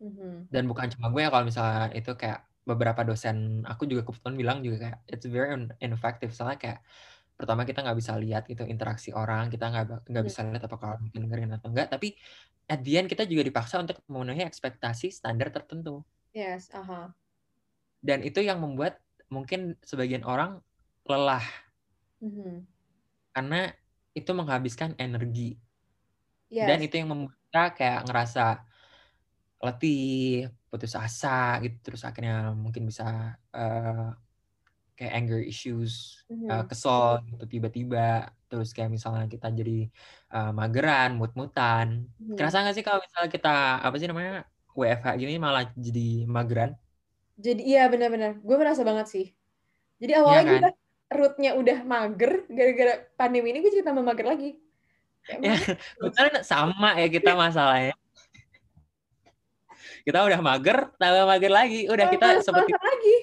Mm-hmm. 0.01 0.49
Dan 0.49 0.65
bukan 0.65 0.89
cuma 0.97 1.13
gue 1.13 1.21
ya 1.21 1.29
kalau 1.29 1.45
misalnya 1.45 1.93
itu 1.93 2.09
kayak 2.17 2.41
beberapa 2.61 3.01
dosen 3.01 3.65
aku 3.65 3.89
juga 3.89 4.05
kebetulan 4.05 4.35
bilang 4.37 4.57
juga 4.61 4.77
kayak 4.87 4.97
it's 5.09 5.25
very 5.25 5.49
ineffective 5.81 6.29
soalnya 6.29 6.59
kayak 6.61 6.79
pertama 7.33 7.65
kita 7.65 7.81
nggak 7.81 7.97
bisa 7.97 8.13
lihat 8.21 8.45
gitu 8.45 8.61
interaksi 8.69 9.09
orang 9.17 9.49
kita 9.49 9.65
nggak 9.73 10.05
nggak 10.05 10.23
iya. 10.23 10.29
bisa 10.29 10.39
lihat 10.45 10.63
apakah 10.69 11.01
dengerin 11.09 11.57
atau 11.57 11.73
enggak 11.73 11.89
tapi 11.89 12.13
at 12.69 12.85
the 12.85 13.01
end 13.01 13.09
kita 13.09 13.25
juga 13.25 13.41
dipaksa 13.49 13.81
untuk 13.81 13.97
memenuhi 14.05 14.45
ekspektasi 14.45 15.09
standar 15.09 15.49
tertentu 15.49 16.05
yes 16.37 16.69
uh 16.69 16.85
-huh. 16.85 17.05
dan 18.05 18.21
itu 18.21 18.45
yang 18.45 18.61
membuat 18.61 19.01
mungkin 19.33 19.73
sebagian 19.81 20.21
orang 20.21 20.61
lelah 21.09 21.43
mm 22.21 22.29
-hmm. 22.29 22.55
karena 23.33 23.73
itu 24.13 24.31
menghabiskan 24.37 24.93
energi 25.01 25.57
yes. 26.53 26.69
dan 26.69 26.77
itu 26.85 27.01
yang 27.01 27.09
membuat 27.09 27.33
kita 27.49 27.63
kayak 27.73 28.01
ngerasa 28.05 28.45
letih 29.65 30.47
putus 30.71 30.95
asa 30.95 31.59
gitu 31.59 31.91
terus 31.91 32.07
akhirnya 32.07 32.55
mungkin 32.55 32.87
bisa 32.87 33.35
uh, 33.51 34.15
kayak 35.01 35.17
anger 35.17 35.41
issues, 35.41 36.21
mm-hmm. 36.29 36.45
uh, 36.45 36.63
kesel 36.69 37.25
gitu 37.25 37.57
tiba-tiba, 37.57 38.29
terus 38.45 38.69
kayak 38.69 38.93
misalnya 38.93 39.25
kita 39.25 39.49
jadi 39.49 39.89
uh, 40.29 40.53
mageran, 40.53 41.17
mut-mutan. 41.17 42.05
Mm-hmm. 42.21 42.37
Kerasa 42.37 42.61
nggak 42.61 42.75
sih 42.77 42.85
kalau 42.85 43.01
misalnya 43.01 43.29
kita 43.33 43.81
apa 43.81 43.95
sih 43.97 44.05
namanya 44.05 44.45
WFH 44.77 45.17
gini 45.17 45.41
malah 45.41 45.65
jadi 45.73 46.29
mageran? 46.29 46.77
Jadi 47.41 47.65
iya 47.65 47.89
benar-benar, 47.89 48.37
gue 48.45 48.57
merasa 48.61 48.85
banget 48.85 49.09
sih. 49.09 49.25
Jadi 49.97 50.13
iya 50.13 50.21
awalnya 50.21 50.53
ya 50.53 50.61
kan? 50.69 50.73
rootnya 51.09 51.51
udah 51.57 51.77
mager, 51.81 52.45
gara-gara 52.45 52.93
pandemi 53.17 53.57
ini 53.57 53.65
gue 53.65 53.73
jadi 53.73 53.85
tambah 53.89 54.05
mager 54.05 54.29
lagi. 54.29 54.61
Ya, 55.41 55.57
betul 56.01 56.29
sama 56.45 56.93
ya 57.01 57.09
kita 57.09 57.33
masalahnya. 57.33 57.97
Kita 60.01 60.25
udah 60.25 60.39
mager, 60.41 60.77
tambah 60.97 61.25
mager 61.29 61.51
lagi. 61.51 61.85
Udah 61.87 62.05
kita 62.09 62.41
seperti 62.41 62.73
lagi 62.73 63.15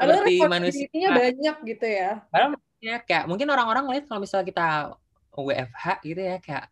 seperti 0.00 0.34
manusia 0.48 1.08
banyak 1.12 1.56
gitu 1.76 1.86
ya. 1.86 2.24
Padahal 2.32 2.56
ya 2.80 2.96
kayak 3.04 3.28
mungkin 3.28 3.48
orang-orang 3.52 3.84
ngeliat 3.88 4.04
kalau 4.08 4.20
misalnya 4.24 4.46
kita 4.48 4.68
WFH 5.36 5.86
gitu 6.04 6.20
ya 6.20 6.36
kayak 6.40 6.64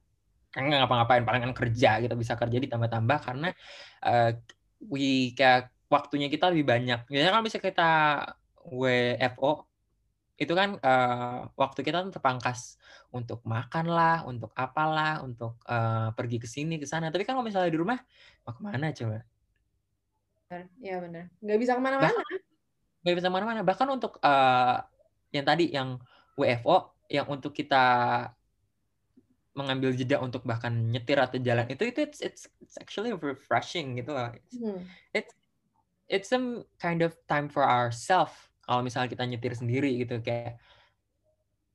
kan 0.48 0.64
nggak 0.64 0.80
ngapa-ngapain 0.80 1.24
palingan 1.28 1.52
kerja 1.52 2.00
gitu 2.00 2.14
bisa 2.16 2.32
kerja 2.32 2.56
ditambah-tambah 2.56 3.18
karena 3.20 3.52
uh, 4.00 4.32
we 4.88 5.36
kayak 5.36 5.68
waktunya 5.92 6.32
kita 6.32 6.48
lebih 6.48 6.64
banyak. 6.64 7.04
Biasanya 7.04 7.32
kalau 7.36 7.44
misalnya 7.44 7.66
kita 7.68 7.90
WFO 8.68 9.52
itu 10.38 10.52
kan 10.54 10.78
uh, 10.80 11.50
waktu 11.58 11.80
kita 11.82 11.96
kan 12.00 12.08
terpangkas 12.14 12.77
untuk 13.08 13.40
makan 13.48 13.86
lah, 13.88 14.24
untuk 14.28 14.52
apalah, 14.52 15.24
untuk 15.24 15.56
uh, 15.64 16.12
pergi 16.12 16.36
ke 16.36 16.48
sini 16.48 16.76
ke 16.76 16.84
sana. 16.84 17.08
Tapi 17.08 17.24
kan 17.24 17.36
kalau 17.36 17.46
misalnya 17.46 17.72
di 17.72 17.80
rumah, 17.80 17.96
mau 18.44 18.52
ke 18.52 18.60
mana 18.60 18.92
coba? 18.92 19.24
Iya 20.80 20.96
benar. 21.04 21.24
Nggak 21.40 21.58
bisa 21.60 21.72
ke 21.76 21.82
mana-mana. 21.82 22.20
Nggak 23.04 23.16
bisa 23.16 23.26
ke 23.28 23.34
mana-mana. 23.34 23.60
Bahkan 23.64 23.88
untuk 23.88 24.20
uh, 24.20 24.84
yang 25.32 25.44
tadi 25.44 25.72
yang 25.72 26.00
WFO, 26.36 27.06
yang 27.08 27.26
untuk 27.28 27.52
kita 27.56 27.84
mengambil 29.56 29.90
jeda 29.90 30.22
untuk 30.22 30.46
bahkan 30.46 30.70
nyetir 30.70 31.18
atau 31.18 31.34
jalan 31.42 31.66
itu 31.66 31.82
itu 31.90 31.98
it's 32.06 32.22
it's, 32.22 32.46
it's 32.62 32.78
actually 32.78 33.10
refreshing 33.10 33.98
gitu 33.98 34.14
loh. 34.14 34.30
Hmm. 34.54 34.86
It's 35.10 35.34
it's 36.06 36.28
some 36.30 36.62
kind 36.78 37.02
of 37.02 37.18
time 37.26 37.50
for 37.50 37.66
ourselves 37.66 38.48
kalau 38.68 38.84
misalnya 38.84 39.08
kita 39.08 39.24
nyetir 39.24 39.56
sendiri 39.56 39.96
gitu 40.04 40.20
kayak 40.20 40.60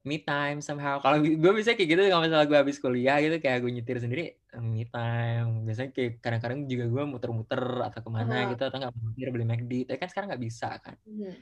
me 0.03 0.19
time 0.19 0.59
somehow. 0.59 0.99
Kalau 0.99 1.23
gue 1.23 1.51
bisa 1.55 1.73
kayak 1.79 1.89
gitu 1.95 2.01
kalau 2.11 2.27
misalnya 2.27 2.47
gue 2.47 2.59
habis 2.59 2.77
kuliah 2.77 3.17
gitu 3.23 3.39
kayak 3.39 3.63
gue 3.63 3.71
nyetir 3.71 3.97
sendiri 4.03 4.35
me 4.59 4.83
time. 4.91 5.63
Biasanya 5.63 5.95
kayak 5.95 6.19
kadang-kadang 6.19 6.59
juga 6.67 6.85
gue 6.91 7.03
muter-muter 7.07 7.63
atau 7.87 7.99
ke 8.03 8.09
mana 8.11 8.43
uh-huh. 8.43 8.51
gitu 8.51 8.63
atau 8.67 8.77
nggak 8.83 8.93
muter 8.99 9.27
beli 9.31 9.45
McD. 9.47 9.71
Tapi 9.87 9.97
kan 9.97 10.09
sekarang 10.11 10.27
nggak 10.35 10.43
bisa 10.43 10.69
kan. 10.83 10.95
Mm-hmm. 11.07 11.35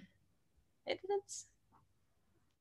it, 0.89 0.97
it's 0.97 1.49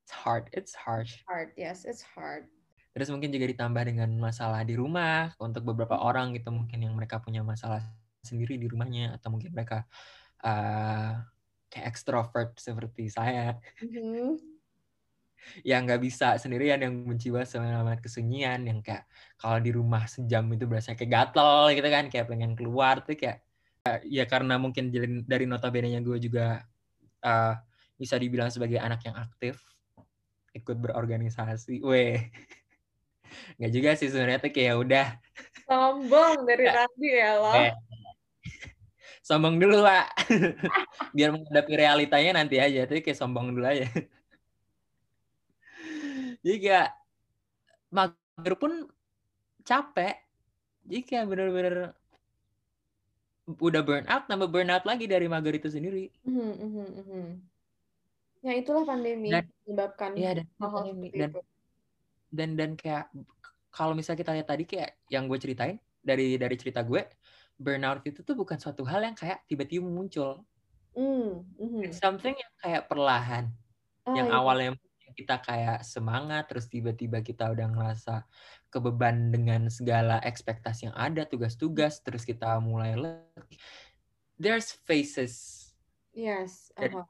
it's 0.05 0.13
hard 0.13 0.49
it's 0.57 0.73
harsh. 0.73 1.21
Hard 1.29 1.53
yes 1.53 1.85
it's 1.85 2.01
hard. 2.01 2.49
Terus 2.91 3.07
mungkin 3.13 3.29
juga 3.29 3.45
ditambah 3.47 3.83
dengan 3.85 4.09
masalah 4.17 4.65
di 4.65 4.73
rumah 4.73 5.31
untuk 5.37 5.63
beberapa 5.63 6.01
orang 6.01 6.33
gitu 6.33 6.49
mungkin 6.49 6.81
yang 6.81 6.97
mereka 6.97 7.21
punya 7.21 7.45
masalah 7.45 7.85
sendiri 8.25 8.57
di 8.57 8.65
rumahnya 8.65 9.15
atau 9.21 9.31
mungkin 9.33 9.53
mereka 9.53 9.85
uh, 10.41 11.21
kayak 11.69 11.85
ekstrovert 11.93 12.57
seperti 12.57 13.07
saya. 13.13 13.61
Mm-hmm. 13.77 14.50
Yang 15.65 15.85
nggak 15.85 16.01
bisa 16.01 16.37
sendirian 16.37 16.79
yang 16.79 16.93
mencoba 17.03 17.43
sama 17.43 17.97
kesunyian 17.99 18.63
yang 18.65 18.79
kayak 18.79 19.05
kalau 19.37 19.57
di 19.59 19.71
rumah 19.73 20.05
sejam 20.05 20.45
itu 20.53 20.65
berasa 20.69 20.93
kayak 20.93 21.11
gatel 21.11 21.73
gitu 21.75 21.87
kan 21.89 22.05
kayak 22.07 22.25
pengen 22.29 22.53
keluar. 22.53 23.01
Tuh 23.03 23.17
kayak 23.17 23.43
ya 24.05 24.23
karena 24.29 24.61
mungkin 24.61 24.93
dari 25.25 25.45
notabene-nya 25.49 25.99
gue 26.05 26.17
juga 26.21 26.61
uh, 27.25 27.55
bisa 27.97 28.17
dibilang 28.17 28.49
sebagai 28.53 28.77
anak 28.77 29.01
yang 29.05 29.17
aktif 29.17 29.59
ikut 30.53 30.77
berorganisasi. 30.77 31.81
Weh 31.81 32.31
nggak 33.57 33.71
juga 33.71 33.89
sih 33.95 34.07
sebenarnya 34.11 34.39
tuh 34.39 34.51
kayak 34.53 34.75
udah. 34.77 35.07
Sombong 35.65 36.45
dari 36.45 36.65
tadi 36.69 37.07
ya 37.09 37.31
lo. 37.39 37.53
Eh, 37.57 37.73
sombong 39.25 39.57
dulu 39.57 39.83
pak. 39.83 40.07
Biar 41.15 41.33
menghadapi 41.33 41.73
realitanya 41.75 42.31
nanti 42.39 42.61
aja 42.61 42.85
tapi 42.85 43.01
kayak 43.01 43.17
sombong 43.17 43.51
dulu 43.51 43.65
aja 43.65 43.89
jika 46.41 46.89
mager 47.93 48.55
pun 48.57 48.89
capek 49.65 50.17
jika 50.85 51.23
bener-bener 51.25 51.93
udah 53.45 53.81
burn 53.83 54.05
out 54.09 54.25
nambah 54.29 54.49
burn 54.49 54.73
out 54.73 54.85
lagi 54.85 55.05
dari 55.05 55.25
mager 55.29 55.53
itu 55.57 55.69
sendiri 55.69 56.09
mm 56.25 56.53
-hmm, 56.57 57.27
ya 58.41 58.53
itulah 58.57 58.85
pandemi 58.85 59.29
dan, 59.29 59.45
menyebabkan 59.65 60.11
ya, 60.17 60.31
dan, 60.37 60.47
dan, 61.13 61.31
dan 62.31 62.49
dan 62.57 62.71
kayak 62.77 63.05
kalau 63.71 63.95
misalnya 63.95 64.19
kita 64.25 64.31
lihat 64.35 64.47
tadi 64.47 64.63
kayak 64.67 64.91
yang 65.07 65.29
gue 65.29 65.39
ceritain 65.39 65.77
dari 66.01 66.35
dari 66.35 66.55
cerita 66.57 66.81
gue 66.81 67.05
burnout 67.61 68.01
itu 68.03 68.25
tuh 68.25 68.33
bukan 68.33 68.57
suatu 68.57 68.81
hal 68.89 69.05
yang 69.05 69.13
kayak 69.13 69.45
tiba-tiba 69.45 69.85
muncul. 69.85 70.41
Mm, 70.97 71.45
mm-hmm. 71.55 71.93
something 71.93 72.35
yang 72.35 72.53
kayak 72.59 72.83
perlahan. 72.89 73.47
Oh, 74.03 74.17
yang 74.17 74.33
iya. 74.33 74.35
awalnya 74.35 74.69
kita 75.13 75.39
kayak 75.43 75.85
semangat, 75.85 76.49
terus 76.49 76.67
tiba-tiba 76.71 77.21
kita 77.21 77.51
udah 77.51 77.67
ngerasa 77.71 78.25
kebeban 78.71 79.29
dengan 79.29 79.67
segala 79.67 80.17
ekspektasi 80.23 80.89
yang 80.91 80.97
ada, 80.97 81.27
tugas-tugas, 81.27 81.99
terus 82.01 82.23
kita 82.23 82.57
mulai 82.63 82.95
letih. 82.95 83.59
There's 84.41 84.73
phases. 84.87 85.67
Yes. 86.15 86.73
Itu 86.75 87.05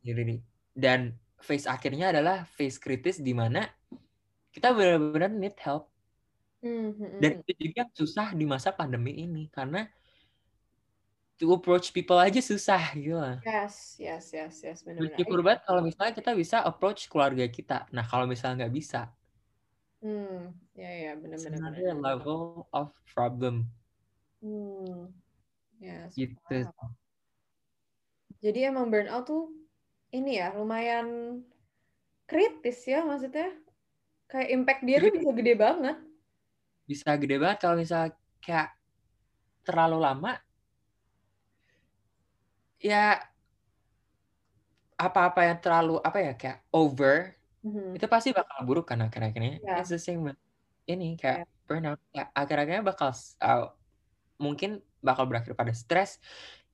sendiri. 0.00 0.40
Dan 0.72 1.18
phase 1.42 1.68
akhirnya 1.68 2.14
adalah 2.14 2.48
phase 2.48 2.80
kritis 2.80 3.20
di 3.20 3.36
mana 3.36 3.66
kita 4.54 4.72
benar-benar 4.72 5.32
need 5.32 5.58
help 5.60 5.92
Mm-hmm. 6.62 7.18
Dan 7.18 7.32
itu 7.42 7.52
juga 7.58 7.82
susah 7.90 8.38
di 8.38 8.46
masa 8.46 8.70
pandemi 8.70 9.18
ini 9.18 9.50
karena 9.50 9.82
to 11.40 11.52
approach 11.52 11.90
people 11.92 12.18
aja 12.18 12.38
susah 12.40 12.92
gitu 12.96 13.16
lah. 13.16 13.38
Yes, 13.44 13.96
yes, 14.00 14.32
yes, 14.32 14.54
yes, 14.62 14.78
benar-benar. 14.84 15.16
Bersyukur 15.16 15.38
banget 15.40 15.60
kalau 15.66 15.80
misalnya 15.84 16.12
kita 16.14 16.30
bisa 16.36 16.56
approach 16.62 17.08
keluarga 17.08 17.44
kita. 17.48 17.88
Nah 17.90 18.04
kalau 18.06 18.28
misalnya 18.28 18.66
nggak 18.66 18.74
bisa, 18.74 19.10
hmm, 20.04 20.52
ya 20.76 20.90
ya 20.90 21.12
benar-benar. 21.18 21.58
Another 21.58 21.94
level 21.98 22.66
of 22.70 22.92
problem. 23.10 23.68
Hmm, 24.42 25.10
yes. 25.82 26.14
Gitu. 26.14 26.66
Wow. 26.68 26.92
Jadi 28.42 28.60
emang 28.66 28.90
burnout 28.90 29.26
tuh 29.26 29.54
ini 30.10 30.42
ya 30.42 30.50
lumayan 30.54 31.40
kritis 32.26 32.82
ya 32.86 33.06
maksudnya. 33.06 33.54
Kayak 34.26 34.48
impact 34.48 34.82
dia 34.88 34.96
tuh 34.96 35.12
bisa 35.12 35.30
gede 35.36 35.54
banget 35.60 35.96
bisa 36.92 37.14
gede 37.16 37.36
banget 37.38 37.58
kalau 37.62 37.76
misalnya 37.78 38.10
kayak 38.42 38.74
terlalu 39.62 39.98
lama 40.02 40.32
ya 42.82 43.22
apa-apa 44.98 45.40
yang 45.46 45.58
terlalu 45.62 45.98
apa 46.02 46.18
ya 46.18 46.32
kayak 46.34 46.58
over 46.74 47.34
mm-hmm. 47.62 47.96
itu 47.96 48.06
pasti 48.10 48.30
bakal 48.34 48.58
buruk 48.66 48.86
kan 48.90 49.02
akhir-akhirnya 49.06 49.62
yeah. 49.62 49.80
it's 49.82 49.90
the 49.90 49.98
same 49.98 50.22
ini 50.86 51.14
kayak 51.14 51.46
yeah. 51.46 51.66
burnout 51.66 52.00
ya, 52.10 52.28
akhir-akhirnya 52.34 52.82
bakal 52.82 53.10
uh, 53.42 53.70
mungkin 54.38 54.82
bakal 55.02 55.26
berakhir 55.26 55.54
pada 55.54 55.70
stres 55.74 56.18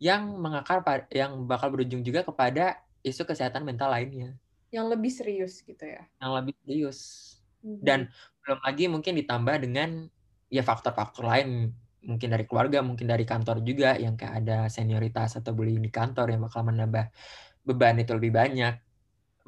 yang 0.01 0.29
mengakar 0.41 0.81
yang 1.13 1.45
bakal 1.45 1.73
berujung 1.73 2.01
juga 2.05 2.25
kepada 2.25 2.81
isu 3.05 3.25
kesehatan 3.25 3.65
mental 3.65 3.93
lainnya 3.93 4.37
yang 4.69 4.89
lebih 4.89 5.09
serius 5.09 5.65
gitu 5.65 5.85
ya 5.85 6.05
yang 6.21 6.33
lebih 6.37 6.57
serius 6.65 6.99
mm-hmm. 7.65 7.85
dan 7.85 8.09
belum 8.45 8.59
lagi 8.65 8.85
mungkin 8.89 9.13
ditambah 9.17 9.57
dengan 9.61 10.09
ya 10.49 10.65
faktor-faktor 10.65 11.25
lain 11.25 11.73
mungkin 12.05 12.29
dari 12.31 12.45
keluarga, 12.47 12.79
mungkin 12.81 13.07
dari 13.11 13.27
kantor 13.27 13.63
juga 13.67 13.99
yang 13.99 14.15
kayak 14.15 14.45
ada 14.45 14.59
senioritas 14.71 15.39
atau 15.39 15.53
bullying 15.53 15.83
di 15.83 15.91
kantor 15.91 16.31
yang 16.31 16.43
bakal 16.47 16.63
menambah 16.67 17.11
beban 17.67 17.99
itu 17.99 18.15
lebih 18.15 18.33
banyak. 18.35 18.75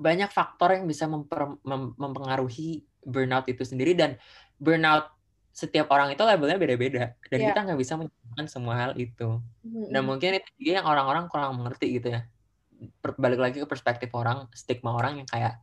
Banyak 0.00 0.30
faktor 0.32 0.76
yang 0.76 0.88
bisa 0.88 1.06
memper, 1.06 1.60
mem, 1.62 1.94
mempengaruhi 1.94 2.84
burnout 3.04 3.48
itu 3.48 3.64
sendiri 3.64 3.96
dan 3.96 4.20
burnout 4.60 5.12
setiap 5.50 5.90
orang 5.90 6.14
itu 6.14 6.22
levelnya 6.22 6.56
beda-beda 6.56 7.04
dan 7.26 7.38
yeah. 7.42 7.48
kita 7.50 7.60
nggak 7.66 7.80
bisa 7.80 7.98
menyebutkan 7.98 8.46
semua 8.46 8.74
hal 8.86 8.92
itu. 8.96 9.42
Mm-hmm. 9.66 9.86
Dan 9.90 10.02
mungkin 10.06 10.30
itu 10.38 10.48
juga 10.62 10.72
yang 10.80 10.86
orang-orang 10.86 11.24
kurang 11.26 11.58
mengerti 11.58 11.98
gitu 11.98 12.14
ya. 12.14 12.22
Balik 13.02 13.40
lagi 13.40 13.56
ke 13.60 13.66
perspektif 13.68 14.08
orang, 14.16 14.48
stigma 14.56 14.94
orang 14.94 15.20
yang 15.20 15.28
kayak 15.28 15.60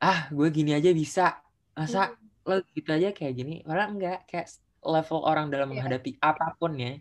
ah 0.00 0.32
gue 0.32 0.48
gini 0.48 0.72
aja 0.72 0.90
bisa 0.96 1.44
masa 1.76 2.08
hmm. 2.08 2.48
lo 2.48 2.56
gitu 2.72 2.88
aja 2.88 3.12
kayak 3.12 3.36
gini 3.36 3.60
orang 3.68 4.00
enggak 4.00 4.24
kayak 4.24 4.48
level 4.84 5.20
orang 5.24 5.52
dalam 5.52 5.70
yeah. 5.70 5.84
menghadapi 5.84 6.16
apa 6.20 6.56
pun 6.56 6.72
ya 6.76 6.96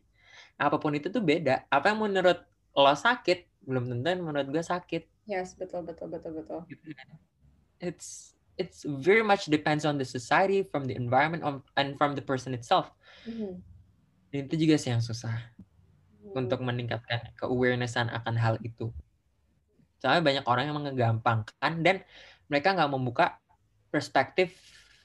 apa 0.60 0.76
pun 0.76 0.92
itu 0.96 1.08
tuh 1.08 1.24
beda 1.24 1.64
apa 1.72 1.92
yang 1.92 2.00
menurut 2.04 2.40
lo 2.76 2.92
sakit 2.92 3.48
belum 3.64 3.88
tentu 3.88 4.24
menurut 4.24 4.48
gue 4.52 4.64
sakit 4.64 5.04
yes 5.28 5.56
betul 5.56 5.84
betul 5.84 6.12
betul 6.12 6.32
betul 6.36 6.60
gitu 6.68 6.92
kan. 6.96 7.08
it's 7.80 8.36
it's 8.60 8.84
very 9.00 9.24
much 9.24 9.48
depends 9.48 9.88
on 9.88 9.96
the 9.96 10.08
society 10.08 10.64
from 10.64 10.84
the 10.84 10.96
environment 10.96 11.44
and 11.80 11.96
from 11.96 12.16
the 12.16 12.24
person 12.24 12.52
itself 12.52 12.92
mm-hmm. 13.24 13.60
dan 14.36 14.40
itu 14.48 14.68
juga 14.68 14.76
sih 14.76 14.92
yang 14.92 15.04
susah 15.04 15.36
mm. 16.20 16.36
untuk 16.36 16.60
meningkatkan 16.60 17.32
ke-awarenessan 17.40 18.12
akan 18.12 18.36
hal 18.36 18.56
itu 18.60 18.92
soalnya 20.00 20.24
banyak 20.24 20.46
orang 20.48 20.64
yang 20.72 20.78
mengegampangkan 20.80 21.74
dan 21.84 22.04
mereka 22.48 22.74
nggak 22.74 22.92
membuka 22.92 23.26
perspektif 23.94 24.56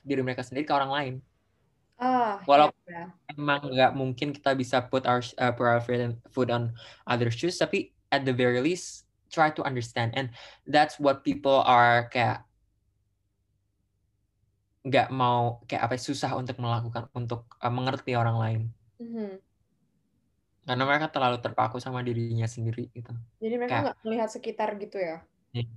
diri 0.01 0.21
mereka 0.21 0.45
sendiri 0.45 0.65
ke 0.69 0.73
orang 0.73 0.93
lain. 0.93 1.15
Oh, 1.95 2.35
Walaupun 2.51 2.91
yeah. 2.91 3.09
emang 3.31 3.71
nggak 3.71 3.93
mungkin 3.95 4.35
kita 4.35 4.51
bisa 4.59 4.83
put 4.83 5.07
our 5.07 5.23
uh, 5.39 5.55
put 5.55 5.67
our 5.71 5.83
foot 6.35 6.51
on 6.51 6.75
other 7.07 7.31
shoes, 7.31 7.55
tapi 7.55 7.95
at 8.11 8.27
the 8.27 8.35
very 8.35 8.59
least 8.59 9.07
try 9.31 9.47
to 9.55 9.63
understand, 9.63 10.11
and 10.19 10.35
that's 10.67 10.99
what 10.99 11.23
people 11.23 11.63
are 11.63 12.11
kayak 12.11 12.43
nggak 14.85 15.09
mau 15.15 15.65
kayak 15.71 15.87
apa 15.87 15.95
susah 15.97 16.35
untuk 16.35 16.59
melakukan 16.59 17.07
untuk 17.15 17.47
uh, 17.63 17.71
mengerti 17.71 18.19
orang 18.19 18.37
lain. 18.43 18.61
Mm-hmm. 18.99 19.31
Karena 20.67 20.85
mereka 20.85 21.07
terlalu 21.15 21.39
terpaku 21.39 21.79
sama 21.79 22.03
dirinya 22.03 22.51
sendiri 22.51 22.91
gitu. 22.91 23.15
Jadi 23.39 23.55
mereka 23.55 23.87
nggak 23.87 23.99
melihat 24.03 24.29
sekitar 24.35 24.75
gitu 24.83 24.99
ya? 24.99 25.23
Iya. 25.55 25.71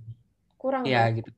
Kurang. 0.58 0.82
Iya 0.82 1.14
ya? 1.14 1.16
gitu 1.22 1.30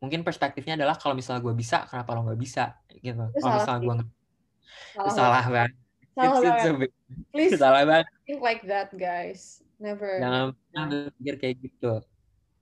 mungkin 0.00 0.24
perspektifnya 0.24 0.80
adalah 0.80 0.96
kalau 0.96 1.12
misalnya 1.12 1.44
gue 1.44 1.54
bisa 1.54 1.84
kenapa 1.86 2.16
lo 2.16 2.24
nggak 2.26 2.40
bisa 2.40 2.74
gitu 2.88 3.20
kalau 3.36 3.52
misalnya 3.60 3.80
gue 3.80 3.94
nggak 4.00 4.10
salah, 4.96 5.14
salah 5.14 5.44
banget 5.46 5.76
Salah 6.10 6.40
banget. 6.42 6.90
Please 7.32 7.54
salah 7.62 7.82
banget. 7.86 8.06
think 8.26 8.42
like 8.42 8.62
that, 8.66 8.90
guys. 8.92 9.62
Never. 9.80 10.20
Jangan 10.20 10.52
Nah. 10.70 10.86
berpikir 10.86 11.34
kayak 11.40 11.56
gitu. 11.64 11.92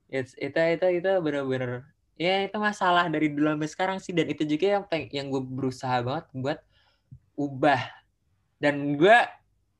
It's, 0.09 0.33
itu 0.41 0.57
itu 0.57 0.85
itu 1.01 1.11
bener-bener 1.21 1.85
ya 2.17 2.49
itu 2.49 2.57
masalah 2.57 3.05
dari 3.07 3.29
dulu 3.29 3.53
sampai 3.53 3.69
sekarang 3.69 3.97
sih 4.01 4.11
dan 4.11 4.25
itu 4.25 4.41
juga 4.41 4.81
yang 4.81 4.85
peng, 4.89 5.05
yang 5.13 5.29
gue 5.29 5.39
berusaha 5.39 6.01
banget 6.01 6.25
buat 6.33 6.59
ubah 7.37 7.79
dan 8.57 8.97
gue 8.97 9.17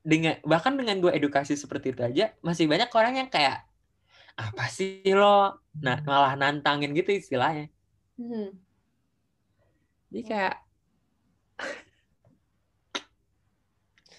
dengan 0.05 0.37
bahkan 0.45 0.77
dengan 0.77 1.01
gue 1.01 1.11
edukasi 1.11 1.57
seperti 1.57 1.91
itu 1.91 2.01
aja 2.05 2.25
masih 2.45 2.69
banyak 2.69 2.87
orang 2.93 3.25
yang 3.25 3.29
kayak 3.33 3.65
apa 4.39 4.71
sih 4.71 5.03
lo 5.11 5.59
nah 5.83 5.99
malah 6.07 6.39
nantangin 6.39 6.95
gitu 6.95 7.11
istilahnya 7.11 7.67
Hmm. 8.15 8.55
jadi 10.11 10.21
kayak 10.27 10.55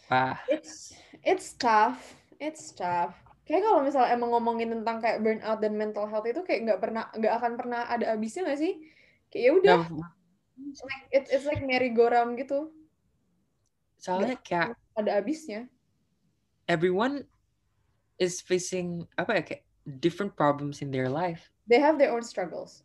wah 0.08 0.40
It's 0.48 0.96
it's 1.20 1.52
tough. 1.52 2.00
It's 2.40 2.72
tough. 2.72 3.12
Kayak 3.44 3.68
kalau 3.68 3.84
misalnya 3.84 4.16
emang 4.16 4.32
ngomongin 4.32 4.72
tentang 4.72 5.04
kayak 5.04 5.20
burnout 5.20 5.60
dan 5.60 5.76
mental 5.76 6.08
health 6.08 6.24
itu 6.24 6.40
kayak 6.40 6.64
nggak 6.64 6.80
pernah 6.80 7.04
nggak 7.12 7.34
akan 7.36 7.52
pernah 7.60 7.80
ada 7.92 8.16
habisnya 8.16 8.48
nggak 8.48 8.60
sih? 8.62 8.72
Kayak 9.28 9.44
ya 9.44 9.52
udah, 9.60 9.78
like 10.88 11.04
it's 11.12 11.28
it's 11.28 11.44
like 11.44 11.60
merry-go-round 11.60 12.40
gitu. 12.40 12.72
soalnya 14.00 14.40
kayak 14.40 14.80
Ada 14.96 15.20
habisnya. 15.20 15.68
everyone 16.64 17.28
is 18.16 18.40
facing 18.40 19.04
apa 19.12 19.36
ya 19.36 19.42
kayak 19.44 19.64
different 19.98 20.38
problems 20.38 20.78
in 20.78 20.94
their 20.94 21.10
life 21.10 21.50
They 21.66 21.82
have 21.82 21.98
their 21.98 22.10
own 22.14 22.22
struggles. 22.22 22.82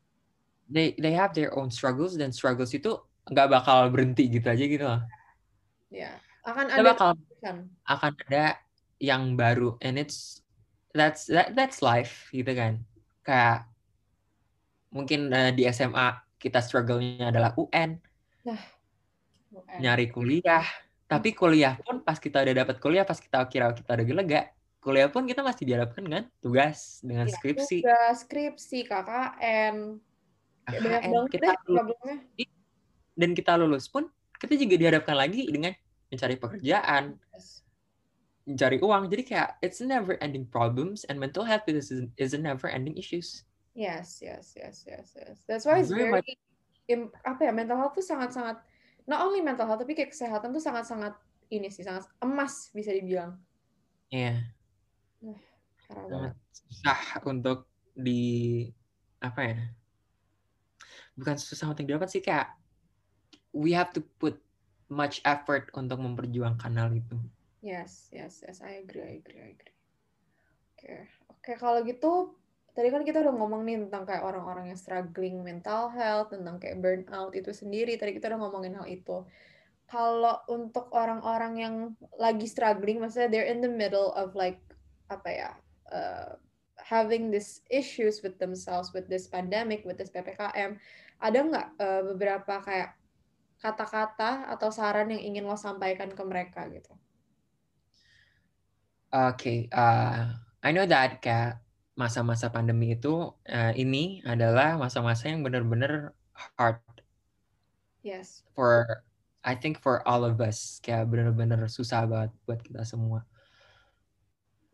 they 0.66 0.98
they 0.98 1.14
have 1.14 1.34
their 1.38 1.54
own 1.54 1.70
struggles 1.70 2.18
dan 2.18 2.34
struggles 2.34 2.74
itu 2.74 2.98
nggak 3.30 3.50
bakal 3.54 3.90
berhenti 3.90 4.30
gitu 4.30 4.46
aja 4.50 4.66
gitu 4.66 4.86
loh. 4.86 5.02
Ya, 5.94 6.18
akan 6.46 6.70
Nggak 6.70 6.82
ada 6.82 6.90
bakal 6.94 7.10
akan 7.86 8.12
ada 8.26 8.46
yang 9.02 9.34
baru 9.38 9.78
and 9.82 9.98
it's 10.02 10.42
that's 10.94 11.26
that, 11.30 11.54
that's 11.58 11.82
life 11.86 12.30
gitu 12.34 12.50
kan. 12.54 12.82
Kayak 13.26 13.66
mungkin 14.94 15.30
eh, 15.34 15.54
di 15.54 15.66
SMA 15.70 16.18
kita 16.38 16.62
struggle-nya 16.62 17.34
adalah 17.34 17.54
UN, 17.58 17.98
nyari 19.82 20.10
kuliah. 20.10 20.66
Tapi 21.06 21.38
kuliah 21.38 21.78
pun 21.82 22.02
pas 22.02 22.18
kita 22.18 22.42
udah 22.42 22.66
dapat 22.66 22.78
kuliah, 22.82 23.06
pas 23.06 23.18
kita 23.22 23.46
kira 23.50 23.70
kita 23.78 23.94
udah 23.94 24.06
lega, 24.26 24.50
kuliah 24.86 25.10
pun 25.10 25.26
kita 25.26 25.42
masih 25.42 25.66
dihadapkan 25.66 26.06
dengan 26.06 26.24
tugas, 26.38 27.02
dengan 27.02 27.26
Ya, 27.26 27.34
skripsi, 27.34 27.82
tugas, 27.82 28.16
skripsi, 28.22 28.80
KKN, 28.86 29.76
banyak 30.70 30.82
KKN. 30.86 31.10
banget 31.10 31.32
Kita 31.34 31.46
deh 31.50 31.58
problemnya. 31.66 32.18
dan 33.16 33.32
kita 33.32 33.56
lulus 33.58 33.88
pun 33.90 34.06
kita 34.38 34.54
juga 34.60 34.76
dihadapkan 34.78 35.16
lagi 35.18 35.50
dengan 35.50 35.74
mencari 36.14 36.36
pekerjaan, 36.38 37.18
Yes. 37.34 37.66
mencari 38.46 38.78
uang. 38.78 39.10
Jadi 39.10 39.24
kayak 39.26 39.58
it's 39.66 39.82
never 39.82 40.22
ending 40.22 40.46
problems 40.46 41.02
and 41.10 41.18
mental 41.18 41.42
health 41.42 41.66
is 41.66 41.90
is 42.22 42.38
a 42.38 42.40
never 42.40 42.70
ending 42.70 42.94
issues. 42.94 43.42
Yes, 43.74 44.22
yes, 44.22 44.54
yes, 44.56 44.86
yes, 44.86 45.18
yes. 45.18 45.42
That's 45.50 45.66
why 45.66 45.82
it's 45.82 45.90
Very 45.92 46.08
very, 46.08 46.22
much- 46.22 46.40
im- 46.88 47.12
apa 47.26 47.50
ya, 47.50 47.52
mental 47.52 47.76
health 47.76 47.98
tuh 47.98 48.06
sangat-sangat, 48.06 48.62
not 49.10 49.20
only 49.26 49.42
mental 49.42 49.66
health, 49.68 49.82
tapi 49.84 49.98
kayak 49.98 50.14
kesehatan 50.16 50.54
tuh 50.54 50.62
sangat-sangat 50.64 51.18
ini 51.52 51.68
sih, 51.68 51.84
sangat 51.84 52.08
emas 52.24 52.70
bisa 52.72 52.94
dibilang. 52.96 53.36
Iya, 54.14 54.40
Parah 54.40 54.55
sangat 55.90 56.34
susah 56.52 57.00
untuk 57.26 57.70
di 57.96 58.66
apa 59.22 59.42
ya? 59.46 59.58
Bukan 61.16 61.36
susah 61.40 61.72
untuk 61.72 61.88
didapat 61.88 62.12
sih 62.12 62.22
kayak 62.22 62.52
we 63.56 63.72
have 63.72 63.96
to 63.96 64.04
put 64.20 64.36
much 64.92 65.24
effort 65.26 65.72
untuk 65.74 65.98
memperjuangkan 65.98 66.74
hal 66.76 66.92
itu. 66.94 67.18
Yes, 67.66 68.14
yes, 68.14 68.46
yes. 68.46 68.62
I 68.62 68.84
agree, 68.86 69.02
I 69.02 69.18
agree, 69.18 69.42
I 69.42 69.50
agree. 69.58 69.76
Oke, 70.76 71.10
oke. 71.34 71.52
Kalau 71.58 71.82
gitu, 71.82 72.38
tadi 72.78 72.94
kan 72.94 73.02
kita 73.02 73.26
udah 73.26 73.34
ngomong 73.34 73.66
nih 73.66 73.88
tentang 73.88 74.06
kayak 74.06 74.22
orang-orang 74.22 74.70
yang 74.70 74.78
struggling 74.78 75.42
mental 75.42 75.90
health, 75.90 76.30
tentang 76.30 76.62
kayak 76.62 76.78
burnout 76.78 77.34
itu 77.34 77.50
sendiri. 77.50 77.98
Tadi 77.98 78.14
kita 78.14 78.30
udah 78.30 78.40
ngomongin 78.46 78.78
hal 78.78 78.86
itu. 78.86 79.26
Kalau 79.90 80.46
untuk 80.46 80.94
orang-orang 80.94 81.54
yang 81.58 81.76
lagi 82.22 82.46
struggling, 82.46 83.02
maksudnya 83.02 83.30
they're 83.34 83.50
in 83.50 83.66
the 83.66 83.72
middle 83.72 84.14
of 84.14 84.38
like 84.38 84.62
apa 85.10 85.30
ya, 85.30 85.52
uh, 85.96 86.36
having 86.76 87.32
these 87.32 87.64
issues 87.72 88.20
with 88.20 88.36
themselves, 88.36 88.92
with 88.92 89.08
this 89.08 89.32
pandemic, 89.32 89.88
with 89.88 89.96
this 89.96 90.12
ppkm, 90.12 90.76
ada 91.24 91.40
nggak 91.40 91.68
uh, 91.80 92.02
beberapa 92.12 92.60
kayak 92.60 93.00
kata-kata 93.64 94.52
atau 94.52 94.68
saran 94.70 95.10
yang 95.16 95.24
ingin 95.24 95.48
lo 95.48 95.56
sampaikan 95.56 96.12
ke 96.12 96.24
mereka 96.28 96.68
gitu? 96.68 96.92
Oke, 99.16 99.72
uh, 99.72 100.36
I 100.60 100.70
know 100.76 100.84
that 100.84 101.24
kayak 101.24 101.64
masa-masa 101.96 102.52
pandemi 102.52 103.00
itu 103.00 103.32
uh, 103.48 103.72
ini 103.72 104.20
adalah 104.28 104.76
masa-masa 104.76 105.32
yang 105.32 105.42
benar-benar 105.42 106.12
hard 106.60 106.84
Yes. 108.04 108.44
for 108.54 109.02
I 109.42 109.56
think 109.56 109.80
for 109.82 110.04
all 110.06 110.28
of 110.28 110.38
us 110.44 110.78
kayak 110.84 111.10
benar-benar 111.10 111.66
susah 111.72 112.06
banget 112.06 112.34
buat 112.46 112.60
kita 112.62 112.82
semua. 112.86 113.24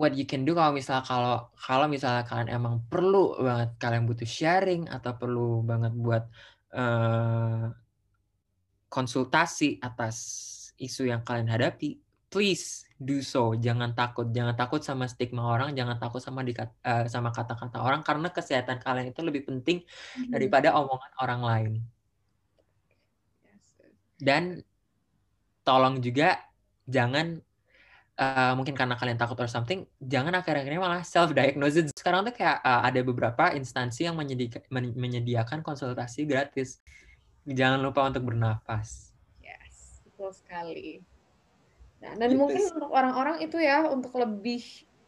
What 0.02 0.18
you 0.18 0.26
can 0.26 0.42
do 0.42 0.58
kalau 0.58 0.74
misalnya 0.74 1.06
kalau 1.06 1.54
kalau 1.54 1.86
misalnya 1.86 2.26
kalian 2.26 2.50
emang 2.50 2.82
perlu 2.90 3.38
banget 3.38 3.70
kalian 3.78 4.10
butuh 4.10 4.26
sharing 4.26 4.90
atau 4.90 5.14
perlu 5.14 5.62
banget 5.62 5.94
buat 5.94 6.26
eh, 6.74 7.70
konsultasi 8.90 9.78
atas 9.78 10.18
isu 10.82 11.08
yang 11.08 11.22
kalian 11.22 11.48
hadapi, 11.48 12.02
please 12.28 12.90
do 12.98 13.22
so. 13.22 13.54
Jangan 13.54 13.94
takut, 13.94 14.28
jangan 14.34 14.58
takut 14.58 14.82
sama 14.82 15.06
stigma 15.06 15.46
orang, 15.46 15.78
jangan 15.78 16.02
takut 16.02 16.20
sama 16.20 16.42
dikat, 16.42 16.74
eh, 16.82 17.06
sama 17.06 17.30
kata-kata 17.30 17.78
orang 17.80 18.02
karena 18.02 18.34
kesehatan 18.34 18.82
kalian 18.82 19.14
itu 19.14 19.22
lebih 19.22 19.46
penting 19.46 19.86
daripada 20.34 20.74
omongan 20.76 21.12
orang 21.22 21.42
lain. 21.46 21.72
Dan 24.18 24.66
tolong 25.62 26.02
juga 26.02 26.42
jangan 26.90 27.42
eh, 28.22 28.54
mungkin 28.54 28.78
karena 28.78 28.94
kalian 28.94 29.18
takut 29.18 29.34
or 29.42 29.50
something 29.50 29.82
jangan 29.98 30.38
akhir-akhirnya 30.38 30.78
malah 30.78 31.02
self 31.02 31.34
diagnosis 31.34 31.90
sekarang 31.98 32.22
tuh 32.24 32.38
kayak 32.38 32.62
eh, 32.62 32.82
ada 32.86 33.02
beberapa 33.02 33.50
instansi 33.52 34.06
yang 34.06 34.14
menyedika- 34.14 34.62
men- 34.70 34.94
menyediakan 34.94 35.66
konsultasi 35.66 36.30
gratis 36.30 36.78
jangan 37.44 37.82
lupa 37.82 38.06
untuk 38.06 38.30
bernafas 38.30 39.10
Yes, 39.42 40.06
betul 40.06 40.30
sekali. 40.32 41.02
Nah, 42.02 42.14
dan 42.14 42.30
Gitu 42.30 42.38
mungkin 42.38 42.62
sih. 42.62 42.74
untuk 42.74 42.90
orang-orang 42.94 43.42
itu 43.42 43.58
ya, 43.58 43.86
untuk 43.90 44.14
lebih 44.14 44.62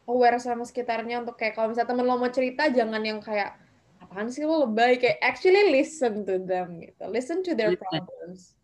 aware 0.06 0.38
sama 0.38 0.62
sekitarnya, 0.62 1.22
untuk 1.22 1.34
kayak 1.34 1.54
kalau 1.54 1.70
misalnya 1.70 1.90
temen 1.90 2.06
lo 2.06 2.14
mau 2.14 2.30
cerita, 2.30 2.70
jangan 2.70 3.02
yang 3.02 3.18
kayak, 3.18 3.58
apaan 3.98 4.30
sih 4.30 4.46
lo 4.46 4.62
lebay, 4.62 4.98
kayak 4.98 5.18
actually 5.18 5.74
listen 5.74 6.22
to 6.22 6.38
them 6.38 6.78
gitu. 6.78 7.02
Listen 7.10 7.42
to 7.42 7.54
their 7.54 7.74
Listen. 7.74 7.82
problems. 7.82 8.54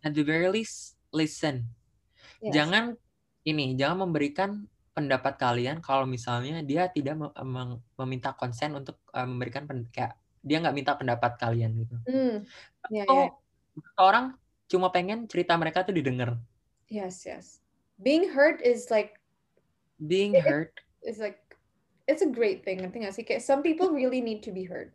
at 0.00 0.16
the 0.16 0.24
very 0.24 0.48
least 0.48 0.96
listen 1.12 1.68
Yes. 2.40 2.56
jangan 2.56 2.96
ini 3.44 3.72
jangan 3.78 4.08
memberikan 4.08 4.64
pendapat 4.90 5.38
kalian 5.40 5.80
kalau 5.80 6.04
misalnya 6.04 6.60
dia 6.60 6.90
tidak 6.90 7.16
mem- 7.16 7.36
mem- 7.46 7.80
meminta 7.96 8.34
konsen 8.36 8.74
untuk 8.76 9.00
eh, 9.14 9.24
memberikan 9.24 9.64
pen- 9.64 9.88
kayak 9.88 10.18
dia 10.40 10.56
nggak 10.60 10.76
minta 10.76 10.92
pendapat 10.96 11.36
kalian 11.36 11.72
gitu 11.84 11.96
Hmm, 12.08 12.44
ya, 12.88 13.04
Atau 13.04 13.16
ya. 13.16 13.28
orang 14.00 14.36
cuma 14.66 14.88
pengen 14.88 15.28
cerita 15.28 15.56
mereka 15.56 15.84
tuh 15.84 15.94
didengar 15.96 16.36
Yes, 16.90 17.22
yes. 17.22 17.62
Being 18.02 18.34
heard 18.34 18.58
is 18.66 18.90
like, 18.90 19.14
being 20.02 20.34
It- 20.34 20.42
heard 20.42 20.74
is 21.06 21.22
like, 21.22 21.38
it's 22.10 22.18
a 22.18 22.26
great 22.26 22.66
thing. 22.66 22.82
Ngerti 22.82 23.06
nggak 23.06 23.14
sih? 23.14 23.22
Kayak 23.22 23.46
some 23.46 23.62
people 23.62 23.94
really 23.94 24.18
need 24.18 24.42
to 24.42 24.50
be 24.50 24.66
heard. 24.66 24.90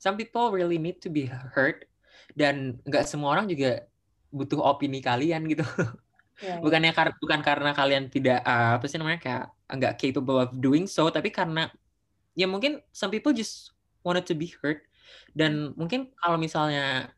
some 0.00 0.16
people 0.16 0.48
really 0.48 0.80
need 0.80 0.96
to 1.04 1.12
be 1.12 1.28
heard 1.28 1.84
dan 2.32 2.80
nggak 2.88 3.04
semua 3.04 3.36
orang 3.36 3.52
juga 3.52 3.84
butuh 4.32 4.56
opini 4.56 5.04
kalian 5.04 5.44
gitu 5.44 5.60
Ya, 6.40 6.56
ya. 6.56 6.64
bukannya 6.64 6.92
kar 6.96 7.12
bukan 7.20 7.40
karena 7.44 7.70
kalian 7.76 8.08
tidak 8.08 8.40
uh, 8.48 8.80
apa 8.80 8.88
sih 8.88 8.96
namanya 8.96 9.20
kayak 9.20 9.44
nggak 9.76 9.94
capable 10.00 10.40
of 10.40 10.50
doing 10.56 10.88
so 10.88 11.04
tapi 11.12 11.28
karena 11.28 11.68
ya 12.32 12.48
mungkin 12.48 12.80
some 12.90 13.12
people 13.12 13.30
just 13.30 13.76
wanted 14.00 14.24
to 14.24 14.32
be 14.32 14.48
heard 14.64 14.80
dan 15.36 15.76
mungkin 15.76 16.08
kalau 16.16 16.40
misalnya 16.40 17.12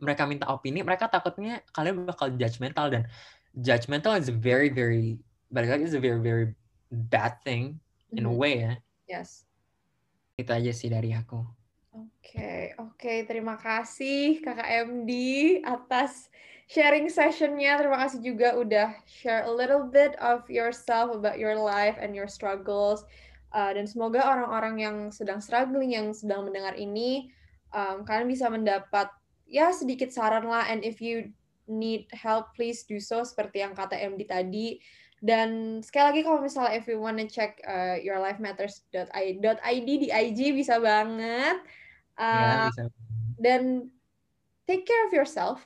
mereka 0.00 0.24
minta 0.24 0.48
opini 0.48 0.80
mereka 0.80 1.10
takutnya 1.12 1.60
kalian 1.76 2.08
bakal 2.08 2.32
judgmental 2.32 2.88
dan 2.88 3.04
judgmental 3.52 4.16
is 4.16 4.32
a 4.32 4.36
very 4.36 4.72
very 4.72 5.20
balik 5.52 5.76
lagi 5.76 5.84
is 5.84 5.92
a 5.92 6.00
very 6.00 6.22
very 6.22 6.56
bad 7.12 7.36
thing 7.44 7.76
in 8.16 8.24
a 8.24 8.32
Mhm. 8.32 8.38
way 8.40 8.54
ya 8.64 8.74
Yes. 9.04 9.44
itu 10.40 10.48
aja 10.48 10.72
sih 10.72 10.88
dari 10.88 11.12
aku 11.12 11.44
Oke, 11.88 12.76
oke. 12.78 13.24
Terima 13.24 13.56
kasih 13.56 14.44
Kakak 14.44 14.68
MD 14.86 15.10
atas 15.64 16.28
sharing 16.68 17.08
sessionnya. 17.08 17.80
Terima 17.80 17.96
kasih 18.04 18.20
juga 18.20 18.52
udah 18.54 18.88
share 19.08 19.48
a 19.48 19.52
little 19.52 19.88
bit 19.88 20.14
of 20.20 20.44
yourself 20.52 21.16
about 21.16 21.40
your 21.40 21.56
life 21.56 21.96
and 21.96 22.12
your 22.12 22.28
struggles. 22.28 23.08
Uh, 23.56 23.72
dan 23.72 23.88
semoga 23.88 24.20
orang-orang 24.20 24.76
yang 24.76 24.96
sedang 25.08 25.40
struggling, 25.40 25.96
yang 25.96 26.12
sedang 26.12 26.44
mendengar 26.44 26.76
ini, 26.76 27.32
um, 27.72 28.04
kalian 28.04 28.28
bisa 28.28 28.52
mendapat 28.52 29.08
ya 29.48 29.72
sedikit 29.72 30.12
saran 30.12 30.44
lah. 30.44 30.68
And 30.68 30.84
if 30.84 31.00
you 31.00 31.32
need 31.64 32.12
help, 32.12 32.52
please 32.52 32.84
do 32.84 33.00
so 33.00 33.24
seperti 33.24 33.64
yang 33.64 33.72
kata 33.72 33.96
MD 33.96 34.28
tadi. 34.28 34.84
Dan 35.18 35.80
sekali 35.80 36.04
lagi 36.04 36.20
kalau 36.22 36.44
misalnya 36.44 36.76
if 36.76 36.84
you 36.84 37.00
wanna 37.00 37.24
check 37.24 37.58
uh, 37.64 37.96
yourlifematters.id 37.96 39.88
di 39.88 40.08
IG 40.12 40.52
bisa 40.52 40.76
banget. 40.76 41.64
Uh, 42.20 42.28
ya, 42.28 42.68
bisa. 42.68 42.84
Dan 43.40 43.88
take 44.68 44.84
care 44.84 45.08
of 45.08 45.16
yourself. 45.16 45.64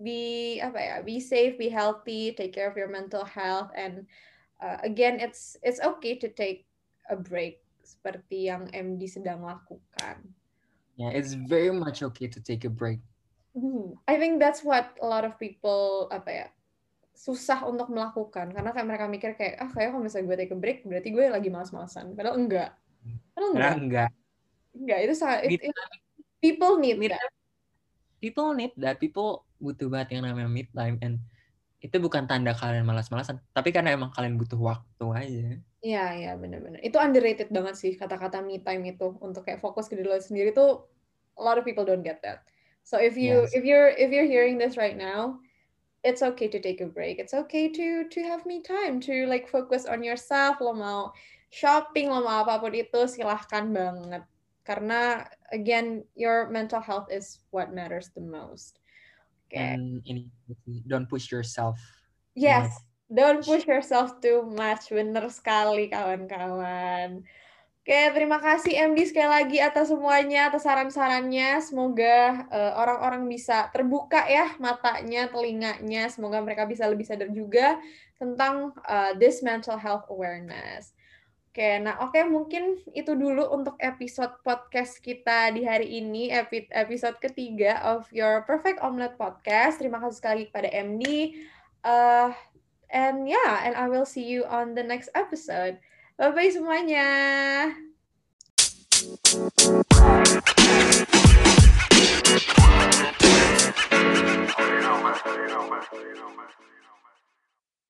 Be 0.00 0.56
apa 0.64 0.80
ya? 0.80 0.96
Be 1.04 1.20
safe, 1.20 1.60
be 1.60 1.68
healthy, 1.68 2.32
take 2.32 2.56
care 2.56 2.66
of 2.66 2.76
your 2.76 2.88
mental 2.88 3.22
health 3.22 3.68
and 3.76 4.08
uh, 4.64 4.80
again 4.80 5.20
it's 5.20 5.60
it's 5.60 5.80
okay 5.84 6.16
to 6.16 6.32
take 6.32 6.64
a 7.12 7.16
break 7.16 7.60
seperti 7.84 8.48
yang 8.48 8.72
MD 8.72 9.04
sedang 9.04 9.44
lakukan. 9.44 10.24
Yeah, 10.96 11.12
it's 11.12 11.36
very 11.36 11.72
much 11.72 12.00
okay 12.00 12.28
to 12.28 12.40
take 12.40 12.64
a 12.64 12.72
break. 12.72 13.00
Hmm, 13.52 13.98
I 14.06 14.16
think 14.16 14.38
that's 14.38 14.62
what 14.62 14.94
a 15.02 15.06
lot 15.08 15.26
of 15.26 15.34
people 15.36 16.06
apa 16.14 16.30
ya 16.30 16.46
susah 17.20 17.68
untuk 17.68 17.92
melakukan 17.92 18.48
karena 18.54 18.70
kayak 18.72 18.86
mereka 18.88 19.04
mikir 19.10 19.30
kayak 19.36 19.60
ah 19.60 19.68
kayak 19.68 19.92
kalau 19.92 20.00
misalnya 20.00 20.24
gue 20.32 20.36
take 20.40 20.54
a 20.54 20.58
break 20.58 20.78
berarti 20.88 21.08
gue 21.12 21.24
lagi 21.28 21.52
malas-malasan 21.52 22.16
padahal 22.16 22.40
enggak 22.40 22.72
padahal 23.36 23.52
enggak 23.52 23.74
enggak 23.76 24.10
enggak 24.72 24.98
itu 25.04 25.14
sangat 25.18 25.38
it, 25.50 25.60
it, 25.60 25.74
people 26.40 26.80
need, 26.80 26.96
need 26.96 27.12
that 27.12 27.28
people 28.22 28.54
need 28.54 28.72
that 28.76 29.00
people 29.00 29.48
butuh 29.58 29.88
banget 29.88 30.20
yang 30.20 30.28
namanya 30.28 30.48
mid 30.48 30.68
time 30.76 30.96
and 31.00 31.18
itu 31.80 31.96
bukan 31.96 32.28
tanda 32.28 32.52
kalian 32.52 32.84
malas-malasan 32.84 33.40
tapi 33.56 33.72
karena 33.72 33.96
emang 33.96 34.12
kalian 34.12 34.36
butuh 34.36 34.60
waktu 34.60 35.06
aja 35.16 35.48
Iya, 35.80 36.04
iya 36.12 36.32
benar-benar. 36.36 36.84
Itu 36.84 37.00
underrated 37.00 37.48
banget 37.48 37.74
sih 37.80 37.96
kata-kata 37.96 38.44
me 38.44 38.60
time 38.60 38.84
itu 38.84 39.16
untuk 39.24 39.48
kayak 39.48 39.64
fokus 39.64 39.88
ke 39.88 39.96
diri 39.96 40.12
lo 40.12 40.20
sendiri 40.20 40.52
tuh 40.52 40.84
a 41.40 41.42
lot 41.42 41.56
of 41.56 41.64
people 41.64 41.88
don't 41.88 42.04
get 42.04 42.20
that. 42.20 42.44
So 42.84 43.00
if 43.00 43.16
you 43.16 43.48
yes. 43.48 43.56
if 43.56 43.64
you're 43.64 43.88
if 43.96 44.12
you're 44.12 44.28
hearing 44.28 44.60
this 44.60 44.76
right 44.76 44.96
now, 44.96 45.40
it's 46.04 46.20
okay 46.20 46.52
to 46.52 46.60
take 46.60 46.84
a 46.84 46.88
break. 46.88 47.16
It's 47.16 47.32
okay 47.32 47.72
to 47.72 48.04
to 48.12 48.20
have 48.28 48.44
me 48.44 48.60
time 48.60 49.00
to 49.08 49.24
like 49.24 49.48
focus 49.48 49.88
on 49.88 50.04
yourself. 50.04 50.60
Lo 50.60 50.76
mau 50.76 51.16
shopping, 51.48 52.12
lo 52.12 52.20
mau 52.20 52.44
apa 52.44 52.60
pun 52.60 52.76
itu 52.76 53.00
silahkan 53.08 53.72
banget. 53.72 54.22
Karena 54.70 55.26
again, 55.50 56.06
your 56.14 56.46
mental 56.46 56.78
health 56.78 57.10
is 57.10 57.42
what 57.50 57.74
matters 57.74 58.14
the 58.14 58.22
most. 58.22 58.78
Okay. 59.50 59.74
And 59.74 59.98
ini 60.06 60.30
don't 60.86 61.10
push 61.10 61.34
yourself. 61.34 61.82
Yes. 62.38 62.70
Don't 63.10 63.42
push 63.42 63.66
yourself 63.66 64.22
too 64.22 64.46
much. 64.46 64.94
Bener 64.94 65.26
sekali 65.34 65.90
kawan-kawan. 65.90 67.26
Oke, 67.80 68.14
terima 68.14 68.38
kasih 68.38 68.94
MD 68.94 69.10
sekali 69.10 69.26
lagi 69.26 69.58
atas 69.58 69.90
semuanya, 69.90 70.46
atas 70.46 70.62
saran-sarannya. 70.62 71.58
Semoga 71.58 72.46
uh, 72.46 72.78
orang-orang 72.78 73.26
bisa 73.26 73.66
terbuka 73.74 74.22
ya 74.30 74.54
matanya, 74.62 75.26
telinganya. 75.26 76.06
Semoga 76.06 76.38
mereka 76.38 76.70
bisa 76.70 76.86
lebih 76.86 77.10
sadar 77.10 77.34
juga 77.34 77.82
tentang 78.22 78.70
uh, 78.86 79.18
this 79.18 79.42
mental 79.42 79.74
health 79.74 80.06
awareness. 80.06 80.94
Oke, 81.50 81.82
nah 81.82 81.98
oke 82.06 82.22
mungkin 82.30 82.78
itu 82.94 83.10
dulu 83.18 83.42
untuk 83.50 83.74
episode 83.82 84.38
podcast 84.46 85.02
kita 85.02 85.50
di 85.50 85.66
hari 85.66 85.98
ini, 85.98 86.30
episode 86.70 87.18
ketiga 87.18 87.82
of 87.90 88.06
Your 88.14 88.46
Perfect 88.46 88.78
Omelette 88.86 89.18
Podcast. 89.18 89.82
Terima 89.82 89.98
kasih 89.98 90.18
sekali 90.22 90.42
kepada 90.46 90.70
MD. 90.70 91.34
Uh, 91.82 92.30
eh, 92.30 92.50
And 92.90 93.28
yeah, 93.28 93.62
and 93.62 93.74
I 93.78 93.86
will 93.86 94.06
see 94.06 94.26
you 94.26 94.44
on 94.44 94.74
the 94.74 94.82
next 94.82 95.10
episode. 95.14 95.78
Bye-bye 96.18 96.50
semuanya. 96.50 97.06